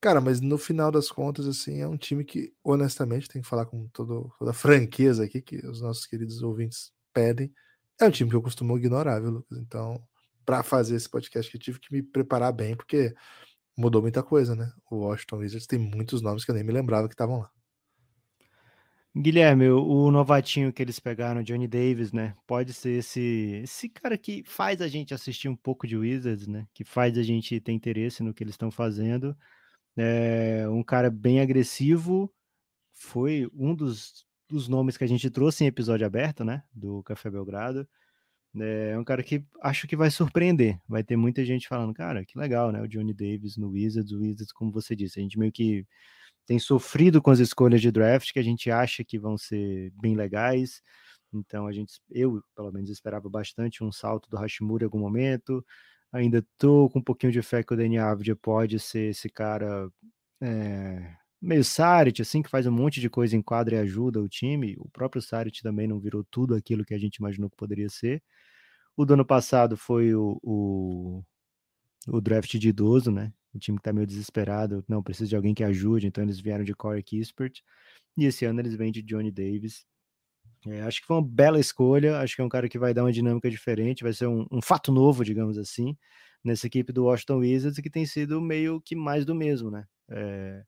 Cara, 0.00 0.20
mas 0.20 0.40
no 0.40 0.58
final 0.58 0.90
das 0.90 1.10
contas, 1.10 1.46
assim, 1.46 1.80
é 1.80 1.86
um 1.86 1.96
time 1.96 2.24
que, 2.24 2.52
honestamente, 2.64 3.28
tem 3.28 3.40
que 3.40 3.46
falar 3.46 3.66
com 3.66 3.86
todo, 3.88 4.32
toda 4.38 4.50
a 4.50 4.54
franqueza 4.54 5.24
aqui 5.24 5.40
que 5.40 5.64
os 5.66 5.80
nossos 5.80 6.06
queridos 6.06 6.42
ouvintes 6.42 6.92
pedem. 7.12 7.52
É 8.00 8.06
um 8.06 8.10
time 8.10 8.28
que 8.28 8.34
eu 8.34 8.42
costumo 8.42 8.76
ignorar, 8.76 9.20
viu, 9.20 9.30
Lucas? 9.30 9.58
Então, 9.58 10.02
para 10.44 10.62
fazer 10.64 10.96
esse 10.96 11.08
podcast, 11.08 11.54
eu 11.54 11.60
tive 11.60 11.78
que 11.78 11.92
me 11.92 12.02
preparar 12.02 12.52
bem, 12.52 12.74
porque 12.74 13.14
mudou 13.76 14.02
muita 14.02 14.22
coisa, 14.22 14.56
né? 14.56 14.72
O 14.90 15.06
Washington 15.06 15.36
Wizards 15.36 15.66
tem 15.66 15.78
muitos 15.78 16.20
nomes 16.20 16.44
que 16.44 16.50
eu 16.50 16.54
nem 16.54 16.64
me 16.64 16.72
lembrava 16.72 17.08
que 17.08 17.14
estavam 17.14 17.38
lá. 17.38 17.50
Guilherme, 19.14 19.68
o 19.68 20.10
novatinho 20.10 20.72
que 20.72 20.80
eles 20.80 20.98
pegaram, 20.98 21.42
Johnny 21.42 21.68
Davis, 21.68 22.12
né? 22.12 22.34
Pode 22.46 22.72
ser 22.72 22.92
esse, 22.92 23.60
esse 23.62 23.86
cara 23.90 24.16
que 24.16 24.42
faz 24.46 24.80
a 24.80 24.88
gente 24.88 25.12
assistir 25.12 25.50
um 25.50 25.56
pouco 25.56 25.86
de 25.86 25.98
Wizards, 25.98 26.46
né? 26.46 26.66
Que 26.72 26.82
faz 26.82 27.18
a 27.18 27.22
gente 27.22 27.60
ter 27.60 27.72
interesse 27.72 28.22
no 28.22 28.32
que 28.32 28.42
eles 28.42 28.54
estão 28.54 28.70
fazendo. 28.70 29.36
É 29.94 30.66
um 30.70 30.82
cara 30.82 31.10
bem 31.10 31.40
agressivo. 31.40 32.32
Foi 32.94 33.46
um 33.52 33.74
dos, 33.74 34.24
dos 34.48 34.66
nomes 34.66 34.96
que 34.96 35.04
a 35.04 35.06
gente 35.06 35.28
trouxe 35.28 35.64
em 35.64 35.66
episódio 35.66 36.06
aberto, 36.06 36.42
né? 36.42 36.62
Do 36.72 37.02
Café 37.02 37.30
Belgrado. 37.30 37.86
É 38.58 38.98
um 38.98 39.04
cara 39.04 39.22
que 39.22 39.44
acho 39.62 39.86
que 39.86 39.96
vai 39.96 40.10
surpreender. 40.10 40.80
Vai 40.88 41.04
ter 41.04 41.16
muita 41.16 41.44
gente 41.44 41.68
falando, 41.68 41.92
cara, 41.92 42.24
que 42.24 42.38
legal, 42.38 42.72
né? 42.72 42.80
O 42.80 42.88
Johnny 42.88 43.12
Davis 43.12 43.58
no 43.58 43.68
Wizards, 43.70 44.12
o 44.12 44.20
Wizards, 44.20 44.52
como 44.52 44.72
você 44.72 44.96
disse, 44.96 45.20
a 45.20 45.22
gente 45.22 45.38
meio 45.38 45.52
que 45.52 45.86
tem 46.46 46.58
sofrido 46.58 47.22
com 47.22 47.30
as 47.30 47.38
escolhas 47.38 47.80
de 47.80 47.90
draft 47.90 48.32
que 48.32 48.38
a 48.38 48.42
gente 48.42 48.70
acha 48.70 49.04
que 49.04 49.18
vão 49.18 49.38
ser 49.38 49.92
bem 50.00 50.14
legais. 50.16 50.82
Então 51.32 51.66
a 51.66 51.72
gente, 51.72 52.00
eu 52.10 52.42
pelo 52.54 52.72
menos 52.72 52.90
esperava 52.90 53.28
bastante 53.28 53.82
um 53.82 53.92
salto 53.92 54.28
do 54.28 54.36
Hashimura 54.36 54.84
em 54.84 54.86
algum 54.86 54.98
momento. 54.98 55.64
Ainda 56.12 56.44
tô 56.58 56.90
com 56.90 56.98
um 56.98 57.02
pouquinho 57.02 57.32
de 57.32 57.42
fé 57.42 57.62
que 57.62 57.72
o 57.72 57.76
Dani 57.76 57.98
Avdia 57.98 58.36
pode 58.36 58.78
ser 58.78 59.10
esse 59.10 59.30
cara 59.30 59.88
é, 60.42 61.16
meio 61.40 61.64
Sarit, 61.64 62.22
assim, 62.22 62.42
que 62.42 62.50
faz 62.50 62.66
um 62.66 62.72
monte 62.72 63.00
de 63.00 63.10
coisa 63.10 63.36
em 63.36 63.42
quadra 63.42 63.76
e 63.76 63.78
ajuda 63.80 64.20
o 64.20 64.28
time. 64.28 64.76
O 64.78 64.88
próprio 64.90 65.22
Sarit 65.22 65.62
também 65.62 65.88
não 65.88 65.98
virou 65.98 66.24
tudo 66.30 66.54
aquilo 66.54 66.84
que 66.84 66.94
a 66.94 66.98
gente 66.98 67.16
imaginou 67.16 67.50
que 67.50 67.56
poderia 67.56 67.88
ser. 67.88 68.22
O 68.96 69.04
do 69.04 69.14
ano 69.14 69.24
passado 69.26 69.76
foi 69.76 70.14
o, 70.14 70.38
o, 70.42 71.22
o 72.08 72.20
draft 72.20 72.56
de 72.58 72.68
idoso, 72.68 73.10
né? 73.10 73.32
O 73.54 73.58
time 73.58 73.76
que 73.78 73.82
tá 73.84 73.92
meio 73.92 74.06
desesperado, 74.06 74.84
não, 74.88 75.02
precisa 75.02 75.28
de 75.28 75.36
alguém 75.36 75.54
que 75.54 75.62
ajude, 75.64 76.06
então 76.06 76.24
eles 76.24 76.40
vieram 76.40 76.64
de 76.64 76.74
Corey 76.74 77.02
Kispert. 77.02 77.60
E 78.16 78.24
esse 78.24 78.44
ano 78.44 78.60
eles 78.60 78.74
vêm 78.74 78.92
de 78.92 79.02
Johnny 79.02 79.30
Davis. 79.30 79.84
É, 80.66 80.82
acho 80.82 81.00
que 81.00 81.06
foi 81.06 81.16
uma 81.16 81.26
bela 81.26 81.58
escolha. 81.60 82.18
Acho 82.18 82.36
que 82.36 82.42
é 82.42 82.44
um 82.44 82.48
cara 82.48 82.68
que 82.68 82.78
vai 82.78 82.94
dar 82.94 83.04
uma 83.04 83.12
dinâmica 83.12 83.50
diferente, 83.50 84.02
vai 84.02 84.12
ser 84.12 84.26
um, 84.26 84.46
um 84.50 84.62
fato 84.62 84.92
novo, 84.92 85.24
digamos 85.24 85.58
assim, 85.58 85.96
nessa 86.44 86.66
equipe 86.66 86.92
do 86.92 87.04
Washington 87.04 87.38
Wizards, 87.38 87.80
que 87.80 87.90
tem 87.90 88.06
sido 88.06 88.40
meio 88.40 88.80
que 88.80 88.94
mais 88.96 89.24
do 89.24 89.34
mesmo, 89.34 89.70
né? 89.70 89.84
É, 90.08 90.64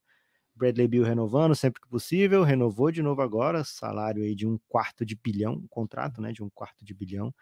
Bradley 0.54 0.86
Bill 0.86 1.02
renovando 1.04 1.54
sempre 1.54 1.80
que 1.80 1.88
possível, 1.88 2.44
renovou 2.44 2.90
de 2.90 3.02
novo 3.02 3.20
agora, 3.22 3.64
salário 3.64 4.22
aí 4.22 4.34
de 4.34 4.46
um 4.46 4.58
quarto 4.68 5.04
de 5.04 5.16
bilhão, 5.16 5.54
um 5.54 5.68
contrato, 5.68 6.20
né, 6.20 6.32
de 6.32 6.42
um 6.42 6.50
quarto 6.50 6.84
de 6.84 6.94
bilhão, 6.94 7.34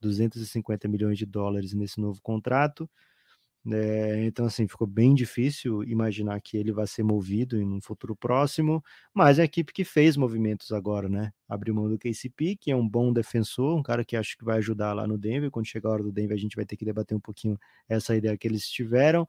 250 0.00 0.88
milhões 0.88 1.16
de 1.18 1.26
dólares 1.26 1.72
nesse 1.72 2.00
novo 2.00 2.20
contrato. 2.22 2.90
É, 3.72 4.24
então, 4.24 4.46
assim, 4.46 4.68
ficou 4.68 4.86
bem 4.86 5.12
difícil 5.12 5.82
imaginar 5.84 6.40
que 6.40 6.56
ele 6.56 6.70
vai 6.70 6.86
ser 6.86 7.02
movido 7.02 7.60
em 7.60 7.66
um 7.72 7.80
futuro 7.80 8.14
próximo, 8.14 8.82
mas 9.12 9.38
é 9.40 9.42
a 9.42 9.44
equipe 9.44 9.72
que 9.72 9.84
fez 9.84 10.16
movimentos 10.16 10.70
agora, 10.70 11.08
né? 11.08 11.32
Abriu 11.48 11.74
mão 11.74 11.88
do 11.88 11.98
KCP, 11.98 12.56
que 12.56 12.70
é 12.70 12.76
um 12.76 12.88
bom 12.88 13.12
defensor, 13.12 13.76
um 13.76 13.82
cara 13.82 14.04
que 14.04 14.16
acho 14.16 14.38
que 14.38 14.44
vai 14.44 14.58
ajudar 14.58 14.92
lá 14.92 15.04
no 15.06 15.18
Denver. 15.18 15.50
Quando 15.50 15.66
chegar 15.66 15.88
a 15.90 15.92
hora 15.94 16.02
do 16.04 16.12
Denver, 16.12 16.36
a 16.36 16.40
gente 16.40 16.54
vai 16.54 16.64
ter 16.64 16.76
que 16.76 16.84
debater 16.84 17.16
um 17.16 17.20
pouquinho 17.20 17.58
essa 17.88 18.14
ideia 18.14 18.38
que 18.38 18.46
eles 18.46 18.68
tiveram. 18.68 19.26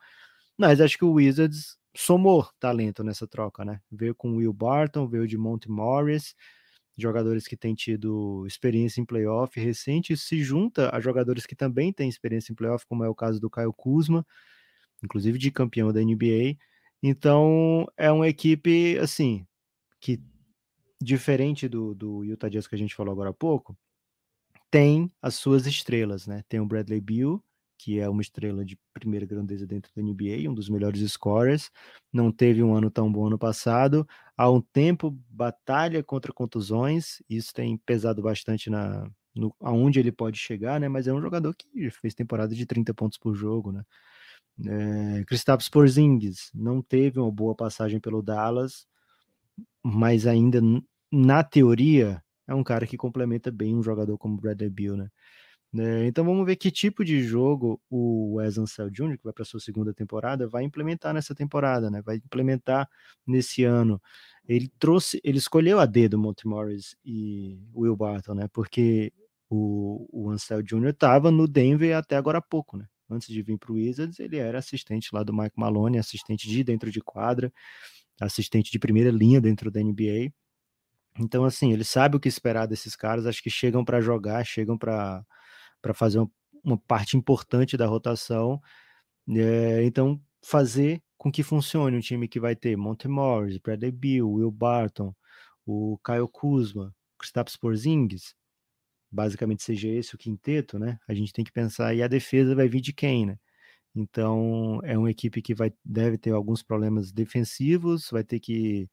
Mas 0.58 0.82
acho 0.82 0.98
que 0.98 1.06
o 1.06 1.14
Wizards 1.14 1.78
somou 1.96 2.48
talento 2.60 3.04
nessa 3.04 3.28
troca, 3.28 3.66
né? 3.66 3.82
Veio 3.92 4.14
com 4.16 4.32
o 4.32 4.36
Will 4.38 4.54
Barton, 4.54 5.08
veio 5.08 5.28
de 5.28 5.38
Monte 5.38 5.70
Morris, 5.70 6.36
jogadores 6.98 7.48
que 7.48 7.56
têm 7.56 7.76
tido 7.76 8.45
experiência 8.48 9.00
em 9.00 9.06
playoff 9.06 9.60
recente, 9.60 10.18
se 10.18 10.43
junta 10.43 10.89
a 10.95 11.00
jogadores 11.00 11.45
que 11.45 11.56
também 11.56 11.93
têm 11.93 12.10
experiência 12.10 12.52
em 12.52 12.56
playoff, 12.56 12.86
como 12.88 13.04
é 13.04 13.10
o 13.10 13.16
caso 13.16 13.39
do 13.39 13.50
Caio 13.50 13.72
Kuzma, 13.72 14.26
inclusive 15.04 15.38
de 15.38 15.52
campeão 15.52 15.93
da 15.93 16.02
NBA. 16.02 16.58
Então, 17.02 17.86
é 17.95 18.12
uma 18.12 18.28
equipe, 18.28 18.98
assim, 18.98 19.45
que 20.00 20.20
diferente 21.02 21.68
do, 21.68 21.93
do 21.93 22.24
Utah 22.24 22.50
Jazz 22.50 22.68
que 22.68 22.76
a 22.76 22.78
gente 22.78 22.95
falou 22.95 23.12
agora 23.12 23.30
há 23.30 23.34
pouco, 23.34 23.78
tem 24.72 25.12
as 25.22 25.36
suas 25.36 25.68
estrelas, 25.68 26.28
né? 26.28 26.43
Tem 26.50 26.60
o 26.60 26.66
Bradley 26.66 27.00
Beal, 27.00 27.43
que 27.78 28.00
é 28.00 28.10
uma 28.10 28.22
estrela 28.22 28.66
de 28.66 28.78
primeira 28.94 29.26
grandeza 29.26 29.68
dentro 29.68 29.92
da 29.96 30.02
NBA, 30.02 30.50
um 30.50 30.54
dos 30.54 30.70
melhores 30.70 31.02
scorers. 31.12 31.70
Não 32.12 32.32
teve 32.32 32.64
um 32.64 32.76
ano 32.76 32.90
tão 32.90 33.12
bom 33.12 33.28
ano 33.28 33.38
passado. 33.38 34.08
Há 34.36 34.50
um 34.50 34.62
tempo, 34.62 35.18
batalha 35.30 36.04
contra 36.04 36.34
contusões, 36.34 37.22
isso 37.30 37.54
tem 37.54 37.78
pesado 37.78 38.22
bastante 38.22 38.70
na 38.70 39.10
no, 39.38 39.56
aonde 39.62 40.00
ele 40.00 40.12
pode 40.12 40.40
chegar, 40.40 40.80
né? 40.80 40.90
Mas 40.90 41.08
é 41.08 41.14
um 41.14 41.22
jogador 41.22 41.54
que 41.56 41.90
fez 41.92 42.16
temporada 42.16 42.56
de 42.56 42.66
30 42.66 42.94
pontos 42.94 43.18
por 43.18 43.36
jogo, 43.36 43.72
né? 43.72 43.84
É, 44.66 45.24
Porzingis 45.72 46.50
não 46.54 46.82
teve 46.82 47.20
uma 47.20 47.32
boa 47.32 47.54
passagem 47.54 48.00
pelo 48.00 48.24
Dallas, 48.24 48.88
mas 49.84 50.26
ainda 50.26 50.60
na 51.12 51.44
teoria 51.44 52.24
é 52.48 52.56
um 52.56 52.64
cara 52.64 52.88
que 52.88 52.98
complementa 52.98 53.52
bem 53.52 53.76
um 53.76 53.84
jogador 53.84 54.18
como 54.18 54.38
Bradley 54.38 54.70
Beal, 54.70 54.98
né? 54.98 55.10
É, 55.76 56.05
então 56.07 56.24
vamos 56.24 56.45
ver 56.45 56.55
que 56.55 56.72
tipo 56.72 57.03
de 57.03 57.22
jogo 57.22 57.82
o 57.89 58.36
Wes 58.36 58.57
Ansel 58.57 58.89
Jr., 58.89 59.18
que 59.18 59.24
vai 59.24 59.34
para 59.34 59.43
sua 59.43 59.59
segunda 59.59 59.93
temporada, 59.93 60.47
vai 60.47 60.63
implementar 60.63 61.13
nessa 61.13 61.36
temporada, 61.36 61.91
né? 61.91 62.01
Vai 62.01 62.18
implementar 62.18 62.89
nesse 63.26 63.63
ano. 63.63 64.01
Ele 64.47 64.72
trouxe, 64.80 65.20
ele 65.24 65.38
escolheu 65.38 65.80
a 65.80 65.86
D 65.86 66.07
do 66.07 66.18
Monty 66.18 66.47
Morris 66.47 66.95
e 67.03 67.59
Will 67.76 67.95
Barton, 67.97 68.34
né? 68.36 68.47
Porque 68.53 69.11
o, 69.49 70.07
o 70.11 70.30
Ansel 70.32 70.63
Jr. 70.63 70.89
estava 70.89 71.32
no 71.32 71.47
Denver 71.47 71.95
até 71.95 72.15
agora 72.15 72.38
há 72.39 72.41
pouco, 72.41 72.78
né? 72.78 72.86
Antes 73.09 73.28
de 73.30 73.41
vir 73.41 73.57
para 73.57 73.72
o 73.72 73.76
Wizards, 73.76 74.20
ele 74.20 74.38
era 74.38 74.59
assistente 74.59 75.09
lá 75.13 75.24
do 75.24 75.34
Mike 75.34 75.57
Malone, 75.57 75.97
assistente 75.97 76.47
de 76.47 76.63
dentro 76.63 76.91
de 76.91 77.01
quadra, 77.01 77.51
assistente 78.20 78.72
de 78.72 78.80
primeira 78.80 79.11
linha 79.11 79.39
dentro 79.39 79.72
da 79.72 79.82
NBA. 79.82 80.32
Então, 81.20 81.45
assim, 81.45 81.72
ele 81.72 81.84
sabe 81.84 82.18
o 82.18 82.20
que 82.20 82.28
esperar 82.28 82.68
desses 82.68 82.95
caras, 82.95 83.26
acho 83.26 83.41
que 83.41 83.49
chegam 83.49 83.84
para 83.84 84.01
jogar, 84.01 84.45
chegam 84.45 84.78
para 84.78 85.26
para 85.82 85.94
fazer 85.94 86.20
uma, 86.64 86.78
parte 86.88 87.18
importante 87.18 87.78
da 87.78 87.88
rotação. 87.88 88.62
É, 89.30 89.84
então, 89.84 90.22
fazer 90.44 91.02
com 91.18 91.32
que 91.32 91.44
funcione 91.44 91.98
um 91.98 92.02
time 92.02 92.28
que 92.28 92.40
vai 92.40 92.56
ter 92.56 92.78
Monte 92.78 93.08
Morris, 93.08 93.58
Bradley 93.58 93.92
Bill, 93.92 94.32
Will 94.32 94.52
Barton, 94.52 95.14
o 95.66 96.00
Kyle 96.06 96.28
Kuzma, 96.32 96.96
Kristaps 97.20 97.58
Porzingis, 97.58 98.36
basicamente 99.12 99.64
seja 99.64 99.90
esse 99.90 100.16
o 100.16 100.18
quinteto, 100.18 100.80
né? 100.80 101.00
A 101.08 101.14
gente 101.14 101.34
tem 101.34 101.46
que 101.46 101.52
pensar 101.52 101.94
e 101.96 102.04
a 102.04 102.08
defesa 102.08 102.56
vai 102.56 102.68
vir 102.70 102.82
de 102.82 102.94
quem, 102.94 103.26
né? 103.26 103.38
Então 103.96 104.80
é 104.84 104.98
uma 104.98 105.12
equipe 105.12 105.42
que 105.42 105.56
vai 105.56 105.74
deve 105.84 106.18
ter 106.18 106.32
alguns 106.32 106.64
problemas 106.64 107.12
defensivos, 107.12 108.10
vai 108.12 108.24
ter 108.24 108.40
que, 108.40 108.90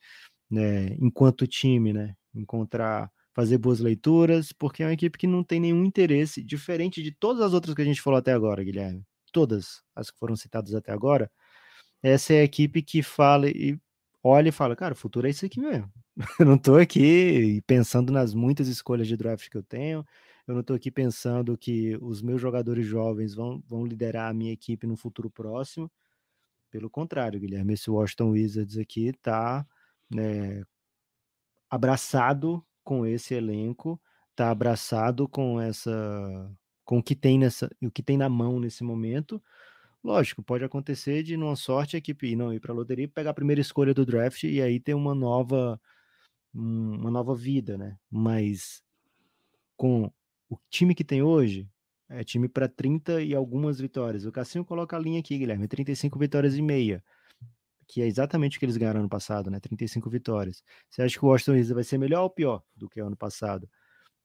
né, 0.51 0.89
enquanto 1.01 1.47
time, 1.47 1.93
né, 1.93 2.15
encontrar 2.35 3.11
fazer 3.35 3.59
boas 3.59 3.81
leituras, 3.81 4.53
porque 4.53 4.83
é 4.83 4.87
uma 4.87 4.93
equipe 4.93 5.19
que 5.19 5.27
não 5.27 5.43
tem 5.43 5.61
nenhum 5.61 5.85
interesse, 5.85 6.43
diferente 6.43 7.03
de 7.03 7.11
todas 7.11 7.43
as 7.43 7.53
outras 7.53 7.75
que 7.75 7.83
a 7.83 7.85
gente 7.85 8.01
falou 8.01 8.19
até 8.19 8.33
agora, 8.33 8.63
Guilherme. 8.63 9.05
Todas 9.33 9.83
as 9.95 10.11
que 10.11 10.19
foram 10.19 10.37
citadas 10.37 10.73
até 10.75 10.93
agora. 10.93 11.31
Essa 12.03 12.35
é 12.35 12.41
a 12.41 12.45
equipe 12.45 12.83
que 12.83 13.03
fala 13.03 13.49
e 13.49 13.79
olha 14.23 14.51
e 14.51 14.53
fala, 14.53 14.77
cara, 14.77 14.95
o 14.95 14.97
futuro 14.97 15.27
é 15.27 15.31
isso 15.31 15.45
aqui 15.45 15.61
mesmo. 15.61 15.93
Eu 16.39 16.47
não 16.47 16.55
estou 16.55 16.79
aqui 16.79 17.61
pensando 17.67 18.13
nas 18.13 18.35
muitas 18.35 18.69
escolhas 18.69 19.09
de 19.09 19.17
draft 19.17 19.49
que 19.51 19.57
eu 19.57 19.63
tenho. 19.63 20.07
Eu 20.47 20.55
não 20.55 20.61
estou 20.61 20.77
aqui 20.77 20.91
pensando 20.91 21.59
que 21.59 21.97
os 22.01 22.23
meus 22.23 22.41
jogadores 22.41 22.87
jovens 22.87 23.35
vão, 23.35 23.63
vão 23.67 23.85
liderar 23.85 24.31
a 24.31 24.35
minha 24.35 24.53
equipe 24.53 24.87
no 24.87 24.97
futuro 24.97 25.31
próximo. 25.31 25.91
Pelo 26.71 26.91
contrário, 26.91 27.41
Guilherme, 27.41 27.75
esse 27.75 27.91
Washington 27.91 28.31
Wizards 28.31 28.79
aqui 28.79 29.09
está 29.09 29.67
né, 30.11 30.63
abraçado 31.71 32.65
com 32.85 33.07
esse 33.07 33.35
elenco, 33.35 34.01
tá 34.37 34.51
abraçado 34.51 35.29
com 35.29 35.61
essa 35.61 36.51
com 36.85 36.99
o 36.99 37.03
que 37.03 37.17
tem 37.17 37.39
nessa 37.39 37.71
o 37.83 37.91
que 37.91 38.03
tem 38.03 38.17
na 38.19 38.29
mão 38.29 38.61
nesse 38.61 38.85
momento. 38.85 39.43
Lógico, 40.05 40.43
pode 40.43 40.65
acontecer 40.65 41.23
de 41.23 41.37
numa 41.37 41.57
sorte 41.57 41.97
a 41.97 41.99
equipe 41.99 42.37
não 42.37 42.53
ir 42.53 42.61
para 42.61 42.73
a 42.73 42.77
loteria, 42.77 43.09
pegar 43.09 43.31
a 43.31 43.35
primeira 43.35 43.61
escolha 43.61 43.95
do 43.95 44.07
draft 44.07 44.45
e 44.45 44.61
aí 44.63 44.79
ter 44.81 44.95
uma 44.95 45.15
nova 45.15 45.81
uma 46.55 47.11
nova 47.11 47.35
vida, 47.35 47.79
né? 47.79 47.99
Mas 48.11 48.83
com 49.77 50.11
o 50.51 50.59
time 50.71 50.95
que 50.95 51.05
tem 51.05 51.23
hoje, 51.23 51.69
é 52.09 52.25
time 52.25 52.49
para 52.49 52.69
30 52.69 53.23
e 53.23 53.35
algumas 53.35 53.81
vitórias. 53.81 54.25
O 54.27 54.33
Cassinho 54.33 54.65
coloca 54.65 54.97
a 54.97 55.01
linha 55.01 55.21
aqui, 55.21 55.39
Guilherme, 55.39 55.69
35 55.69 56.19
vitórias 56.19 56.57
e 56.57 56.63
meia 56.63 57.03
que 57.87 58.03
é 58.03 58.07
exatamente 58.07 58.57
o 58.57 58.61
que 58.61 58.67
eles 58.67 58.77
ganharam 58.77 59.01
ano 59.01 59.09
passado, 59.09 59.51
né? 59.51 59.61
35 59.61 60.09
vitórias. 60.11 60.63
Você 60.91 61.03
acha 61.03 61.19
que 61.19 61.25
o 61.25 61.29
Washington 61.29 61.53
Wizards 61.53 61.75
vai 61.75 61.85
ser 61.85 61.99
melhor 61.99 62.23
ou 62.23 62.31
pior 62.31 62.63
do 62.77 62.89
que 62.89 63.01
o 63.01 63.07
ano 63.07 63.17
passado? 63.17 63.69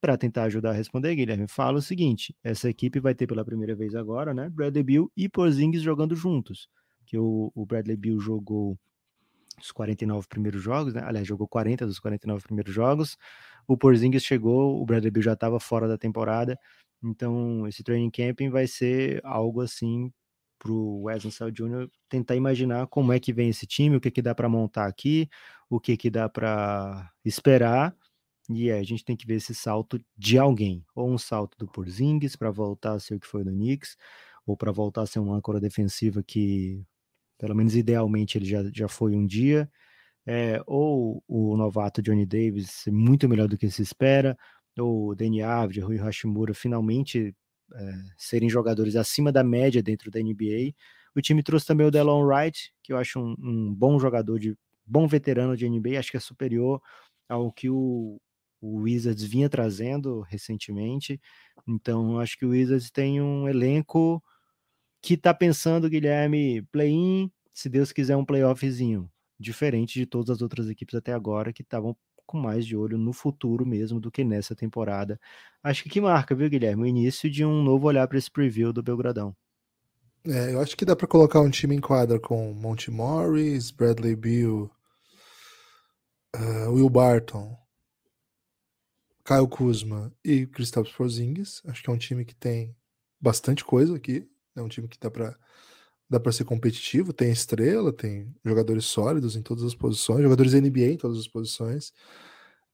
Para 0.01 0.18
tentar 0.18 0.43
ajudar 0.43 0.70
a 0.72 0.74
responder, 0.74 1.16
Guilherme, 1.16 1.47
fala 1.47 1.80
o 1.80 1.82
seguinte: 1.82 2.36
essa 2.43 2.70
equipe 2.70 2.99
vai 2.99 3.14
ter 3.14 3.28
pela 3.28 3.43
primeira 3.43 3.76
vez 3.76 3.95
agora, 3.95 4.34
né? 4.34 4.49
Bradley 4.49 4.84
Bill 4.84 5.12
e 5.16 5.28
Porzingis 5.28 5.82
jogando 5.82 6.16
juntos. 6.16 6.70
Que 7.05 7.18
o, 7.18 7.51
o 7.53 7.66
Bradley 7.66 7.97
Bill 7.97 8.20
jogou 8.20 8.78
os 9.60 9.72
49 9.72 10.28
primeiros 10.28 10.62
jogos, 10.62 10.93
né? 10.93 11.01
Aliás, 11.03 11.28
jogou 11.28 11.47
40 11.47 11.86
dos 11.86 11.99
49 11.99 12.43
primeiros 12.43 12.74
jogos. 12.74 13.18
O 13.68 13.78
Porzingis 13.78 14.24
chegou, 14.24 14.82
o 14.82 14.86
Bradley 14.86 15.12
Bill 15.12 15.24
já 15.24 15.34
estava 15.34 15.60
fora 15.60 15.88
da 15.88 15.97
temporada. 15.97 16.57
Então, 17.03 17.68
esse 17.68 17.84
training 17.84 18.10
camping 18.10 18.49
vai 18.49 18.68
ser 18.68 19.22
algo 19.24 19.62
assim 19.62 20.12
para 20.60 20.72
o 20.72 21.03
Wesley 21.03 21.32
Sal 21.32 21.51
Jr. 21.51 21.89
tentar 22.10 22.36
imaginar 22.36 22.88
como 22.88 23.14
é 23.14 23.20
que 23.20 23.34
vem 23.34 23.49
esse 23.49 23.66
time, 23.66 23.95
o 23.95 24.01
que 24.01 24.12
que 24.12 24.22
dá 24.22 24.36
para 24.36 24.49
montar 24.49 24.86
aqui, 24.88 25.30
o 25.70 25.80
que 25.80 25.97
que 25.97 26.10
dá 26.10 26.30
para 26.30 27.12
esperar. 27.26 27.95
E 28.49 28.70
é, 28.70 28.80
a 28.80 28.84
gente 28.84 29.05
tem 29.05 29.16
que 29.16 29.26
ver 29.28 29.36
esse 29.36 29.55
salto 29.55 29.99
de 30.18 30.38
alguém, 30.38 30.84
ou 30.95 31.10
um 31.10 31.18
salto 31.18 31.57
do 31.57 31.68
Porzingis 31.68 32.36
para 32.36 32.51
voltar 32.51 32.93
a 32.93 32.99
ser 32.99 33.16
o 33.16 33.20
que 33.20 33.28
foi 33.28 33.43
do 33.43 33.51
Knicks, 33.51 33.95
ou 34.45 34.57
para 34.57 34.72
voltar 34.72 35.03
a 35.03 35.05
ser 35.05 35.20
uma 35.20 35.36
âncora 35.36 35.60
defensiva 35.60 36.24
que, 36.24 36.84
pelo 37.38 37.55
menos 37.55 37.76
idealmente, 37.76 38.38
ele 38.38 38.45
já, 38.45 38.64
já 38.74 38.88
foi 38.88 39.16
um 39.16 39.26
dia. 39.26 39.70
É, 40.26 40.62
ou 40.68 41.24
o 41.28 41.57
novato 41.57 42.01
Johnny 42.01 42.26
Davis 42.26 42.84
muito 42.88 43.28
melhor 43.30 43.47
do 43.47 43.57
que 43.57 43.70
se 43.72 43.82
espera, 43.82 44.38
ou 44.78 45.10
o 45.10 45.16
Danny 45.16 45.41
Avdia, 45.41 45.86
Rui 45.86 45.97
Hashimura 45.97 46.53
finalmente 46.53 47.36
é, 47.76 47.93
serem 48.17 48.49
jogadores 48.49 48.95
acima 48.95 49.32
da 49.32 49.43
média 49.43 49.82
dentro 49.82 50.11
da 50.11 50.20
NBA. 50.20 50.74
O 51.15 51.22
time 51.22 51.43
trouxe 51.43 51.65
também 51.65 51.88
o 51.88 51.91
Delon 51.91 52.24
Wright, 52.26 52.74
que 52.84 52.93
eu 52.93 52.97
acho 52.97 53.20
um, 53.20 53.36
um 53.39 53.74
bom 53.74 53.99
jogador 53.99 54.39
de 54.39 54.55
bom 54.86 55.07
veterano 55.07 55.55
de 55.55 55.70
NBA, 55.70 55.99
acho 55.99 56.11
que 56.11 56.17
é 56.17 56.20
superior 56.20 56.82
ao 57.28 57.51
que 57.51 57.70
o, 57.70 58.20
o 58.59 58.82
Wizards 58.82 59.24
vinha 59.24 59.49
trazendo 59.49 60.22
recentemente. 60.22 61.20
Então, 61.67 62.20
acho 62.20 62.38
que 62.38 62.45
o 62.45 62.49
Wizards 62.49 62.89
tem 62.89 63.22
um 63.22 63.47
elenco 63.47 64.24
que 65.01 65.15
tá 65.15 65.34
pensando, 65.34 65.89
Guilherme, 65.89 66.63
play-in, 66.72 67.32
se 67.53 67.70
Deus 67.70 67.91
quiser 67.91 68.17
um 68.17 68.26
playoffzinho, 68.26 69.09
diferente 69.39 69.99
de 69.99 70.05
todas 70.05 70.30
as 70.30 70.41
outras 70.41 70.70
equipes 70.70 70.95
até 70.95 71.13
agora 71.13 71.53
que 71.53 71.61
estavam 71.61 71.95
com 72.30 72.38
mais 72.38 72.63
de 72.63 72.77
olho 72.77 72.95
no 72.95 73.11
futuro 73.11 73.65
mesmo 73.65 73.99
do 73.99 74.11
que 74.11 74.23
nessa 74.23 74.55
temporada. 74.55 75.19
Acho 75.63 75.82
que 75.82 75.89
que 75.89 75.99
marca, 75.99 76.36
viu, 76.36 76.47
Guilherme? 76.47 76.84
O 76.84 76.86
início 76.86 77.27
de 77.27 77.43
um 77.43 77.63
novo 77.63 77.88
olhar 77.88 78.07
para 78.07 78.19
esse 78.19 78.30
preview 78.30 78.71
do 78.71 78.84
Belgradão. 78.84 79.36
É, 80.23 80.53
eu 80.53 80.61
acho 80.61 80.77
que 80.77 80.86
dá 80.86 80.95
para 80.95 81.07
colocar 81.07 81.41
um 81.41 81.49
time 81.49 81.75
em 81.75 81.82
quadra 81.82 82.19
com 82.19 82.53
Monty 82.53 82.91
Morris, 82.91 83.71
Bradley 83.71 84.15
Beal, 84.15 84.69
uh, 86.36 86.71
Will 86.71 86.89
Barton, 86.89 87.57
Kyle 89.25 89.47
Kuzma 89.47 90.13
e 90.23 90.45
Kristaps 90.45 90.91
Porzingis. 90.91 91.63
Acho 91.65 91.82
que 91.82 91.89
é 91.89 91.93
um 91.93 91.97
time 91.97 92.23
que 92.23 92.36
tem 92.36 92.75
bastante 93.19 93.65
coisa 93.65 93.95
aqui. 93.95 94.30
É 94.55 94.61
um 94.61 94.67
time 94.67 94.88
que 94.88 94.99
dá 94.99 95.09
para 95.09 95.36
dá 96.10 96.20
para 96.20 96.32
ser 96.32 96.43
competitivo, 96.45 97.14
tem 97.14 97.32
estrela, 97.32 97.93
tem 97.93 98.34
jogadores 98.43 98.86
sólidos 98.86 99.36
em 99.36 99.41
todas 99.41 99.64
as 99.64 99.76
posições, 99.76 100.24
jogadores 100.24 100.53
NBA 100.53 100.93
em 100.93 100.97
todas 100.97 101.20
as 101.20 101.28
posições, 101.28 101.93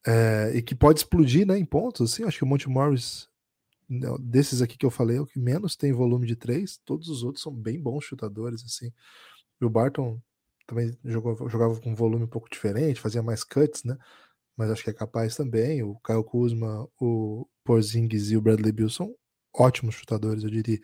é, 0.05 0.53
e 0.55 0.61
que 0.61 0.73
pode 0.75 0.99
explodir 0.99 1.45
né, 1.45 1.57
em 1.57 1.65
pontos. 1.65 2.13
Assim, 2.13 2.23
acho 2.23 2.37
que 2.37 2.43
o 2.43 2.47
Monte 2.47 2.69
Morris, 2.69 3.27
né, 3.89 4.07
desses 4.19 4.61
aqui 4.61 4.77
que 4.77 4.85
eu 4.85 4.91
falei, 4.91 5.17
é 5.17 5.21
o 5.21 5.25
que 5.25 5.39
menos 5.39 5.75
tem 5.75 5.91
volume 5.91 6.25
de 6.25 6.35
três, 6.35 6.79
todos 6.85 7.09
os 7.09 7.23
outros 7.23 7.43
são 7.43 7.53
bem 7.53 7.79
bons 7.81 8.05
chutadores. 8.05 8.63
assim. 8.63 8.91
O 9.61 9.69
Barton 9.69 10.21
também 10.67 10.97
jogou, 11.03 11.49
jogava 11.49 11.79
com 11.79 11.91
um 11.91 11.95
volume 11.95 12.25
um 12.25 12.29
pouco 12.29 12.49
diferente, 12.49 13.01
fazia 13.01 13.21
mais 13.21 13.43
cuts, 13.43 13.83
né? 13.83 13.97
Mas 14.57 14.71
acho 14.71 14.83
que 14.83 14.89
é 14.89 14.93
capaz 14.93 15.35
também. 15.35 15.83
O 15.83 15.95
Kyle 15.99 16.23
Kuzma, 16.23 16.87
o 16.99 17.47
Porzingis 17.63 18.31
e 18.31 18.37
o 18.37 18.41
Bradley 18.41 18.71
Bill 18.71 18.89
são 18.89 19.13
ótimos 19.53 19.95
chutadores, 19.95 20.43
eu 20.43 20.49
diria. 20.49 20.79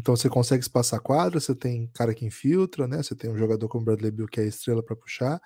Então 0.00 0.16
você 0.16 0.30
consegue 0.30 0.62
espaçar 0.62 0.98
quadra, 0.98 1.38
você 1.38 1.54
tem 1.54 1.86
cara 1.88 2.14
que 2.14 2.24
infiltra, 2.24 2.88
né? 2.88 3.02
Você 3.02 3.14
tem 3.14 3.30
um 3.30 3.36
jogador 3.36 3.68
como 3.68 3.84
Bradley 3.84 4.10
Bill 4.10 4.26
que 4.26 4.40
é 4.40 4.44
a 4.44 4.46
estrela 4.46 4.82
para 4.82 4.96
puxar. 4.96 5.38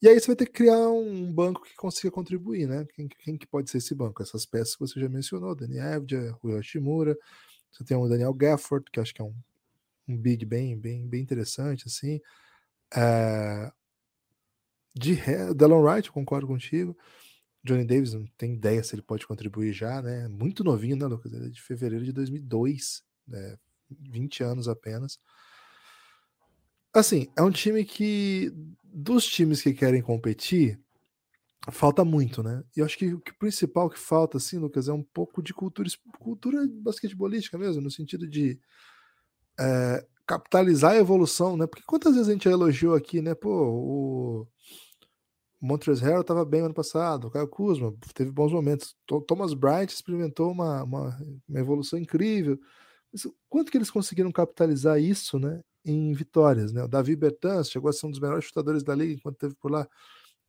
E 0.00 0.08
aí 0.08 0.20
você 0.20 0.28
vai 0.28 0.36
ter 0.36 0.46
que 0.46 0.52
criar 0.52 0.88
um 0.88 1.32
banco 1.32 1.62
que 1.64 1.74
consiga 1.74 2.12
contribuir, 2.12 2.68
né? 2.68 2.86
Quem, 2.94 3.08
quem 3.08 3.36
que 3.36 3.48
pode 3.48 3.68
ser 3.68 3.78
esse 3.78 3.96
banco? 3.96 4.22
Essas 4.22 4.46
peças 4.46 4.74
que 4.76 4.80
você 4.80 5.00
já 5.00 5.08
mencionou, 5.08 5.56
Dani 5.56 5.78
Evdia, 5.78 6.30
Rui 6.40 6.56
Hashimura, 6.56 7.18
você 7.72 7.82
tem 7.82 7.96
o 7.96 8.08
Daniel 8.08 8.32
Gafford, 8.32 8.88
que 8.92 9.00
acho 9.00 9.12
que 9.12 9.20
é 9.20 9.24
um, 9.24 9.34
um 10.06 10.16
big 10.16 10.44
bem, 10.46 10.78
bem, 10.78 11.08
bem 11.08 11.20
interessante, 11.20 11.88
assim. 11.88 12.20
É... 12.94 13.72
De 14.94 15.14
ré, 15.14 15.52
Delon 15.52 15.82
Wright, 15.82 16.12
concordo 16.12 16.46
contigo. 16.46 16.96
Johnny 17.64 17.84
Davis 17.84 18.12
não 18.14 18.24
tem 18.38 18.54
ideia 18.54 18.84
se 18.84 18.94
ele 18.94 19.02
pode 19.02 19.26
contribuir 19.26 19.72
já, 19.72 20.00
né? 20.00 20.28
Muito 20.28 20.62
novinho, 20.62 20.96
né, 20.96 21.06
Lucas? 21.06 21.32
Ele 21.32 21.46
é 21.46 21.50
de 21.50 21.60
fevereiro 21.60 22.04
de 22.04 22.12
2002, 22.12 23.02
né? 23.26 23.58
20 23.90 24.42
anos 24.42 24.68
apenas. 24.68 25.18
Assim, 26.94 27.28
é 27.36 27.42
um 27.42 27.50
time 27.50 27.84
que, 27.84 28.50
dos 28.82 29.26
times 29.26 29.60
que 29.60 29.74
querem 29.74 30.00
competir, 30.00 30.80
falta 31.70 32.04
muito, 32.04 32.42
né? 32.42 32.62
E 32.76 32.80
eu 32.80 32.86
acho 32.86 32.96
que 32.96 33.12
o, 33.12 33.22
principal 33.38 33.90
que 33.90 33.98
falta, 33.98 34.38
assim, 34.38 34.58
Lucas, 34.58 34.88
é 34.88 34.92
um 34.92 35.02
pouco 35.02 35.42
de 35.42 35.52
cultura, 35.52 35.88
cultura 36.18 36.66
basquetebolística 36.82 37.58
mesmo, 37.58 37.82
no 37.82 37.90
sentido 37.90 38.26
de 38.26 38.58
é, 39.58 40.06
capitalizar 40.26 40.92
a 40.92 40.96
evolução, 40.96 41.56
né? 41.56 41.66
Porque 41.66 41.84
quantas 41.86 42.14
vezes 42.14 42.28
a 42.28 42.32
gente 42.32 42.48
elogiou 42.48 42.94
aqui, 42.94 43.20
né? 43.20 43.34
Pô, 43.34 43.50
o 43.50 44.48
Montrezl 45.60 46.04
Harrell 46.04 46.20
estava 46.20 46.44
bem 46.44 46.60
ano 46.60 46.74
passado, 46.74 47.26
o 47.26 47.30
Caio 47.30 47.48
Kuzma 47.48 47.94
teve 48.14 48.30
bons 48.30 48.52
momentos, 48.52 48.96
Thomas 49.26 49.54
Bright 49.54 49.92
experimentou 49.92 50.50
uma, 50.50 50.82
uma, 50.82 51.18
uma 51.48 51.60
evolução 51.60 51.98
incrível, 51.98 52.58
quanto 53.48 53.70
que 53.70 53.78
eles 53.78 53.90
conseguiram 53.90 54.32
capitalizar 54.32 55.00
isso, 55.00 55.38
né, 55.38 55.60
em 55.84 56.12
vitórias, 56.12 56.72
né? 56.72 56.82
O 56.82 56.88
Davi 56.88 57.14
Bertans 57.16 57.70
chegou 57.70 57.88
a 57.88 57.92
ser 57.92 58.06
um 58.06 58.10
dos 58.10 58.20
melhores 58.20 58.44
chutadores 58.44 58.82
da 58.82 58.94
liga 58.94 59.14
enquanto 59.14 59.38
teve 59.38 59.54
por 59.54 59.70
lá. 59.70 59.86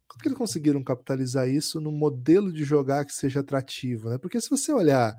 Quanto 0.08 0.22
que 0.22 0.28
eles 0.30 0.38
conseguiram 0.38 0.84
capitalizar 0.84 1.48
isso 1.50 1.82
no 1.82 1.92
modelo 1.92 2.52
de 2.52 2.64
jogar 2.64 3.06
que 3.06 3.14
seja 3.14 3.42
atrativo, 3.42 4.10
né? 4.10 4.18
Porque 4.18 4.40
se 4.42 4.50
você 4.50 4.72
olhar 4.72 5.16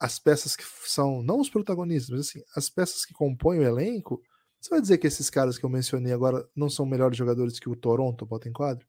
as 0.00 0.18
peças 0.18 0.54
que 0.54 0.64
são 0.84 1.22
não 1.22 1.40
os 1.40 1.50
protagonistas, 1.50 2.10
mas 2.10 2.28
assim, 2.28 2.40
as 2.56 2.70
peças 2.70 3.04
que 3.04 3.12
compõem 3.12 3.60
o 3.60 3.64
elenco, 3.64 4.22
você 4.60 4.70
vai 4.70 4.80
dizer 4.80 4.98
que 4.98 5.06
esses 5.06 5.30
caras 5.30 5.58
que 5.58 5.64
eu 5.64 5.70
mencionei 5.70 6.12
agora 6.12 6.46
não 6.54 6.68
são 6.68 6.84
melhores 6.86 7.16
jogadores 7.16 7.58
que 7.58 7.68
o 7.68 7.76
Toronto 7.76 8.26
bota 8.26 8.48
em 8.48 8.52
quadro? 8.52 8.86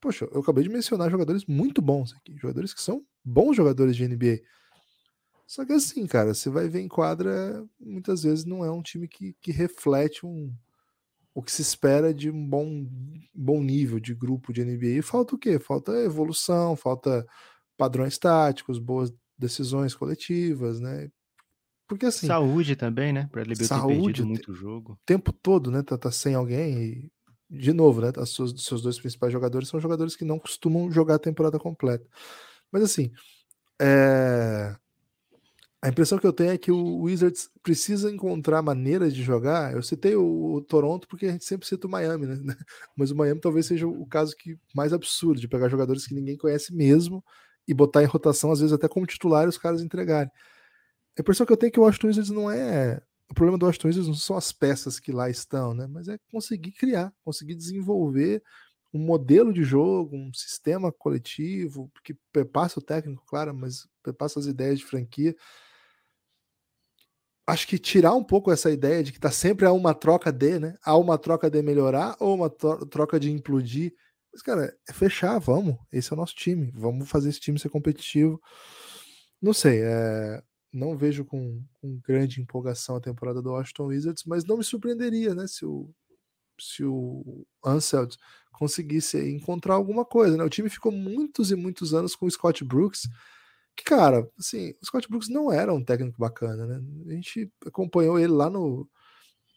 Poxa, 0.00 0.28
eu 0.32 0.40
acabei 0.40 0.62
de 0.62 0.70
mencionar 0.70 1.10
jogadores 1.10 1.44
muito 1.46 1.82
bons 1.82 2.14
aqui, 2.14 2.36
jogadores 2.36 2.72
que 2.72 2.80
são 2.80 3.04
bons 3.24 3.56
jogadores 3.56 3.96
de 3.96 4.04
NBA. 4.06 4.40
Só 5.48 5.64
que 5.64 5.72
assim, 5.72 6.06
cara, 6.06 6.34
você 6.34 6.50
vai 6.50 6.68
ver 6.68 6.82
em 6.82 6.88
quadra, 6.88 7.66
muitas 7.80 8.22
vezes 8.22 8.44
não 8.44 8.62
é 8.62 8.70
um 8.70 8.82
time 8.82 9.08
que, 9.08 9.34
que 9.40 9.50
reflete 9.50 10.26
um, 10.26 10.54
o 11.34 11.42
que 11.42 11.50
se 11.50 11.62
espera 11.62 12.12
de 12.12 12.30
um 12.30 12.46
bom, 12.46 12.86
bom 13.34 13.62
nível 13.62 13.98
de 13.98 14.14
grupo 14.14 14.52
de 14.52 14.62
NBA. 14.62 14.98
E 14.98 15.02
falta 15.02 15.34
o 15.34 15.38
quê? 15.38 15.58
Falta 15.58 15.92
evolução, 16.04 16.76
falta 16.76 17.26
padrões 17.78 18.18
táticos, 18.18 18.78
boas 18.78 19.10
decisões 19.38 19.94
coletivas, 19.94 20.80
né? 20.80 21.10
Porque 21.88 22.04
assim. 22.04 22.26
Saúde 22.26 22.76
também, 22.76 23.10
né? 23.10 23.26
Bradley 23.32 23.56
Beal 23.56 23.68
saúde, 23.68 24.22
muito 24.22 24.52
jogo. 24.52 24.92
O 24.92 25.06
tempo 25.06 25.32
todo, 25.32 25.70
né? 25.70 25.82
Tá, 25.82 25.96
tá 25.96 26.10
sem 26.12 26.34
alguém 26.34 26.82
e. 26.82 27.12
De 27.50 27.72
novo, 27.72 28.02
né? 28.02 28.12
Os 28.18 28.34
seus, 28.34 28.62
seus 28.62 28.82
dois 28.82 28.98
principais 28.98 29.32
jogadores 29.32 29.70
são 29.70 29.80
jogadores 29.80 30.14
que 30.14 30.26
não 30.26 30.38
costumam 30.38 30.92
jogar 30.92 31.14
a 31.14 31.18
temporada 31.18 31.58
completa. 31.58 32.06
Mas 32.70 32.82
assim, 32.82 33.10
é 33.80 34.76
a 35.80 35.88
impressão 35.88 36.18
que 36.18 36.26
eu 36.26 36.32
tenho 36.32 36.50
é 36.50 36.58
que 36.58 36.72
o 36.72 37.02
Wizards 37.02 37.48
precisa 37.62 38.10
encontrar 38.10 38.62
maneiras 38.62 39.14
de 39.14 39.22
jogar. 39.22 39.72
Eu 39.72 39.82
citei 39.82 40.16
o, 40.16 40.54
o 40.54 40.60
Toronto 40.60 41.06
porque 41.06 41.26
a 41.26 41.32
gente 41.32 41.44
sempre 41.44 41.68
cita 41.68 41.86
o 41.86 41.90
Miami, 41.90 42.26
né? 42.26 42.56
Mas 42.96 43.12
o 43.12 43.16
Miami 43.16 43.40
talvez 43.40 43.66
seja 43.66 43.86
o 43.86 44.04
caso 44.06 44.36
que 44.36 44.58
mais 44.74 44.92
absurdo 44.92 45.40
de 45.40 45.46
pegar 45.46 45.68
jogadores 45.68 46.06
que 46.06 46.14
ninguém 46.14 46.36
conhece 46.36 46.74
mesmo 46.74 47.24
e 47.66 47.72
botar 47.72 48.02
em 48.02 48.06
rotação, 48.06 48.50
às 48.50 48.58
vezes 48.58 48.72
até 48.72 48.88
como 48.88 49.06
titular, 49.06 49.44
e 49.44 49.48
os 49.48 49.58
caras 49.58 49.80
entregarem. 49.80 50.32
A 51.16 51.20
impressão 51.20 51.46
que 51.46 51.52
eu 51.52 51.56
tenho 51.56 51.68
é 51.68 51.72
que 51.72 51.78
o 51.78 51.84
Washington 51.84 52.06
Wizards 52.08 52.30
não 52.30 52.50
é. 52.50 53.00
O 53.30 53.34
problema 53.34 53.58
do 53.58 53.66
Washington 53.66 53.88
Wizards 53.88 54.08
não 54.08 54.14
são 54.16 54.36
as 54.36 54.50
peças 54.50 54.98
que 54.98 55.12
lá 55.12 55.30
estão, 55.30 55.74
né? 55.74 55.86
Mas 55.86 56.08
é 56.08 56.18
conseguir 56.32 56.72
criar, 56.72 57.12
conseguir 57.22 57.54
desenvolver 57.54 58.42
um 58.92 58.98
modelo 58.98 59.52
de 59.52 59.62
jogo, 59.62 60.16
um 60.16 60.32
sistema 60.32 60.90
coletivo 60.90 61.92
que 62.02 62.14
passa 62.52 62.80
o 62.80 62.82
técnico, 62.82 63.22
claro, 63.26 63.54
mas 63.54 63.86
passa 64.16 64.40
as 64.40 64.46
ideias 64.46 64.78
de 64.78 64.86
franquia 64.86 65.36
acho 67.48 67.66
que 67.66 67.78
tirar 67.78 68.14
um 68.14 68.22
pouco 68.22 68.52
essa 68.52 68.70
ideia 68.70 69.02
de 69.02 69.10
que 69.10 69.18
tá 69.18 69.30
sempre 69.30 69.64
há 69.64 69.72
uma 69.72 69.94
troca 69.94 70.30
de, 70.30 70.58
né? 70.58 70.76
Há 70.84 70.96
uma 70.98 71.16
troca 71.16 71.50
de 71.50 71.62
melhorar 71.62 72.14
ou 72.20 72.34
uma 72.34 72.50
troca 72.50 73.18
de 73.18 73.30
implodir. 73.30 73.94
Mas, 74.30 74.42
cara, 74.42 74.76
é 74.86 74.92
fechar, 74.92 75.38
vamos. 75.38 75.76
Esse 75.90 76.12
é 76.12 76.14
o 76.14 76.18
nosso 76.18 76.34
time. 76.34 76.70
Vamos 76.74 77.08
fazer 77.08 77.30
esse 77.30 77.40
time 77.40 77.58
ser 77.58 77.70
competitivo. 77.70 78.38
Não 79.40 79.54
sei, 79.54 79.80
é... 79.82 80.42
não 80.70 80.94
vejo 80.94 81.24
com, 81.24 81.64
com, 81.80 81.98
grande 82.04 82.42
empolgação 82.42 82.96
a 82.96 83.00
temporada 83.00 83.40
do 83.40 83.50
Washington 83.50 83.86
Wizards, 83.86 84.24
mas 84.26 84.44
não 84.44 84.58
me 84.58 84.64
surpreenderia, 84.64 85.34
né? 85.34 85.46
Se 85.46 85.64
o, 85.64 85.90
se 86.60 86.84
o 86.84 87.46
Anseld 87.64 88.14
conseguisse 88.52 89.18
encontrar 89.30 89.74
alguma 89.74 90.04
coisa, 90.04 90.36
né? 90.36 90.44
O 90.44 90.50
time 90.50 90.68
ficou 90.68 90.92
muitos 90.92 91.50
e 91.50 91.56
muitos 91.56 91.94
anos 91.94 92.14
com 92.14 92.26
o 92.26 92.30
Scott 92.30 92.62
Brooks 92.62 93.08
que, 93.78 93.84
cara, 93.84 94.28
assim, 94.38 94.74
o 94.82 94.86
Scott 94.86 95.08
Brooks 95.08 95.28
não 95.28 95.52
era 95.52 95.72
um 95.72 95.82
técnico 95.84 96.18
bacana, 96.18 96.66
né? 96.66 96.82
A 97.06 97.12
gente 97.12 97.50
acompanhou 97.64 98.18
ele 98.18 98.32
lá 98.32 98.50
no. 98.50 98.88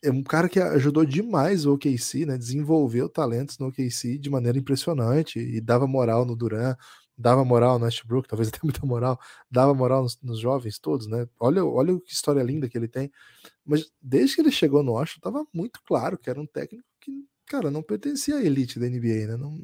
É 0.04 0.12
um 0.12 0.24
cara 0.24 0.48
que 0.50 0.60
ajudou 0.60 1.06
demais 1.06 1.66
o 1.66 1.74
OKC, 1.74 2.26
né? 2.26 2.38
Desenvolveu 2.38 3.10
talentos 3.10 3.58
no 3.58 3.68
OKC 3.68 4.18
de 4.20 4.30
maneira 4.30 4.58
impressionante 4.60 5.40
e 5.40 5.60
dava 5.60 5.88
moral 5.88 6.26
no 6.26 6.36
Duran, 6.36 6.76
dava 7.18 7.44
moral 7.44 7.80
no 7.80 7.86
Westbrook, 7.86 8.28
talvez 8.28 8.50
até 8.54 8.60
muita 8.64 8.86
moral, 8.86 9.20
dava 9.50 9.74
moral 9.74 10.04
nos, 10.04 10.20
nos, 10.22 10.40
jovens 10.40 10.80
todos, 10.80 11.08
né? 11.08 11.28
Olha, 11.40 11.66
olha 11.66 12.00
que 12.02 12.14
história 12.14 12.44
linda 12.44 12.70
que 12.70 12.78
ele 12.78 12.88
tem. 12.88 13.12
Mas 13.66 13.92
desde 14.02 14.36
que 14.36 14.42
ele 14.42 14.52
chegou 14.52 14.84
no 14.84 14.94
Washington, 14.94 15.32
tava 15.32 15.48
muito 15.54 15.80
claro 15.86 16.18
que 16.18 16.30
era 16.30 16.40
um 16.40 16.48
técnico 16.48 16.88
que, 17.00 17.26
cara, 17.48 17.72
não 17.72 17.82
pertencia 17.84 18.36
à 18.36 18.44
elite 18.44 18.80
da 18.80 18.88
NBA, 18.88 19.28
né? 19.28 19.38
Não, 19.38 19.60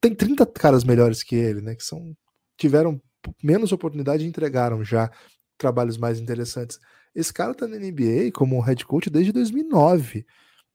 tem 0.00 0.14
30 0.14 0.46
caras 0.46 0.84
melhores 0.84 1.22
que 1.22 1.34
ele, 1.34 1.60
né? 1.60 1.74
Que 1.74 1.84
são 1.84 2.16
tiveram 2.56 3.00
menos 3.42 3.72
oportunidade 3.72 4.26
entregaram 4.26 4.84
já 4.84 5.10
trabalhos 5.58 5.96
mais 5.96 6.20
interessantes. 6.20 6.78
Esse 7.14 7.32
cara 7.32 7.54
tá 7.54 7.66
na 7.66 7.76
NBA 7.76 8.30
como 8.34 8.60
head 8.60 8.84
coach 8.84 9.08
desde 9.08 9.32
2009. 9.32 10.26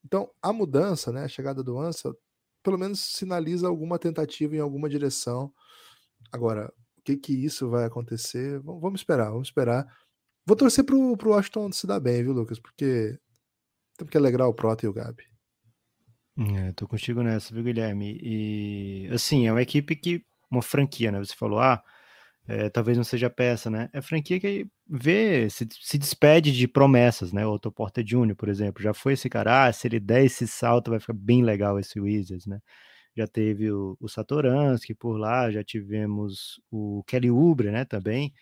Então, 0.03 0.29
a 0.41 0.51
mudança, 0.51 1.11
né, 1.11 1.23
a 1.23 1.27
chegada 1.27 1.63
do 1.63 1.77
Ansa, 1.79 2.15
pelo 2.63 2.77
menos 2.77 2.99
sinaliza 2.99 3.67
alguma 3.67 3.99
tentativa 3.99 4.55
em 4.55 4.59
alguma 4.59 4.89
direção. 4.89 5.53
Agora, 6.31 6.73
o 6.97 7.01
que 7.03 7.15
que 7.15 7.33
isso 7.33 7.69
vai 7.69 7.85
acontecer? 7.85 8.59
Vamos 8.59 9.01
esperar, 9.01 9.29
vamos 9.29 9.47
esperar. 9.47 9.85
Vou 10.45 10.55
torcer 10.55 10.83
pro, 10.83 11.15
pro 11.17 11.31
Washington 11.31 11.71
se 11.71 11.85
dar 11.85 11.99
bem, 11.99 12.23
viu, 12.23 12.33
Lucas? 12.33 12.59
Porque 12.59 13.17
temos 13.97 14.11
que 14.11 14.17
alegrar 14.17 14.47
o 14.47 14.53
Prota 14.53 14.85
e 14.85 14.89
o 14.89 14.93
Gabi. 14.93 15.23
É, 16.37 16.71
tô 16.73 16.87
contigo 16.87 17.21
nessa, 17.21 17.53
viu, 17.53 17.63
Guilherme? 17.63 18.17
E 18.21 19.09
assim, 19.13 19.47
é 19.47 19.51
uma 19.51 19.61
equipe 19.61 19.95
que, 19.95 20.25
uma 20.49 20.61
franquia, 20.61 21.11
né? 21.11 21.19
Você 21.19 21.35
falou, 21.35 21.59
ah, 21.59 21.83
É, 22.47 22.69
talvez 22.69 22.97
não 22.97 23.03
seja 23.03 23.29
peça, 23.29 23.69
né? 23.69 23.89
É 23.93 24.01
franquia 24.01 24.39
que 24.39 24.67
vê, 24.87 25.49
se, 25.49 25.67
se 25.79 25.97
despede 25.97 26.51
de 26.51 26.67
promessas, 26.67 27.31
né? 27.31 27.45
O 27.45 27.53
Otto 27.53 27.71
Porter 27.71 28.03
Jr., 28.03 28.35
por 28.35 28.49
exemplo, 28.49 28.81
já 28.81 28.93
foi 28.93 29.13
esse 29.13 29.29
cara, 29.29 29.67
ah, 29.67 29.73
se 29.73 29.87
ele 29.87 29.99
der 29.99 30.25
esse 30.25 30.47
salto 30.47 30.91
vai 30.91 30.99
ficar 30.99 31.13
bem 31.13 31.43
legal 31.43 31.79
esse 31.79 31.99
Wizards, 31.99 32.47
né? 32.47 32.59
Já 33.15 33.27
teve 33.27 33.71
o, 33.71 33.97
o 33.99 34.07
Satoransky 34.09 34.93
por 34.95 35.17
lá, 35.17 35.51
já 35.51 35.63
tivemos 35.63 36.59
o 36.71 37.03
Kelly 37.07 37.29
Oubre, 37.31 37.71
né, 37.71 37.85
também. 37.85 38.33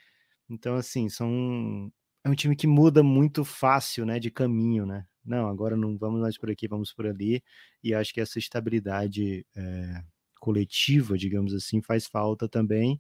Então, 0.49 0.75
assim, 0.75 1.09
são 1.09 1.91
é 2.23 2.29
um 2.29 2.35
time 2.35 2.55
que 2.55 2.67
muda 2.67 3.03
muito 3.03 3.45
fácil, 3.45 4.05
né, 4.05 4.19
de 4.19 4.31
caminho, 4.31 4.85
né? 4.85 5.05
Não, 5.25 5.47
agora 5.47 5.75
não 5.77 5.97
vamos 5.97 6.21
mais 6.21 6.37
por 6.37 6.49
aqui, 6.51 6.67
vamos 6.67 6.93
por 6.93 7.07
ali. 7.07 7.43
E 7.83 7.93
acho 7.93 8.13
que 8.13 8.21
essa 8.21 8.39
estabilidade 8.39 9.45
é, 9.55 10.03
coletiva, 10.39 11.17
digamos 11.17 11.53
assim, 11.53 11.81
faz 11.81 12.07
falta 12.07 12.47
também. 12.49 12.99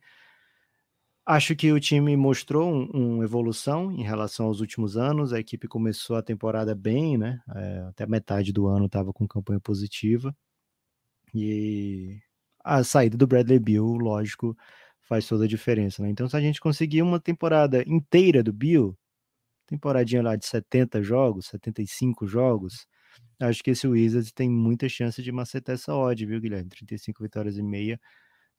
Acho 1.31 1.55
que 1.55 1.71
o 1.71 1.79
time 1.79 2.17
mostrou 2.17 2.67
uma 2.73 2.89
um 3.19 3.23
evolução 3.23 3.91
em 3.91 4.01
relação 4.01 4.47
aos 4.47 4.61
últimos 4.61 4.97
anos. 4.97 5.31
A 5.31 5.39
equipe 5.39 5.67
começou 5.67 6.15
a 6.15 6.23
temporada 6.23 6.73
bem, 6.73 7.19
né? 7.19 7.39
É, 7.55 7.79
até 7.89 8.07
metade 8.07 8.51
do 8.51 8.65
ano 8.67 8.87
estava 8.87 9.13
com 9.13 9.27
campanha 9.27 9.59
positiva. 9.59 10.35
E 11.33 12.19
a 12.63 12.83
saída 12.83 13.17
do 13.17 13.27
Bradley 13.27 13.59
Bill, 13.59 13.85
lógico, 13.97 14.57
faz 15.01 15.27
toda 15.27 15.45
a 15.45 15.47
diferença, 15.47 16.01
né? 16.03 16.09
Então, 16.09 16.27
se 16.29 16.35
a 16.35 16.41
gente 16.41 16.59
conseguir 16.59 17.01
uma 17.03 17.19
temporada 17.19 17.83
inteira 17.87 18.43
do 18.43 18.51
Bill, 18.53 18.97
temporadinha 19.67 20.23
lá 20.23 20.35
de 20.35 20.45
70 20.47 21.01
jogos, 21.03 21.47
75 21.47 22.27
jogos, 22.27 22.87
acho 23.41 23.63
que 23.63 23.71
esse 23.71 23.87
Wizards 23.87 24.31
tem 24.33 24.49
muita 24.49 24.89
chance 24.89 25.21
de 25.23 25.31
macetar 25.31 25.75
essa 25.75 25.95
odd, 25.95 26.25
viu, 26.25 26.41
Guilherme? 26.41 26.69
35 26.69 27.23
vitórias 27.23 27.57
e 27.57 27.63
meia. 27.63 27.99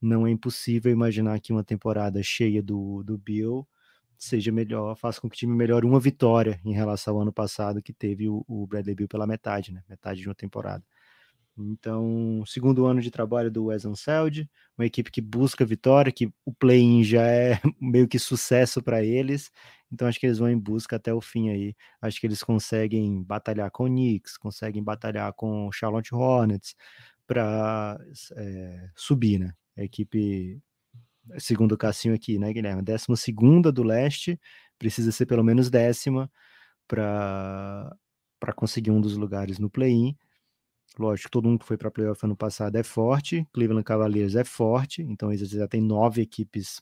Não 0.01 0.26
é 0.26 0.30
impossível 0.30 0.90
imaginar 0.92 1.40
que 1.40 1.53
uma 1.53 1.64
temporada 1.64 2.22
cheia 2.22 2.62
do, 2.62 3.03
do 3.03 3.18
Bill 3.18 3.66
seja 4.20 4.53
melhor, 4.53 4.94
faça 4.96 5.20
com 5.20 5.28
que 5.30 5.34
o 5.34 5.38
time 5.38 5.55
melhore 5.55 5.86
uma 5.86 5.98
vitória 5.98 6.61
em 6.64 6.72
relação 6.74 7.16
ao 7.16 7.22
ano 7.22 7.32
passado, 7.32 7.82
que 7.82 7.92
teve 7.92 8.28
o, 8.28 8.44
o 8.46 8.66
Bradley 8.66 8.94
Bill 8.94 9.09
pela 9.09 9.26
metade, 9.26 9.72
né? 9.72 9.82
Metade 9.88 10.20
de 10.20 10.28
uma 10.28 10.34
temporada. 10.34 10.84
Então, 11.57 12.42
segundo 12.46 12.86
ano 12.86 13.01
de 13.01 13.11
trabalho 13.11 13.51
do 13.51 13.66
Wes 13.66 13.84
Anseld, 13.84 14.48
uma 14.78 14.86
equipe 14.86 15.11
que 15.11 15.20
busca 15.20 15.64
vitória, 15.64 16.12
que 16.12 16.32
o 16.44 16.53
play-in 16.53 17.03
já 17.05 17.26
é 17.26 17.61
meio 17.80 18.09
que 18.09 18.18
sucesso 18.18 18.82
para 18.82 19.03
eles. 19.03 19.51
Então, 19.92 20.07
acho 20.07 20.20
que 20.20 20.26
eles 20.26 20.38
vão 20.38 20.51
em 20.51 20.59
busca 20.59 20.96
até 20.96 21.12
o 21.12 21.20
fim 21.20 21.51
aí. 21.51 21.74
Acho 22.01 22.20
que 22.20 22.26
eles 22.26 22.42
conseguem 22.42 23.22
batalhar 23.22 23.70
com 23.70 23.84
o 23.84 23.88
Knicks, 23.88 24.36
conseguem 24.36 24.82
batalhar 24.82 25.32
com 25.34 25.66
o 25.66 25.72
Charlotte 25.72 26.14
Hornets 26.14 26.74
para 27.26 27.98
é, 28.36 28.42
eh, 28.42 28.90
subir, 28.96 29.38
né? 29.38 29.55
A 29.80 29.84
equipe, 29.84 30.62
segundo 31.38 31.72
o 31.72 31.78
Cassinho 31.78 32.14
aqui, 32.14 32.38
né, 32.38 32.52
Guilherme? 32.52 32.82
Décima 32.82 33.16
segunda 33.16 33.72
do 33.72 33.82
leste, 33.82 34.38
precisa 34.78 35.10
ser 35.10 35.26
pelo 35.26 35.42
menos 35.42 35.70
décima 35.70 36.30
para 36.86 37.90
conseguir 38.54 38.90
um 38.90 39.00
dos 39.00 39.16
lugares 39.16 39.58
no 39.58 39.70
play-in 39.70 40.16
Lógico, 40.98 41.30
todo 41.30 41.48
mundo 41.48 41.60
que 41.60 41.66
foi 41.66 41.76
para 41.76 41.90
playoff 41.90 42.24
ano 42.24 42.36
passado 42.36 42.76
é 42.76 42.82
forte, 42.82 43.46
Cleveland 43.52 43.84
Cavaliers 43.84 44.34
é 44.34 44.44
forte, 44.44 45.02
então 45.02 45.32
eles 45.32 45.48
já 45.48 45.68
tem 45.68 45.80
nove 45.80 46.22
equipes 46.22 46.80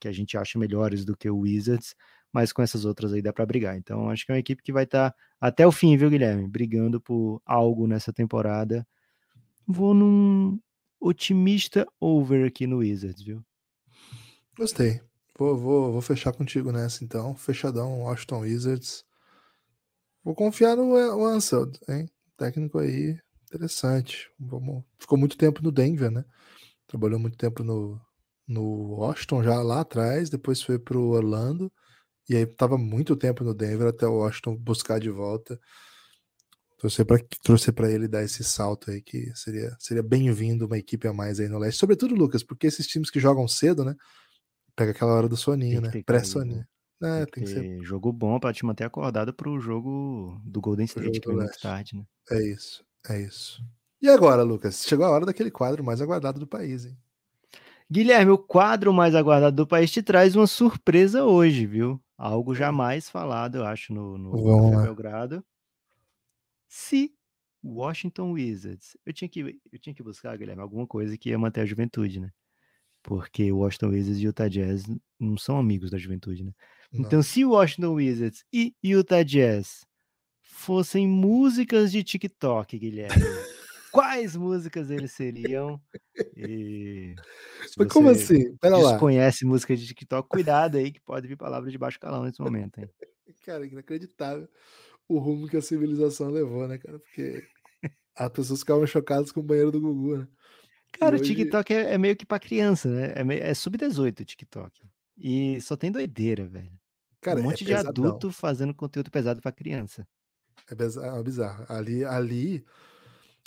que 0.00 0.08
a 0.08 0.12
gente 0.12 0.36
acha 0.36 0.58
melhores 0.58 1.04
do 1.04 1.16
que 1.16 1.28
o 1.28 1.38
Wizards, 1.38 1.94
mas 2.32 2.52
com 2.52 2.62
essas 2.62 2.84
outras 2.84 3.12
aí 3.12 3.20
dá 3.20 3.32
para 3.32 3.44
brigar. 3.44 3.76
Então 3.76 4.08
acho 4.08 4.24
que 4.24 4.32
é 4.32 4.34
uma 4.34 4.40
equipe 4.40 4.62
que 4.62 4.72
vai 4.72 4.84
estar 4.84 5.10
tá 5.10 5.16
até 5.40 5.66
o 5.66 5.72
fim, 5.72 5.96
viu, 5.96 6.08
Guilherme? 6.10 6.48
Brigando 6.48 7.00
por 7.00 7.40
algo 7.44 7.86
nessa 7.86 8.12
temporada. 8.12 8.86
Vou 9.66 9.94
num 9.94 10.58
otimista 11.02 11.86
over 12.00 12.46
aqui 12.46 12.66
no 12.66 12.78
Wizards, 12.78 13.22
viu? 13.22 13.44
Gostei. 14.56 15.00
Vou, 15.38 15.56
vou, 15.56 15.92
vou 15.92 16.02
fechar 16.02 16.32
contigo 16.32 16.70
nessa 16.70 17.02
então. 17.04 17.34
Fechadão, 17.34 18.02
Washington 18.02 18.40
Wizards. 18.40 19.04
Vou 20.22 20.34
confiar 20.34 20.76
no 20.76 20.94
Anseld, 21.26 21.78
hein? 21.88 22.08
Técnico 22.36 22.78
aí 22.78 23.18
Interessante. 23.54 24.30
Vamos... 24.38 24.82
Ficou 24.98 25.18
muito 25.18 25.36
tempo 25.36 25.62
no 25.62 25.70
Denver, 25.70 26.10
né? 26.10 26.24
Trabalhou 26.86 27.18
muito 27.18 27.36
tempo 27.36 27.62
no, 27.62 28.00
no 28.48 28.94
Washington 28.96 29.42
já 29.42 29.60
lá 29.62 29.80
atrás, 29.80 30.30
depois 30.30 30.62
foi 30.62 30.78
para 30.78 30.96
o 30.96 31.10
Orlando, 31.10 31.70
e 32.28 32.34
aí 32.34 32.44
estava 32.44 32.78
muito 32.78 33.14
tempo 33.14 33.44
no 33.44 33.52
Denver 33.52 33.88
até 33.88 34.06
o 34.06 34.18
Washington 34.18 34.56
buscar 34.56 34.98
de 34.98 35.10
volta. 35.10 35.60
Torcer 36.82 37.06
para 37.06 37.24
torcer 37.44 37.72
ele 37.84 38.08
dar 38.08 38.24
esse 38.24 38.42
salto 38.42 38.90
aí, 38.90 39.00
que 39.00 39.30
seria, 39.36 39.72
seria 39.78 40.02
bem-vindo 40.02 40.66
uma 40.66 40.76
equipe 40.76 41.06
a 41.06 41.12
mais 41.12 41.38
aí 41.38 41.48
no 41.48 41.56
leste. 41.56 41.78
Sobretudo, 41.78 42.12
Lucas, 42.16 42.42
porque 42.42 42.66
esses 42.66 42.88
times 42.88 43.08
que 43.08 43.20
jogam 43.20 43.46
cedo, 43.46 43.84
né? 43.84 43.94
Pega 44.74 44.90
aquela 44.90 45.14
hora 45.14 45.28
do 45.28 45.36
soninho, 45.36 45.80
né? 45.80 45.92
Pré-soninho. 46.04 46.66
Né? 47.00 47.22
É, 47.22 47.26
tem, 47.26 47.34
tem 47.34 47.44
que 47.44 47.50
ser. 47.50 47.84
Jogo 47.84 48.12
bom 48.12 48.40
para 48.40 48.52
te 48.52 48.66
manter 48.66 48.82
acordado 48.82 49.32
para 49.32 49.48
o 49.48 49.60
jogo 49.60 50.40
do 50.44 50.60
Golden 50.60 50.86
State, 50.86 51.20
que 51.20 51.30
é 51.30 51.32
muito 51.32 51.60
tarde, 51.60 51.94
né? 51.94 52.04
É 52.32 52.42
isso. 52.42 52.84
É 53.08 53.20
isso. 53.20 53.62
E 54.00 54.08
agora, 54.08 54.42
Lucas? 54.42 54.84
Chegou 54.84 55.06
a 55.06 55.10
hora 55.10 55.24
daquele 55.24 55.52
quadro 55.52 55.84
mais 55.84 56.00
aguardado 56.00 56.40
do 56.40 56.48
país, 56.48 56.84
hein? 56.84 56.98
Guilherme, 57.88 58.32
o 58.32 58.38
quadro 58.38 58.92
mais 58.92 59.14
aguardado 59.14 59.54
do 59.54 59.68
país 59.68 59.88
te 59.88 60.02
traz 60.02 60.34
uma 60.34 60.48
surpresa 60.48 61.22
hoje, 61.22 61.64
viu? 61.64 62.02
Algo 62.18 62.56
jamais 62.56 63.08
falado, 63.08 63.58
eu 63.58 63.64
acho, 63.64 63.94
no, 63.94 64.18
no 64.18 64.82
Belgrado. 64.82 65.44
Se 66.74 67.14
Washington 67.62 68.32
Wizards. 68.32 68.96
Eu 69.04 69.12
tinha, 69.12 69.28
que, 69.28 69.40
eu 69.40 69.78
tinha 69.78 69.94
que 69.94 70.02
buscar, 70.02 70.38
Guilherme, 70.38 70.62
alguma 70.62 70.86
coisa 70.86 71.18
que 71.18 71.28
ia 71.28 71.38
manter 71.38 71.60
a 71.60 71.66
juventude, 71.66 72.18
né? 72.18 72.30
Porque 73.02 73.52
o 73.52 73.58
Washington 73.58 73.88
Wizards 73.88 74.18
e 74.18 74.24
o 74.24 74.28
Utah 74.30 74.48
Jazz 74.48 74.84
não 75.20 75.36
são 75.36 75.58
amigos 75.58 75.90
da 75.90 75.98
juventude, 75.98 76.42
né? 76.42 76.52
Não. 76.90 77.04
Então, 77.04 77.22
se 77.22 77.44
o 77.44 77.50
Washington 77.50 77.92
Wizards 77.92 78.42
e 78.50 78.74
Utah 78.82 79.22
Jazz 79.22 79.84
fossem 80.40 81.06
músicas 81.06 81.92
de 81.92 82.02
TikTok, 82.02 82.78
Guilherme, 82.78 83.22
quais 83.92 84.34
músicas 84.34 84.90
eles 84.90 85.12
seriam? 85.12 85.78
E 86.34 87.14
Mas 87.76 87.88
como 87.88 88.08
assim? 88.08 88.56
Pera 88.56 88.78
lá. 88.78 88.98
Conhece 88.98 89.44
música 89.44 89.76
de 89.76 89.86
TikTok? 89.86 90.26
Cuidado 90.26 90.78
aí 90.78 90.90
que 90.90 91.00
pode 91.02 91.28
vir 91.28 91.36
palavra 91.36 91.70
de 91.70 91.76
baixo 91.76 92.00
calão 92.00 92.24
nesse 92.24 92.40
momento, 92.40 92.78
hein? 92.78 92.88
Cara, 93.44 93.66
inacreditável 93.66 94.48
o 95.14 95.18
rumo 95.18 95.48
que 95.48 95.56
a 95.56 95.62
civilização 95.62 96.30
levou, 96.30 96.66
né, 96.66 96.78
cara? 96.78 96.98
Porque 96.98 97.46
as 98.16 98.30
pessoas 98.30 98.60
ficavam 98.60 98.86
chocadas 98.86 99.32
com 99.32 99.40
o 99.40 99.44
banheiro 99.44 99.70
do 99.70 99.80
Gugu, 99.80 100.18
né? 100.18 100.28
Cara, 100.92 101.16
hoje... 101.16 101.24
o 101.24 101.26
TikTok 101.26 101.72
é, 101.72 101.94
é, 101.94 101.98
meio 101.98 102.16
que 102.16 102.26
pra 102.26 102.38
criança, 102.38 102.88
né? 102.88 103.14
É, 103.16 103.50
é 103.50 103.54
sub-18 103.54 104.20
o 104.20 104.24
TikTok. 104.24 104.82
E 105.16 105.60
só 105.60 105.76
tem 105.76 105.90
doideira, 105.90 106.46
velho. 106.46 106.72
Cara, 107.20 107.40
um 107.40 107.44
monte 107.44 107.62
é 107.64 107.66
de 107.66 107.74
adulto 107.74 108.30
fazendo 108.30 108.74
conteúdo 108.74 109.10
pesado 109.10 109.40
pra 109.40 109.52
criança. 109.52 110.06
É 110.70 110.74
bizarro, 110.74 111.18
é 111.18 111.22
bizarro. 111.22 111.66
Ali, 111.68 112.04
ali, 112.04 112.64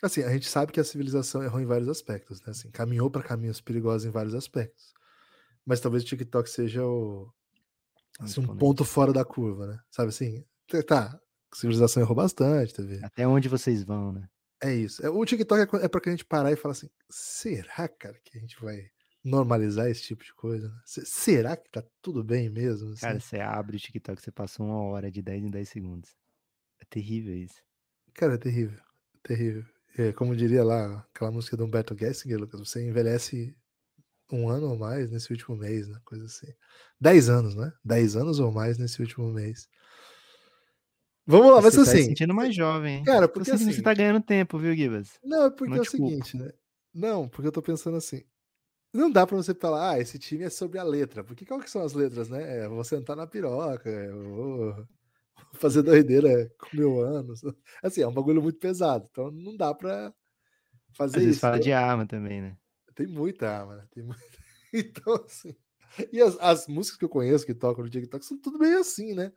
assim, 0.02 0.24
a 0.24 0.30
gente 0.32 0.48
sabe 0.48 0.72
que 0.72 0.80
a 0.80 0.84
civilização 0.84 1.44
errou 1.44 1.60
em 1.60 1.66
vários 1.66 1.90
aspectos, 1.90 2.42
né? 2.42 2.52
Assim, 2.52 2.72
caminhou 2.72 3.10
para 3.10 3.22
caminhos 3.22 3.62
perigosos 3.62 4.06
em 4.06 4.12
vários 4.12 4.34
aspectos. 4.34 4.94
Mas 5.66 5.80
talvez 5.80 6.04
o 6.04 6.08
TikTok 6.08 6.50
seja 6.50 6.86
o, 6.86 7.30
assim, 8.20 8.42
um 8.42 8.56
ponto 8.56 8.86
fora 8.86 9.12
da 9.12 9.26
curva, 9.26 9.68
né? 9.68 9.80
Sabe 9.90 10.10
assim? 10.10 10.44
Tá, 10.88 11.20
civilização 11.54 12.04
errou 12.04 12.16
bastante, 12.16 12.74
tá 12.74 12.84
vendo? 12.84 13.04
Até 13.04 13.28
onde 13.28 13.50
vocês 13.50 13.84
vão, 13.84 14.12
né? 14.12 14.28
É 14.62 14.74
isso. 14.74 15.06
É, 15.06 15.10
o 15.10 15.26
TikTok 15.26 15.76
é, 15.76 15.86
é 15.86 15.88
para 15.88 16.02
que 16.02 16.10
a 16.10 16.12
gente 16.12 16.26
parar 16.26 16.52
e 16.52 16.56
falar 16.56 16.74
assim: 16.74 16.90
será, 17.10 17.88
cara, 17.88 18.20
que 18.24 18.38
a 18.38 18.42
gente 18.42 18.60
vai 18.60 18.90
normalizar 19.24 19.88
esse 19.90 20.04
tipo 20.04 20.24
de 20.24 20.34
coisa? 20.34 20.70
Né? 20.70 20.76
Será 20.86 21.58
que 21.58 21.70
tá 21.70 21.84
tudo 22.02 22.24
bem 22.24 22.50
mesmo? 22.50 22.92
Assim? 22.92 23.02
Cara, 23.02 23.20
você 23.20 23.40
abre 23.40 23.78
o 23.78 23.80
TikTok, 23.80 24.22
você 24.22 24.32
passa 24.32 24.64
uma 24.64 24.82
hora 24.84 25.12
de 25.12 25.22
10 25.22 25.44
em 25.44 25.50
10 25.50 25.70
segundos. 25.70 26.16
É 26.80 26.86
terrível 26.86 27.36
isso. 27.36 27.62
Cara, 28.14 28.36
é 28.36 28.38
terrível. 28.38 28.80
Terrível. 29.24 29.66
É, 29.98 30.12
como 30.12 30.36
diria 30.36 30.64
lá 30.64 31.06
aquela 31.14 31.32
música 31.32 31.56
do 31.56 31.66
Humberto 31.66 31.98
Gessinger, 31.98 32.40
Lucas, 32.40 32.60
você 32.60 32.86
envelhece 32.86 33.56
um 34.32 34.50
ano 34.50 34.70
ou 34.70 34.78
mais 34.78 35.12
nesse 35.12 35.32
último 35.32 35.56
mês, 35.56 35.88
né? 35.88 36.00
Coisa 36.04 36.26
assim. 36.26 36.52
Dez 37.00 37.30
anos, 37.30 37.56
né? 37.56 37.72
Dez 37.84 38.16
anos 38.16 38.40
ou 38.40 38.52
mais 38.52 38.78
nesse 38.78 39.02
último 39.02 39.32
mês. 39.32 39.70
Vamos 41.28 41.52
lá, 41.52 41.62
você 41.62 41.78
mas 41.78 41.88
tá 41.88 41.94
assim. 41.94 42.04
sentindo 42.04 42.34
mais 42.34 42.56
jovem, 42.56 42.98
hein? 42.98 43.04
Cara, 43.04 43.28
porque 43.28 43.52
assim. 43.52 43.72
Você 43.72 43.82
tá 43.82 43.94
ganhando 43.94 44.22
tempo, 44.22 44.58
viu, 44.60 44.76
Gibas? 44.76 45.20
Não, 45.24 45.46
é 45.46 45.50
porque 45.50 45.72
não 45.72 45.78
é 45.78 45.82
o 45.82 45.86
seguinte, 45.86 46.38
né? 46.38 46.52
Não, 46.94 47.28
porque 47.28 47.48
eu 47.48 47.52
tô 47.52 47.62
pensando 47.62 47.98
assim. 47.98 48.24
Não 48.94 49.12
dá 49.12 49.28
pra 49.28 49.36
você 49.36 49.54
falar, 49.54 49.92
ah, 49.92 50.00
esse 50.00 50.18
time 50.18 50.46
é 50.46 50.50
sobre 50.50 50.80
a 50.80 50.84
letra. 50.84 51.24
Porque 51.24 51.46
qual 51.46 51.60
que 51.60 51.70
são 51.70 51.84
as 51.84 51.94
letras, 51.94 52.30
né? 52.30 52.60
É, 52.60 52.68
vou 52.68 52.84
sentar 52.84 53.16
na 53.16 53.28
piroca, 53.28 53.90
é, 53.90 54.10
vou 54.10 54.88
fazer 55.54 55.82
doideira 55.82 56.50
com 56.58 56.78
mil 56.78 57.02
anos. 57.02 57.42
Assim, 57.84 58.02
é 58.02 58.08
um 58.08 58.14
bagulho 58.14 58.42
muito 58.42 58.60
pesado, 58.60 59.08
então 59.12 59.32
não 59.32 59.58
dá 59.58 59.74
pra 59.74 60.14
fazer 60.94 61.18
Às 61.18 61.24
isso. 61.26 61.40
fala 61.40 61.60
de 61.60 61.74
arma 61.74 62.06
também, 62.06 62.42
né? 62.42 62.58
Tem 62.94 63.08
muita 63.08 63.50
arma, 63.50 63.76
né? 63.76 63.86
Tem 63.92 64.04
muita... 64.04 64.22
Então, 64.74 65.14
assim. 65.16 65.56
E 66.12 66.22
as, 66.22 66.38
as, 66.40 66.68
músicas 66.68 66.98
que 66.98 67.06
eu 67.06 67.10
conheço 67.10 67.46
que 67.46 67.54
tocam 67.54 67.84
no 67.84 67.90
TikTok 67.90 68.26
são 68.26 68.38
tudo 68.38 68.60
meio 68.60 68.80
assim, 68.80 69.14
né? 69.14 69.32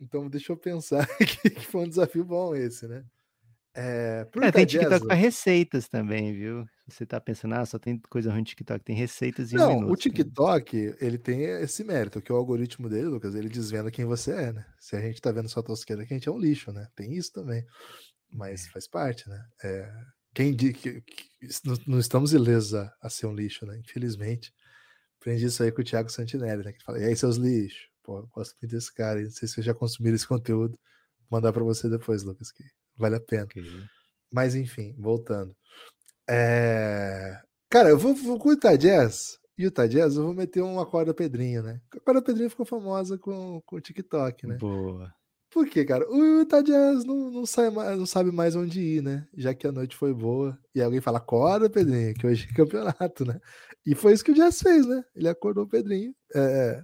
Então, 0.00 0.28
deixa 0.28 0.52
eu 0.52 0.56
pensar 0.56 1.06
que, 1.18 1.60
foi 1.60 1.84
um 1.84 1.88
desafio 1.88 2.24
bom 2.24 2.54
esse, 2.54 2.86
né? 2.86 3.04
É, 3.74 4.26
é 4.42 4.52
tem 4.52 4.66
TikTok 4.66 5.06
para 5.06 5.14
receitas 5.14 5.88
também, 5.88 6.32
viu? 6.32 6.66
Você 6.88 7.06
tá 7.06 7.20
pensando, 7.20 7.54
ah, 7.54 7.66
só 7.66 7.78
tem 7.78 7.98
coisa 8.08 8.30
ruim 8.30 8.40
no 8.40 8.46
TikTok, 8.46 8.84
tem 8.84 8.96
receitas 8.96 9.52
em 9.52 9.56
Não, 9.56 9.70
um 9.70 9.74
minuto. 9.76 9.92
o 9.92 9.96
TikTok, 9.96 10.96
ele 11.00 11.18
tem 11.18 11.42
esse 11.42 11.84
mérito, 11.84 12.20
que 12.20 12.32
o 12.32 12.36
algoritmo 12.36 12.88
dele, 12.88 13.06
Lucas, 13.06 13.34
ele 13.34 13.48
desvenda 13.48 13.90
quem 13.90 14.04
você 14.04 14.32
é, 14.32 14.52
né? 14.52 14.66
Se 14.80 14.96
a 14.96 15.00
gente 15.00 15.20
tá 15.20 15.30
vendo 15.30 15.48
só 15.48 15.62
tosqueira, 15.62 16.04
que 16.06 16.12
a 16.12 16.16
gente 16.16 16.28
é 16.28 16.32
um 16.32 16.38
lixo, 16.38 16.72
né? 16.72 16.88
Tem 16.96 17.12
isso 17.12 17.32
também. 17.32 17.64
Mas 18.32 18.66
é. 18.66 18.70
faz 18.70 18.88
parte, 18.88 19.28
né? 19.28 19.44
É, 19.62 19.92
quem 20.34 20.54
diz 20.54 20.76
que, 20.76 21.00
que, 21.02 21.24
não 21.86 21.98
estamos 21.98 22.32
ilesos 22.32 22.74
a, 22.74 22.92
a, 23.02 23.10
ser 23.10 23.26
um 23.26 23.34
lixo, 23.34 23.66
né? 23.66 23.78
Infelizmente. 23.78 24.52
Aprendi 25.20 25.46
isso 25.46 25.62
aí 25.62 25.70
com 25.70 25.82
o 25.82 25.84
Thiago 25.84 26.10
Santinelli, 26.10 26.64
né? 26.64 26.72
Que 26.72 26.82
fala, 26.82 26.98
e 26.98 27.04
aí, 27.04 27.16
seus 27.16 27.36
lixos? 27.36 27.87
Pô, 28.08 28.26
gosto 28.32 28.56
muito 28.62 28.74
desse 28.74 28.90
cara. 28.94 29.20
Não 29.20 29.30
sei 29.30 29.46
se 29.46 29.52
vocês 29.52 29.66
já 29.66 29.74
consumiram 29.74 30.16
esse 30.16 30.26
conteúdo. 30.26 30.78
Vou 31.28 31.38
mandar 31.38 31.52
para 31.52 31.62
você 31.62 31.90
depois, 31.90 32.22
Lucas, 32.22 32.50
que 32.50 32.64
vale 32.96 33.16
a 33.16 33.20
pena. 33.20 33.46
Mas 34.32 34.54
enfim, 34.54 34.94
voltando. 34.98 35.54
É... 36.26 37.38
Cara, 37.68 37.90
eu 37.90 37.98
vou, 37.98 38.14
vou 38.14 38.38
com 38.38 38.48
o 38.48 38.52
Utah 38.52 38.76
Jazz. 38.76 39.38
E 39.58 39.64
o 39.64 39.66
Utah 39.66 39.86
Jazz, 39.86 40.16
eu 40.16 40.22
vou 40.22 40.32
meter 40.32 40.62
uma 40.62 40.86
corda 40.86 41.12
Pedrinho, 41.12 41.62
né? 41.62 41.82
A 41.94 42.00
corda 42.00 42.22
Pedrinho 42.22 42.48
ficou 42.48 42.64
famosa 42.64 43.18
com, 43.18 43.60
com 43.66 43.76
o 43.76 43.80
TikTok, 43.80 44.46
né? 44.46 44.56
Boa. 44.56 45.12
Por 45.50 45.66
quê, 45.66 45.84
cara? 45.84 46.10
O 46.10 46.40
Utah 46.40 46.62
Jazz 46.62 47.04
não, 47.04 47.30
não, 47.30 47.44
sai 47.44 47.68
não 47.70 48.06
sabe 48.06 48.32
mais 48.32 48.56
onde 48.56 48.80
ir, 48.80 49.02
né? 49.02 49.28
Já 49.36 49.52
que 49.52 49.66
a 49.66 49.72
noite 49.72 49.94
foi 49.94 50.14
boa. 50.14 50.58
E 50.74 50.80
alguém 50.80 51.02
fala, 51.02 51.18
acorda, 51.18 51.68
Pedrinho, 51.68 52.14
que 52.14 52.26
hoje 52.26 52.48
é 52.50 52.54
campeonato, 52.56 53.26
né? 53.26 53.38
E 53.84 53.94
foi 53.94 54.14
isso 54.14 54.24
que 54.24 54.32
o 54.32 54.34
Jazz 54.34 54.62
fez, 54.62 54.86
né? 54.86 55.04
Ele 55.14 55.28
acordou 55.28 55.64
o 55.64 55.68
Pedrinho. 55.68 56.14
É, 56.34 56.82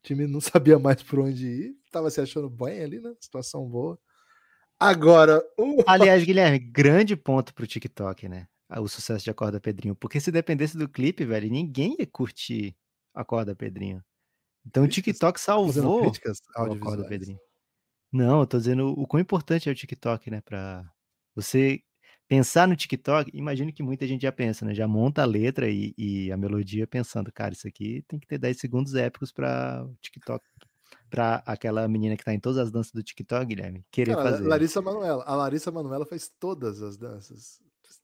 o 0.00 0.06
time 0.06 0.26
não 0.26 0.40
sabia 0.40 0.78
mais 0.78 1.02
por 1.02 1.20
onde 1.20 1.46
ir. 1.46 1.76
Tava 1.92 2.10
se 2.10 2.20
achando 2.20 2.48
bem 2.48 2.82
ali, 2.82 3.00
né? 3.00 3.14
Situação 3.20 3.68
boa. 3.68 3.98
Agora. 4.78 5.42
Uh... 5.58 5.84
Aliás, 5.86 6.24
Guilherme, 6.24 6.58
grande 6.58 7.14
ponto 7.16 7.54
pro 7.54 7.66
TikTok, 7.66 8.28
né? 8.28 8.46
O 8.78 8.88
sucesso 8.88 9.24
de 9.24 9.30
Acorda 9.30 9.60
Pedrinho. 9.60 9.94
Porque 9.94 10.20
se 10.20 10.30
dependesse 10.30 10.78
do 10.78 10.88
clipe, 10.88 11.24
velho, 11.24 11.50
ninguém 11.50 11.96
ia 11.98 12.06
curtir 12.06 12.76
Acorda 13.12 13.54
Pedrinho. 13.54 14.02
Então 14.64 14.84
críticas, 14.84 15.08
o 15.08 15.12
TikTok 15.12 15.40
salvou 15.40 16.06
o 16.06 16.72
Acorda 16.72 17.04
Pedrinho. 17.08 17.38
Não, 18.12 18.40
eu 18.40 18.46
tô 18.46 18.58
dizendo 18.58 18.88
o 18.88 19.06
quão 19.06 19.20
importante 19.20 19.68
é 19.68 19.72
o 19.72 19.74
TikTok, 19.74 20.30
né? 20.30 20.40
Pra 20.40 20.84
você 21.34 21.82
pensar 22.30 22.68
no 22.68 22.76
TikTok, 22.76 23.28
imagino 23.34 23.72
que 23.72 23.82
muita 23.82 24.06
gente 24.06 24.22
já 24.22 24.30
pensa, 24.30 24.64
né? 24.64 24.72
Já 24.72 24.86
monta 24.86 25.20
a 25.20 25.24
letra 25.24 25.68
e, 25.68 25.92
e 25.98 26.30
a 26.30 26.36
melodia 26.36 26.86
pensando, 26.86 27.32
cara, 27.32 27.52
isso 27.52 27.66
aqui 27.66 28.04
tem 28.06 28.20
que 28.20 28.26
ter 28.28 28.38
10 28.38 28.56
segundos 28.56 28.94
épicos 28.94 29.32
para 29.32 29.84
o 29.84 29.96
TikTok 30.00 30.46
para 31.10 31.42
aquela 31.44 31.88
menina 31.88 32.16
que 32.16 32.24
tá 32.24 32.32
em 32.32 32.38
todas 32.38 32.58
as 32.58 32.70
danças 32.70 32.92
do 32.92 33.02
TikTok, 33.02 33.46
Guilherme, 33.46 33.84
querer 33.90 34.14
Cara, 34.14 34.30
fazer. 34.30 34.46
Larissa 34.46 34.80
Manoela. 34.80 35.24
A 35.24 35.34
Larissa 35.34 35.72
Manoela 35.72 36.06
faz 36.06 36.30
todas 36.38 36.80
as 36.80 36.96
danças. 36.96 37.60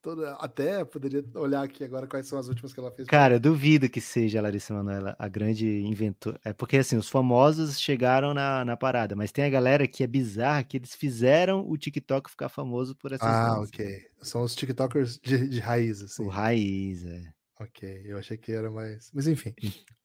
Toda, 0.06 0.34
até 0.34 0.84
poderia 0.84 1.24
olhar 1.34 1.64
aqui 1.64 1.82
agora 1.82 2.06
quais 2.06 2.28
são 2.28 2.38
as 2.38 2.46
últimas 2.46 2.72
que 2.72 2.78
ela 2.78 2.92
fez. 2.92 3.08
Cara, 3.08 3.34
eu 3.34 3.40
duvido 3.40 3.90
que 3.90 4.00
seja 4.00 4.38
a 4.38 4.42
Larissa 4.42 4.72
Manoela 4.72 5.16
a 5.18 5.26
grande 5.26 5.80
inventora. 5.80 6.38
É 6.44 6.52
porque 6.52 6.76
assim, 6.76 6.96
os 6.96 7.08
famosos 7.08 7.80
chegaram 7.80 8.32
na, 8.32 8.64
na 8.64 8.76
parada, 8.76 9.16
mas 9.16 9.32
tem 9.32 9.44
a 9.44 9.50
galera 9.50 9.84
que 9.88 10.04
é 10.04 10.06
bizarra 10.06 10.62
que 10.62 10.76
eles 10.76 10.94
fizeram 10.94 11.68
o 11.68 11.76
TikTok 11.76 12.30
ficar 12.30 12.48
famoso 12.48 12.94
por 12.94 13.10
essas 13.10 13.26
Ah, 13.26 13.58
ok. 13.58 14.06
São 14.22 14.44
os 14.44 14.54
TikTokers 14.54 15.18
de, 15.18 15.48
de 15.48 15.58
raiz, 15.58 16.00
assim. 16.00 16.22
O 16.22 16.28
raiz, 16.28 17.04
é. 17.04 17.24
Ok, 17.58 18.02
eu 18.04 18.16
achei 18.16 18.36
que 18.36 18.52
era 18.52 18.70
mais. 18.70 19.10
Mas 19.12 19.26
enfim. 19.26 19.56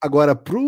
Agora, 0.02 0.36
pro 0.36 0.60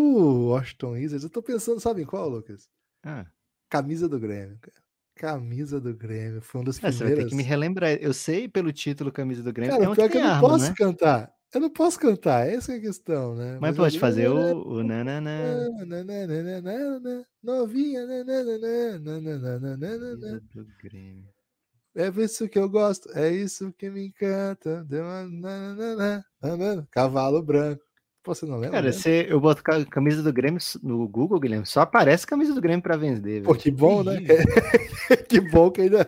Washington 0.50 0.92
Wizards, 0.92 1.24
eu 1.24 1.30
tô 1.30 1.42
pensando, 1.42 1.80
sabe 1.80 2.02
em 2.02 2.06
qual, 2.06 2.28
Lucas? 2.28 2.68
Ah. 3.04 3.26
Camisa 3.68 4.08
do 4.08 4.20
Grêmio, 4.20 4.56
cara. 4.60 4.80
Camisa 5.16 5.80
do 5.80 5.94
Grêmio. 5.94 6.40
Foi 6.40 6.60
um 6.60 6.64
dos 6.64 6.78
primeiros. 6.78 6.98
Você 6.98 7.04
vai 7.04 7.14
ter 7.14 7.28
que 7.28 7.34
me 7.34 7.42
relembrar. 7.42 7.92
Eu 7.94 8.12
sei 8.12 8.48
pelo 8.48 8.72
título 8.72 9.12
Camisa 9.12 9.42
do 9.42 9.52
Grêmio. 9.52 9.76
Cara, 9.76 9.94
pior 9.94 10.10
que 10.10 10.16
eu 10.16 10.22
não 10.22 10.30
arma, 10.30 10.48
posso 10.48 10.68
né? 10.68 10.74
cantar. 10.76 11.34
Eu 11.54 11.60
não 11.60 11.70
posso 11.70 12.00
cantar, 12.00 12.48
essa 12.48 12.72
é 12.72 12.78
a 12.78 12.80
questão, 12.80 13.36
né? 13.36 13.52
Mas, 13.52 13.60
Mas 13.60 13.76
pode 13.76 13.98
fazer 14.00 14.28
o, 14.28 14.78
o 14.78 14.82
nananã. 14.82 15.68
Novinha, 17.40 18.04
nananã. 18.04 18.98
do 20.52 20.66
Grêmio. 20.82 21.28
É 21.94 22.08
isso 22.08 22.48
que 22.48 22.58
eu 22.58 22.68
gosto, 22.68 23.08
é 23.16 23.30
isso 23.30 23.72
que 23.72 23.88
me 23.88 24.04
encanta. 24.04 24.84
Cavalo 26.90 27.40
branco. 27.40 27.84
Você 28.24 28.46
não 28.46 28.56
lembra? 28.56 28.80
Cara, 28.80 28.92
se 28.92 29.26
eu 29.28 29.38
boto 29.38 29.62
a 29.70 29.84
camisa 29.84 30.22
do 30.22 30.32
Grêmio 30.32 30.58
no 30.82 31.06
Google, 31.06 31.38
Guilherme, 31.38 31.66
só 31.66 31.82
aparece 31.82 32.26
camisa 32.26 32.54
do 32.54 32.60
Grêmio 32.60 32.82
para 32.82 32.96
vender. 32.96 33.42
Pô, 33.42 33.54
que 33.54 33.70
bom, 33.70 34.02
né? 34.02 34.16
que 35.28 35.40
bom 35.40 35.70
que 35.70 35.82
ainda. 35.82 36.06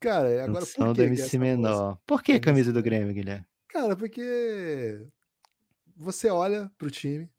Cara, 0.00 0.44
agora 0.44 0.66
por 0.66 0.74
que? 0.74 0.92
do 0.94 1.02
MC 1.02 1.38
menor. 1.38 1.98
Por 2.04 2.22
que 2.22 2.40
camisa 2.40 2.72
do 2.72 2.82
Grêmio, 2.82 3.14
Guilherme? 3.14 3.46
Cara, 3.68 3.96
porque 3.96 5.06
você 5.96 6.28
olha 6.28 6.70
pro 6.76 6.90
time, 6.90 7.30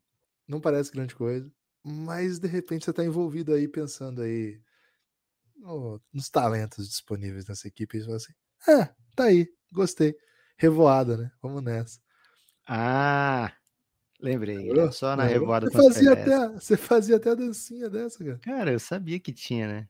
não 0.48 0.62
parece 0.62 0.92
grande 0.92 1.16
coisa, 1.16 1.52
mas 1.84 2.40
de 2.40 2.48
repente 2.48 2.86
você 2.86 2.94
tá 2.94 3.04
envolvido 3.04 3.54
aí 3.54 3.68
pensando 3.68 4.22
aí 4.22 4.60
no, 5.58 6.02
nos 6.14 6.30
talentos 6.30 6.88
disponíveis 6.88 7.46
nessa 7.46 7.68
equipe. 7.68 7.98
E 7.98 8.00
você 8.00 8.06
fala 8.06 8.18
assim: 8.18 8.34
é, 8.68 8.96
tá 9.16 9.26
aí, 9.26 9.48
gostei. 9.72 10.16
Revoada, 10.58 11.18
né? 11.18 11.32
Vamos 11.42 11.62
nessa. 11.62 12.05
Ah, 12.68 13.52
lembrei. 14.20 14.58
Lembrou? 14.58 14.92
Só 14.92 15.16
na 15.16 15.24
Lembrou? 15.24 15.40
revoada 15.40 15.70
você 15.70 15.78
fazia, 15.78 16.14
até, 16.14 16.50
você 16.50 16.78
fazia 16.78 17.16
até 17.18 17.30
a 17.32 17.36
dancinha 17.36 17.90
dessa, 17.90 18.24
cara. 18.24 18.40
Cara, 18.40 18.72
eu 18.72 18.80
sabia 18.80 19.20
que 19.20 19.32
tinha, 19.32 19.68
né? 19.68 19.88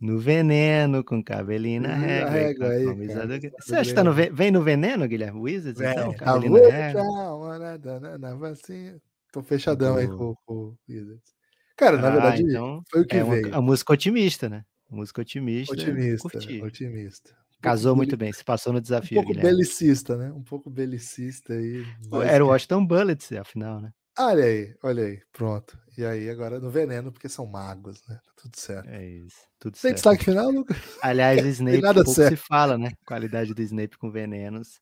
No 0.00 0.18
veneno, 0.18 1.02
com 1.02 1.22
cabelinho 1.22 1.82
na 1.82 1.94
régua. 1.94 2.30
régua 2.30 2.68
aí, 2.68 2.84
do... 2.84 3.52
Você 3.58 3.74
acha 3.74 3.90
que 3.90 3.94
tá 3.94 4.04
no, 4.04 4.12
vem 4.12 4.50
no 4.50 4.62
veneno, 4.62 5.08
Guilherme 5.08 5.40
Wizards? 5.40 5.80
É, 5.80 5.92
então, 5.92 6.14
cabelinho 6.14 6.62
na 6.62 6.68
régua. 6.68 8.18
Na 8.18 8.34
vacina. 8.34 9.00
Tô 9.32 9.42
fechadão 9.42 9.96
aí 9.96 10.06
com, 10.06 10.36
o 10.46 10.76
Wizards. 10.88 11.34
Cara, 11.76 11.96
na 11.96 12.08
ah, 12.08 12.10
verdade, 12.10 12.42
então 12.42 12.82
foi 12.90 13.00
o 13.00 13.06
que 13.06 13.16
é 13.16 13.24
veio. 13.24 13.48
Uma, 13.48 13.56
a 13.56 13.60
música 13.62 13.92
otimista, 13.92 14.48
né? 14.48 14.64
Música 14.88 15.22
otimista. 15.22 15.72
Otimista, 15.72 16.38
otimista. 16.62 17.36
Casou 17.60 17.94
muito 17.94 18.16
bem, 18.16 18.32
se 18.32 18.44
passou 18.44 18.72
no 18.72 18.80
desafio. 18.80 19.18
Um 19.18 19.22
pouco 19.22 19.34
Guilherme. 19.34 19.58
belicista, 19.58 20.16
né? 20.16 20.32
Um 20.32 20.42
pouco 20.42 20.70
belicista 20.70 21.52
aí. 21.52 21.84
Era 22.24 22.44
o 22.44 22.48
Washington 22.48 22.86
Bullets, 22.86 23.32
afinal, 23.32 23.80
né? 23.80 23.92
Olha 24.18 24.44
aí, 24.44 24.74
olha 24.82 25.04
aí, 25.04 25.22
pronto. 25.32 25.78
E 25.96 26.04
aí, 26.04 26.28
agora 26.28 26.58
no 26.58 26.70
veneno, 26.70 27.12
porque 27.12 27.28
são 27.28 27.46
magos, 27.46 28.02
né? 28.08 28.16
Tá 28.24 28.32
tudo 28.42 28.56
certo. 28.56 28.88
É 28.88 29.06
isso, 29.06 29.38
tudo 29.58 29.72
Tem 29.74 29.80
certo. 29.80 29.94
destaque 29.94 30.24
final, 30.24 30.50
Lucas? 30.50 30.76
Aliás, 31.02 31.40
o 31.44 31.48
Snape, 31.48 31.80
nada 31.80 32.04
pouco 32.04 32.14
certo. 32.14 32.36
se 32.36 32.36
fala, 32.36 32.76
né? 32.76 32.92
Qualidade 33.06 33.54
do 33.54 33.62
Snape 33.62 33.96
com 33.98 34.10
venenos. 34.10 34.80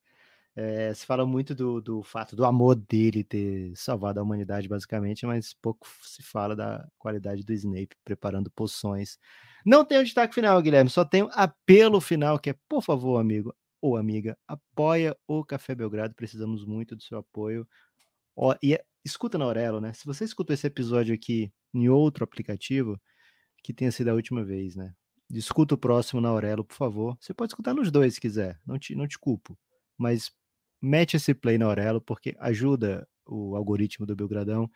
É, 0.61 0.92
se 0.92 1.06
fala 1.06 1.24
muito 1.24 1.54
do, 1.54 1.80
do 1.80 2.02
fato 2.02 2.34
do 2.34 2.44
amor 2.44 2.74
dele 2.74 3.22
ter 3.22 3.72
salvado 3.76 4.18
a 4.18 4.22
humanidade, 4.24 4.66
basicamente, 4.66 5.24
mas 5.24 5.54
pouco 5.54 5.86
se 6.02 6.20
fala 6.20 6.56
da 6.56 6.84
qualidade 6.98 7.44
do 7.44 7.52
Snape 7.52 7.94
preparando 8.04 8.50
poções. 8.50 9.20
Não 9.64 9.84
tem 9.84 10.00
o 10.00 10.02
destaque 10.02 10.34
final, 10.34 10.61
Guilherme, 10.61 10.90
só 10.90 11.04
tem 11.04 11.22
o 11.22 11.30
apelo 11.32 12.00
final, 12.00 12.40
que 12.40 12.50
é, 12.50 12.56
por 12.68 12.82
favor, 12.82 13.20
amigo 13.20 13.54
ou 13.80 13.96
amiga, 13.96 14.36
apoia 14.48 15.16
o 15.28 15.44
Café 15.44 15.76
Belgrado, 15.76 16.12
precisamos 16.16 16.64
muito 16.64 16.96
do 16.96 17.04
seu 17.04 17.18
apoio. 17.18 17.64
Ó, 18.34 18.52
e 18.61 18.74
é, 18.74 18.84
escuta 19.04 19.38
na 19.38 19.44
Aurelo, 19.44 19.80
né? 19.80 19.92
Se 19.92 20.04
você 20.04 20.24
escutou 20.24 20.54
esse 20.54 20.66
episódio 20.66 21.14
aqui 21.14 21.52
em 21.72 21.88
outro 21.88 22.24
aplicativo, 22.24 23.00
que 23.62 23.72
tenha 23.72 23.92
sido 23.92 24.09
a 24.09 24.14
última 24.14 24.42
vez, 24.42 24.74
né? 24.74 24.92
Escuta 25.30 25.76
o 25.76 25.78
próximo 25.78 26.20
na 26.20 26.30
Aurelo, 26.30 26.64
por 26.64 26.74
favor. 26.74 27.16
Você 27.20 27.32
pode 27.32 27.52
escutar 27.52 27.74
nos 27.74 27.92
dois 27.92 28.14
se 28.14 28.20
quiser, 28.20 28.59
não 28.66 28.76
te, 28.76 28.96
não 28.96 29.06
te 29.06 29.16
culpo. 29.16 29.56
Mas 29.96 30.32
mete 30.81 31.16
esse 31.16 31.35
play 31.35 31.59
na 31.59 31.66
Aurelo, 31.66 32.01
porque 32.01 32.35
ajuda 32.39 33.07
o 33.26 33.57
algoritmo 33.57 34.07
do 34.07 34.16
Belgradão 34.16 34.70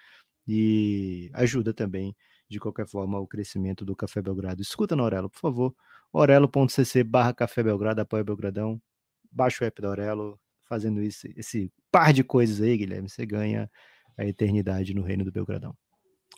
e 0.47 1.31
ajuda 1.35 1.73
também, 1.73 2.15
de 2.49 2.59
qualquer 2.59 2.87
forma, 2.87 3.19
o 3.19 3.27
crescimento 3.27 3.85
do 3.85 3.97
Café 3.97 4.21
Belgrado. 4.21 4.61
Escuta 4.61 4.95
na 4.95 5.03
Aurelo, 5.03 5.31
por 5.31 5.41
favor. 5.41 5.75
orelo.cc 6.13 7.05
barra 7.05 7.33
Café 7.33 7.63
Belgrado, 7.63 8.01
apoia 8.01 8.25
Belgradão. 8.25 8.81
Baixa 9.31 9.65
o 9.65 9.67
app 9.67 9.81
da 9.81 9.89
Aurelo, 9.89 10.39
fazendo 10.69 11.03
isso, 11.03 11.27
esse 11.37 11.73
par 11.91 12.13
de 12.13 12.23
coisas 12.23 12.61
aí, 12.61 12.77
Guilherme, 12.77 13.09
você 13.09 13.25
ganha 13.25 13.71
a 14.17 14.27
eternidade 14.27 14.95
no 14.95 15.03
reino 15.03 15.25
do 15.25 15.33
Belgradão. 15.33 15.77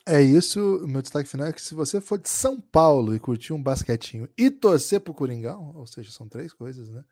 É 0.07 0.21
isso, 0.21 0.85
meu 0.87 1.01
destaque 1.01 1.29
final 1.29 1.47
é 1.47 1.53
que 1.53 1.63
se 1.63 1.75
você 1.75 2.01
for 2.01 2.19
de 2.19 2.29
São 2.29 2.61
Paulo 2.61 3.15
e 3.15 3.21
curtir 3.21 3.53
um 3.53 3.63
basquetinho 3.63 4.29
e 4.37 4.51
torcer 4.51 5.01
pro 5.01 5.15
Coringão, 5.15 5.73
ou 5.75 5.87
seja, 5.87 6.11
são 6.11 6.29
três 6.29 6.53
coisas, 6.53 6.91
né? 6.91 7.03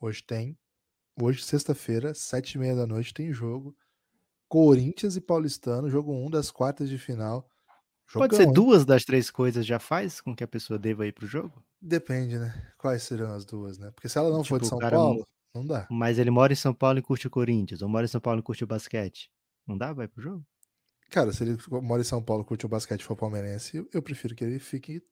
Hoje 0.00 0.22
tem 0.22 0.56
Hoje, 1.20 1.42
sexta-feira, 1.42 2.14
sete 2.14 2.54
e 2.54 2.58
meia 2.58 2.74
da 2.74 2.86
noite, 2.86 3.12
tem 3.12 3.32
jogo. 3.32 3.76
Corinthians 4.48 5.16
e 5.16 5.20
Paulistano, 5.20 5.88
jogo 5.88 6.12
1 6.12 6.26
um 6.26 6.30
das 6.30 6.50
quartas 6.50 6.88
de 6.88 6.98
final. 6.98 7.48
Jogão. 8.06 8.28
Pode 8.28 8.36
ser 8.36 8.50
duas 8.52 8.84
das 8.84 9.04
três 9.04 9.30
coisas 9.30 9.64
já 9.64 9.78
faz 9.78 10.20
com 10.20 10.36
que 10.36 10.44
a 10.44 10.48
pessoa 10.48 10.78
deva 10.78 11.06
ir 11.06 11.12
pro 11.12 11.26
jogo? 11.26 11.62
Depende, 11.80 12.38
né? 12.38 12.72
Quais 12.76 13.02
serão 13.02 13.32
as 13.32 13.44
duas, 13.44 13.78
né? 13.78 13.90
Porque 13.92 14.08
se 14.08 14.18
ela 14.18 14.30
não 14.30 14.42
tipo, 14.42 14.56
for 14.56 14.60
de 14.60 14.68
São 14.68 14.78
Paulo, 14.78 15.26
não 15.54 15.66
dá. 15.66 15.86
Mas 15.90 16.18
ele 16.18 16.30
mora 16.30 16.52
em 16.52 16.56
São 16.56 16.74
Paulo 16.74 16.98
e 16.98 17.02
curte 17.02 17.26
o 17.26 17.30
Corinthians, 17.30 17.82
ou 17.82 17.88
mora 17.88 18.04
em 18.04 18.08
São 18.08 18.20
Paulo 18.20 18.40
e 18.40 18.42
curte 18.42 18.64
o 18.64 18.66
basquete. 18.66 19.30
Não 19.66 19.76
dá? 19.76 19.92
Vai 19.92 20.08
pro 20.08 20.22
jogo? 20.22 20.44
Cara, 21.10 21.32
se 21.32 21.44
ele 21.44 21.58
mora 21.82 22.00
em 22.00 22.04
São 22.04 22.22
Paulo 22.22 22.42
e 22.42 22.46
curte 22.46 22.66
o 22.66 22.68
basquete 22.68 23.00
e 23.00 23.04
for 23.04 23.16
palmeirense, 23.16 23.86
eu 23.92 24.02
prefiro 24.02 24.34
que 24.34 24.44
ele 24.44 24.58
fique 24.58 25.02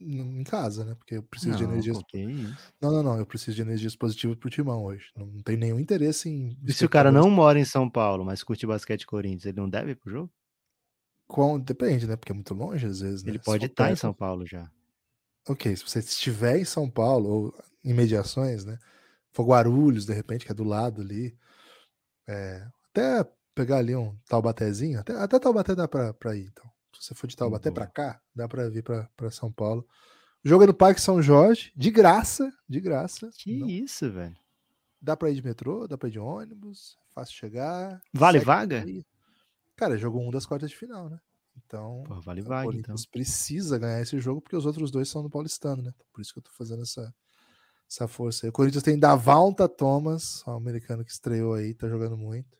em 0.00 0.42
casa, 0.44 0.84
né? 0.84 0.94
Porque 0.94 1.16
eu 1.16 1.22
preciso 1.22 1.52
não, 1.52 1.58
de 1.58 1.64
energias. 1.64 1.98
Não, 2.80 2.90
não, 2.90 3.02
não. 3.02 3.18
Eu 3.18 3.26
preciso 3.26 3.54
de 3.54 3.62
energias 3.62 3.94
positivas 3.94 4.36
pro 4.36 4.48
timão 4.48 4.84
hoje. 4.84 5.10
Não, 5.16 5.26
não 5.26 5.42
tem 5.42 5.56
nenhum 5.56 5.78
interesse 5.78 6.28
em. 6.28 6.56
E 6.66 6.72
se 6.72 6.84
o 6.84 6.88
cara 6.88 7.12
não 7.12 7.28
mora 7.30 7.58
em 7.58 7.64
São 7.64 7.88
Paulo, 7.88 8.24
mas 8.24 8.42
curte 8.42 8.66
basquete 8.66 9.06
Corinthians, 9.06 9.46
ele 9.46 9.60
não 9.60 9.68
deve 9.68 9.92
ir 9.92 9.96
pro 9.96 10.10
jogo? 10.10 10.32
Com... 11.28 11.60
Depende, 11.60 12.06
né? 12.06 12.16
Porque 12.16 12.32
é 12.32 12.34
muito 12.34 12.54
longe 12.54 12.86
às 12.86 13.00
vezes. 13.00 13.22
Ele 13.22 13.38
né? 13.38 13.42
pode 13.44 13.66
estar 13.66 13.86
tá 13.86 13.92
em 13.92 13.96
São 13.96 14.14
Paulo 14.14 14.46
já. 14.46 14.70
Ok, 15.48 15.74
se 15.76 15.82
você 15.82 15.98
estiver 15.98 16.58
em 16.58 16.64
São 16.64 16.90
Paulo 16.90 17.28
ou 17.28 17.54
em 17.84 17.92
mediações, 17.92 18.64
né? 18.64 18.78
For 19.32 19.44
Guarulhos, 19.44 20.06
de 20.06 20.12
repente, 20.12 20.44
que 20.44 20.52
é 20.52 20.54
do 20.54 20.64
lado 20.64 21.02
ali. 21.02 21.36
É... 22.26 22.66
Até 22.90 23.24
pegar 23.54 23.78
ali 23.78 23.94
um 23.94 24.16
Taubatézinho, 24.28 24.98
até, 24.98 25.14
até 25.14 25.38
Taubaté 25.38 25.74
dá 25.74 25.86
pra, 25.86 26.14
pra 26.14 26.34
ir, 26.34 26.46
então. 26.46 26.70
Se 26.92 27.06
você 27.06 27.14
for 27.14 27.26
de 27.26 27.36
Taubaté 27.36 27.70
para 27.70 27.86
cá, 27.86 28.20
dá 28.34 28.48
para 28.48 28.68
vir 28.68 28.82
para 28.82 29.30
São 29.30 29.50
Paulo. 29.50 29.86
O 30.44 30.48
jogo 30.48 30.64
é 30.64 30.66
no 30.66 30.74
Parque 30.74 31.00
São 31.00 31.20
Jorge, 31.20 31.72
de 31.76 31.90
graça, 31.90 32.52
de 32.68 32.80
graça. 32.80 33.30
Que 33.36 33.58
não. 33.58 33.68
isso, 33.68 34.10
velho. 34.10 34.36
Dá 35.00 35.16
para 35.16 35.30
ir 35.30 35.34
de 35.34 35.44
metrô, 35.44 35.86
dá 35.86 35.96
para 35.96 36.08
ir 36.08 36.12
de 36.12 36.18
ônibus, 36.18 36.96
fácil 37.14 37.34
chegar. 37.34 38.00
Vale 38.12 38.38
vaga? 38.38 38.82
Aí. 38.82 39.04
Cara, 39.76 39.96
jogo 39.96 40.18
um 40.18 40.30
das 40.30 40.46
quartas 40.46 40.70
de 40.70 40.76
final, 40.76 41.08
né? 41.08 41.20
Então, 41.56 42.04
Pô, 42.06 42.20
vale 42.20 42.40
vaga, 42.40 42.68
o 42.68 42.74
então. 42.74 42.94
precisa 43.10 43.78
ganhar 43.78 44.00
esse 44.00 44.18
jogo 44.18 44.40
porque 44.40 44.56
os 44.56 44.66
outros 44.66 44.90
dois 44.90 45.08
são 45.08 45.22
no 45.22 45.30
Paulistano, 45.30 45.82
né? 45.82 45.92
Por 46.12 46.20
isso 46.20 46.32
que 46.32 46.38
eu 46.38 46.42
tô 46.42 46.50
fazendo 46.52 46.82
essa, 46.82 47.14
essa 47.88 48.08
força 48.08 48.46
aí. 48.46 48.50
O 48.50 48.52
Corinthians 48.52 48.82
tem 48.82 48.98
Davalta 48.98 49.68
Thomas, 49.68 50.46
o 50.46 50.52
americano 50.52 51.04
que 51.04 51.10
estreou 51.10 51.54
aí, 51.54 51.74
tá 51.74 51.88
jogando 51.88 52.16
muito. 52.16 52.58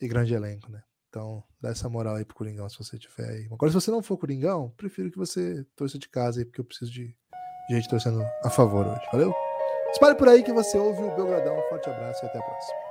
E 0.00 0.08
grande 0.08 0.34
elenco, 0.34 0.70
né? 0.70 0.82
Então, 1.14 1.44
dá 1.60 1.68
essa 1.68 1.88
moral 1.88 2.16
aí 2.16 2.24
pro 2.24 2.34
Coringão 2.34 2.68
se 2.68 2.76
você 2.76 2.98
tiver 2.98 3.30
aí. 3.30 3.46
Agora, 3.52 3.70
se 3.70 3.74
você 3.80 3.88
não 3.88 4.02
for 4.02 4.18
Coringão, 4.18 4.72
prefiro 4.76 5.12
que 5.12 5.16
você 5.16 5.64
torça 5.76 5.96
de 5.96 6.08
casa 6.08 6.40
aí, 6.40 6.44
porque 6.44 6.60
eu 6.60 6.64
preciso 6.64 6.90
de 6.90 7.14
gente 7.70 7.88
torcendo 7.88 8.20
a 8.42 8.50
favor 8.50 8.84
hoje. 8.84 9.06
Valeu? 9.12 9.32
Espalhe 9.92 10.16
por 10.16 10.28
aí 10.28 10.42
que 10.42 10.52
você 10.52 10.76
ouve 10.76 11.04
o 11.04 11.14
Belgradão. 11.14 11.56
Um 11.56 11.68
forte 11.68 11.88
abraço 11.88 12.24
e 12.24 12.26
até 12.26 12.40
a 12.40 12.42
próxima. 12.42 12.83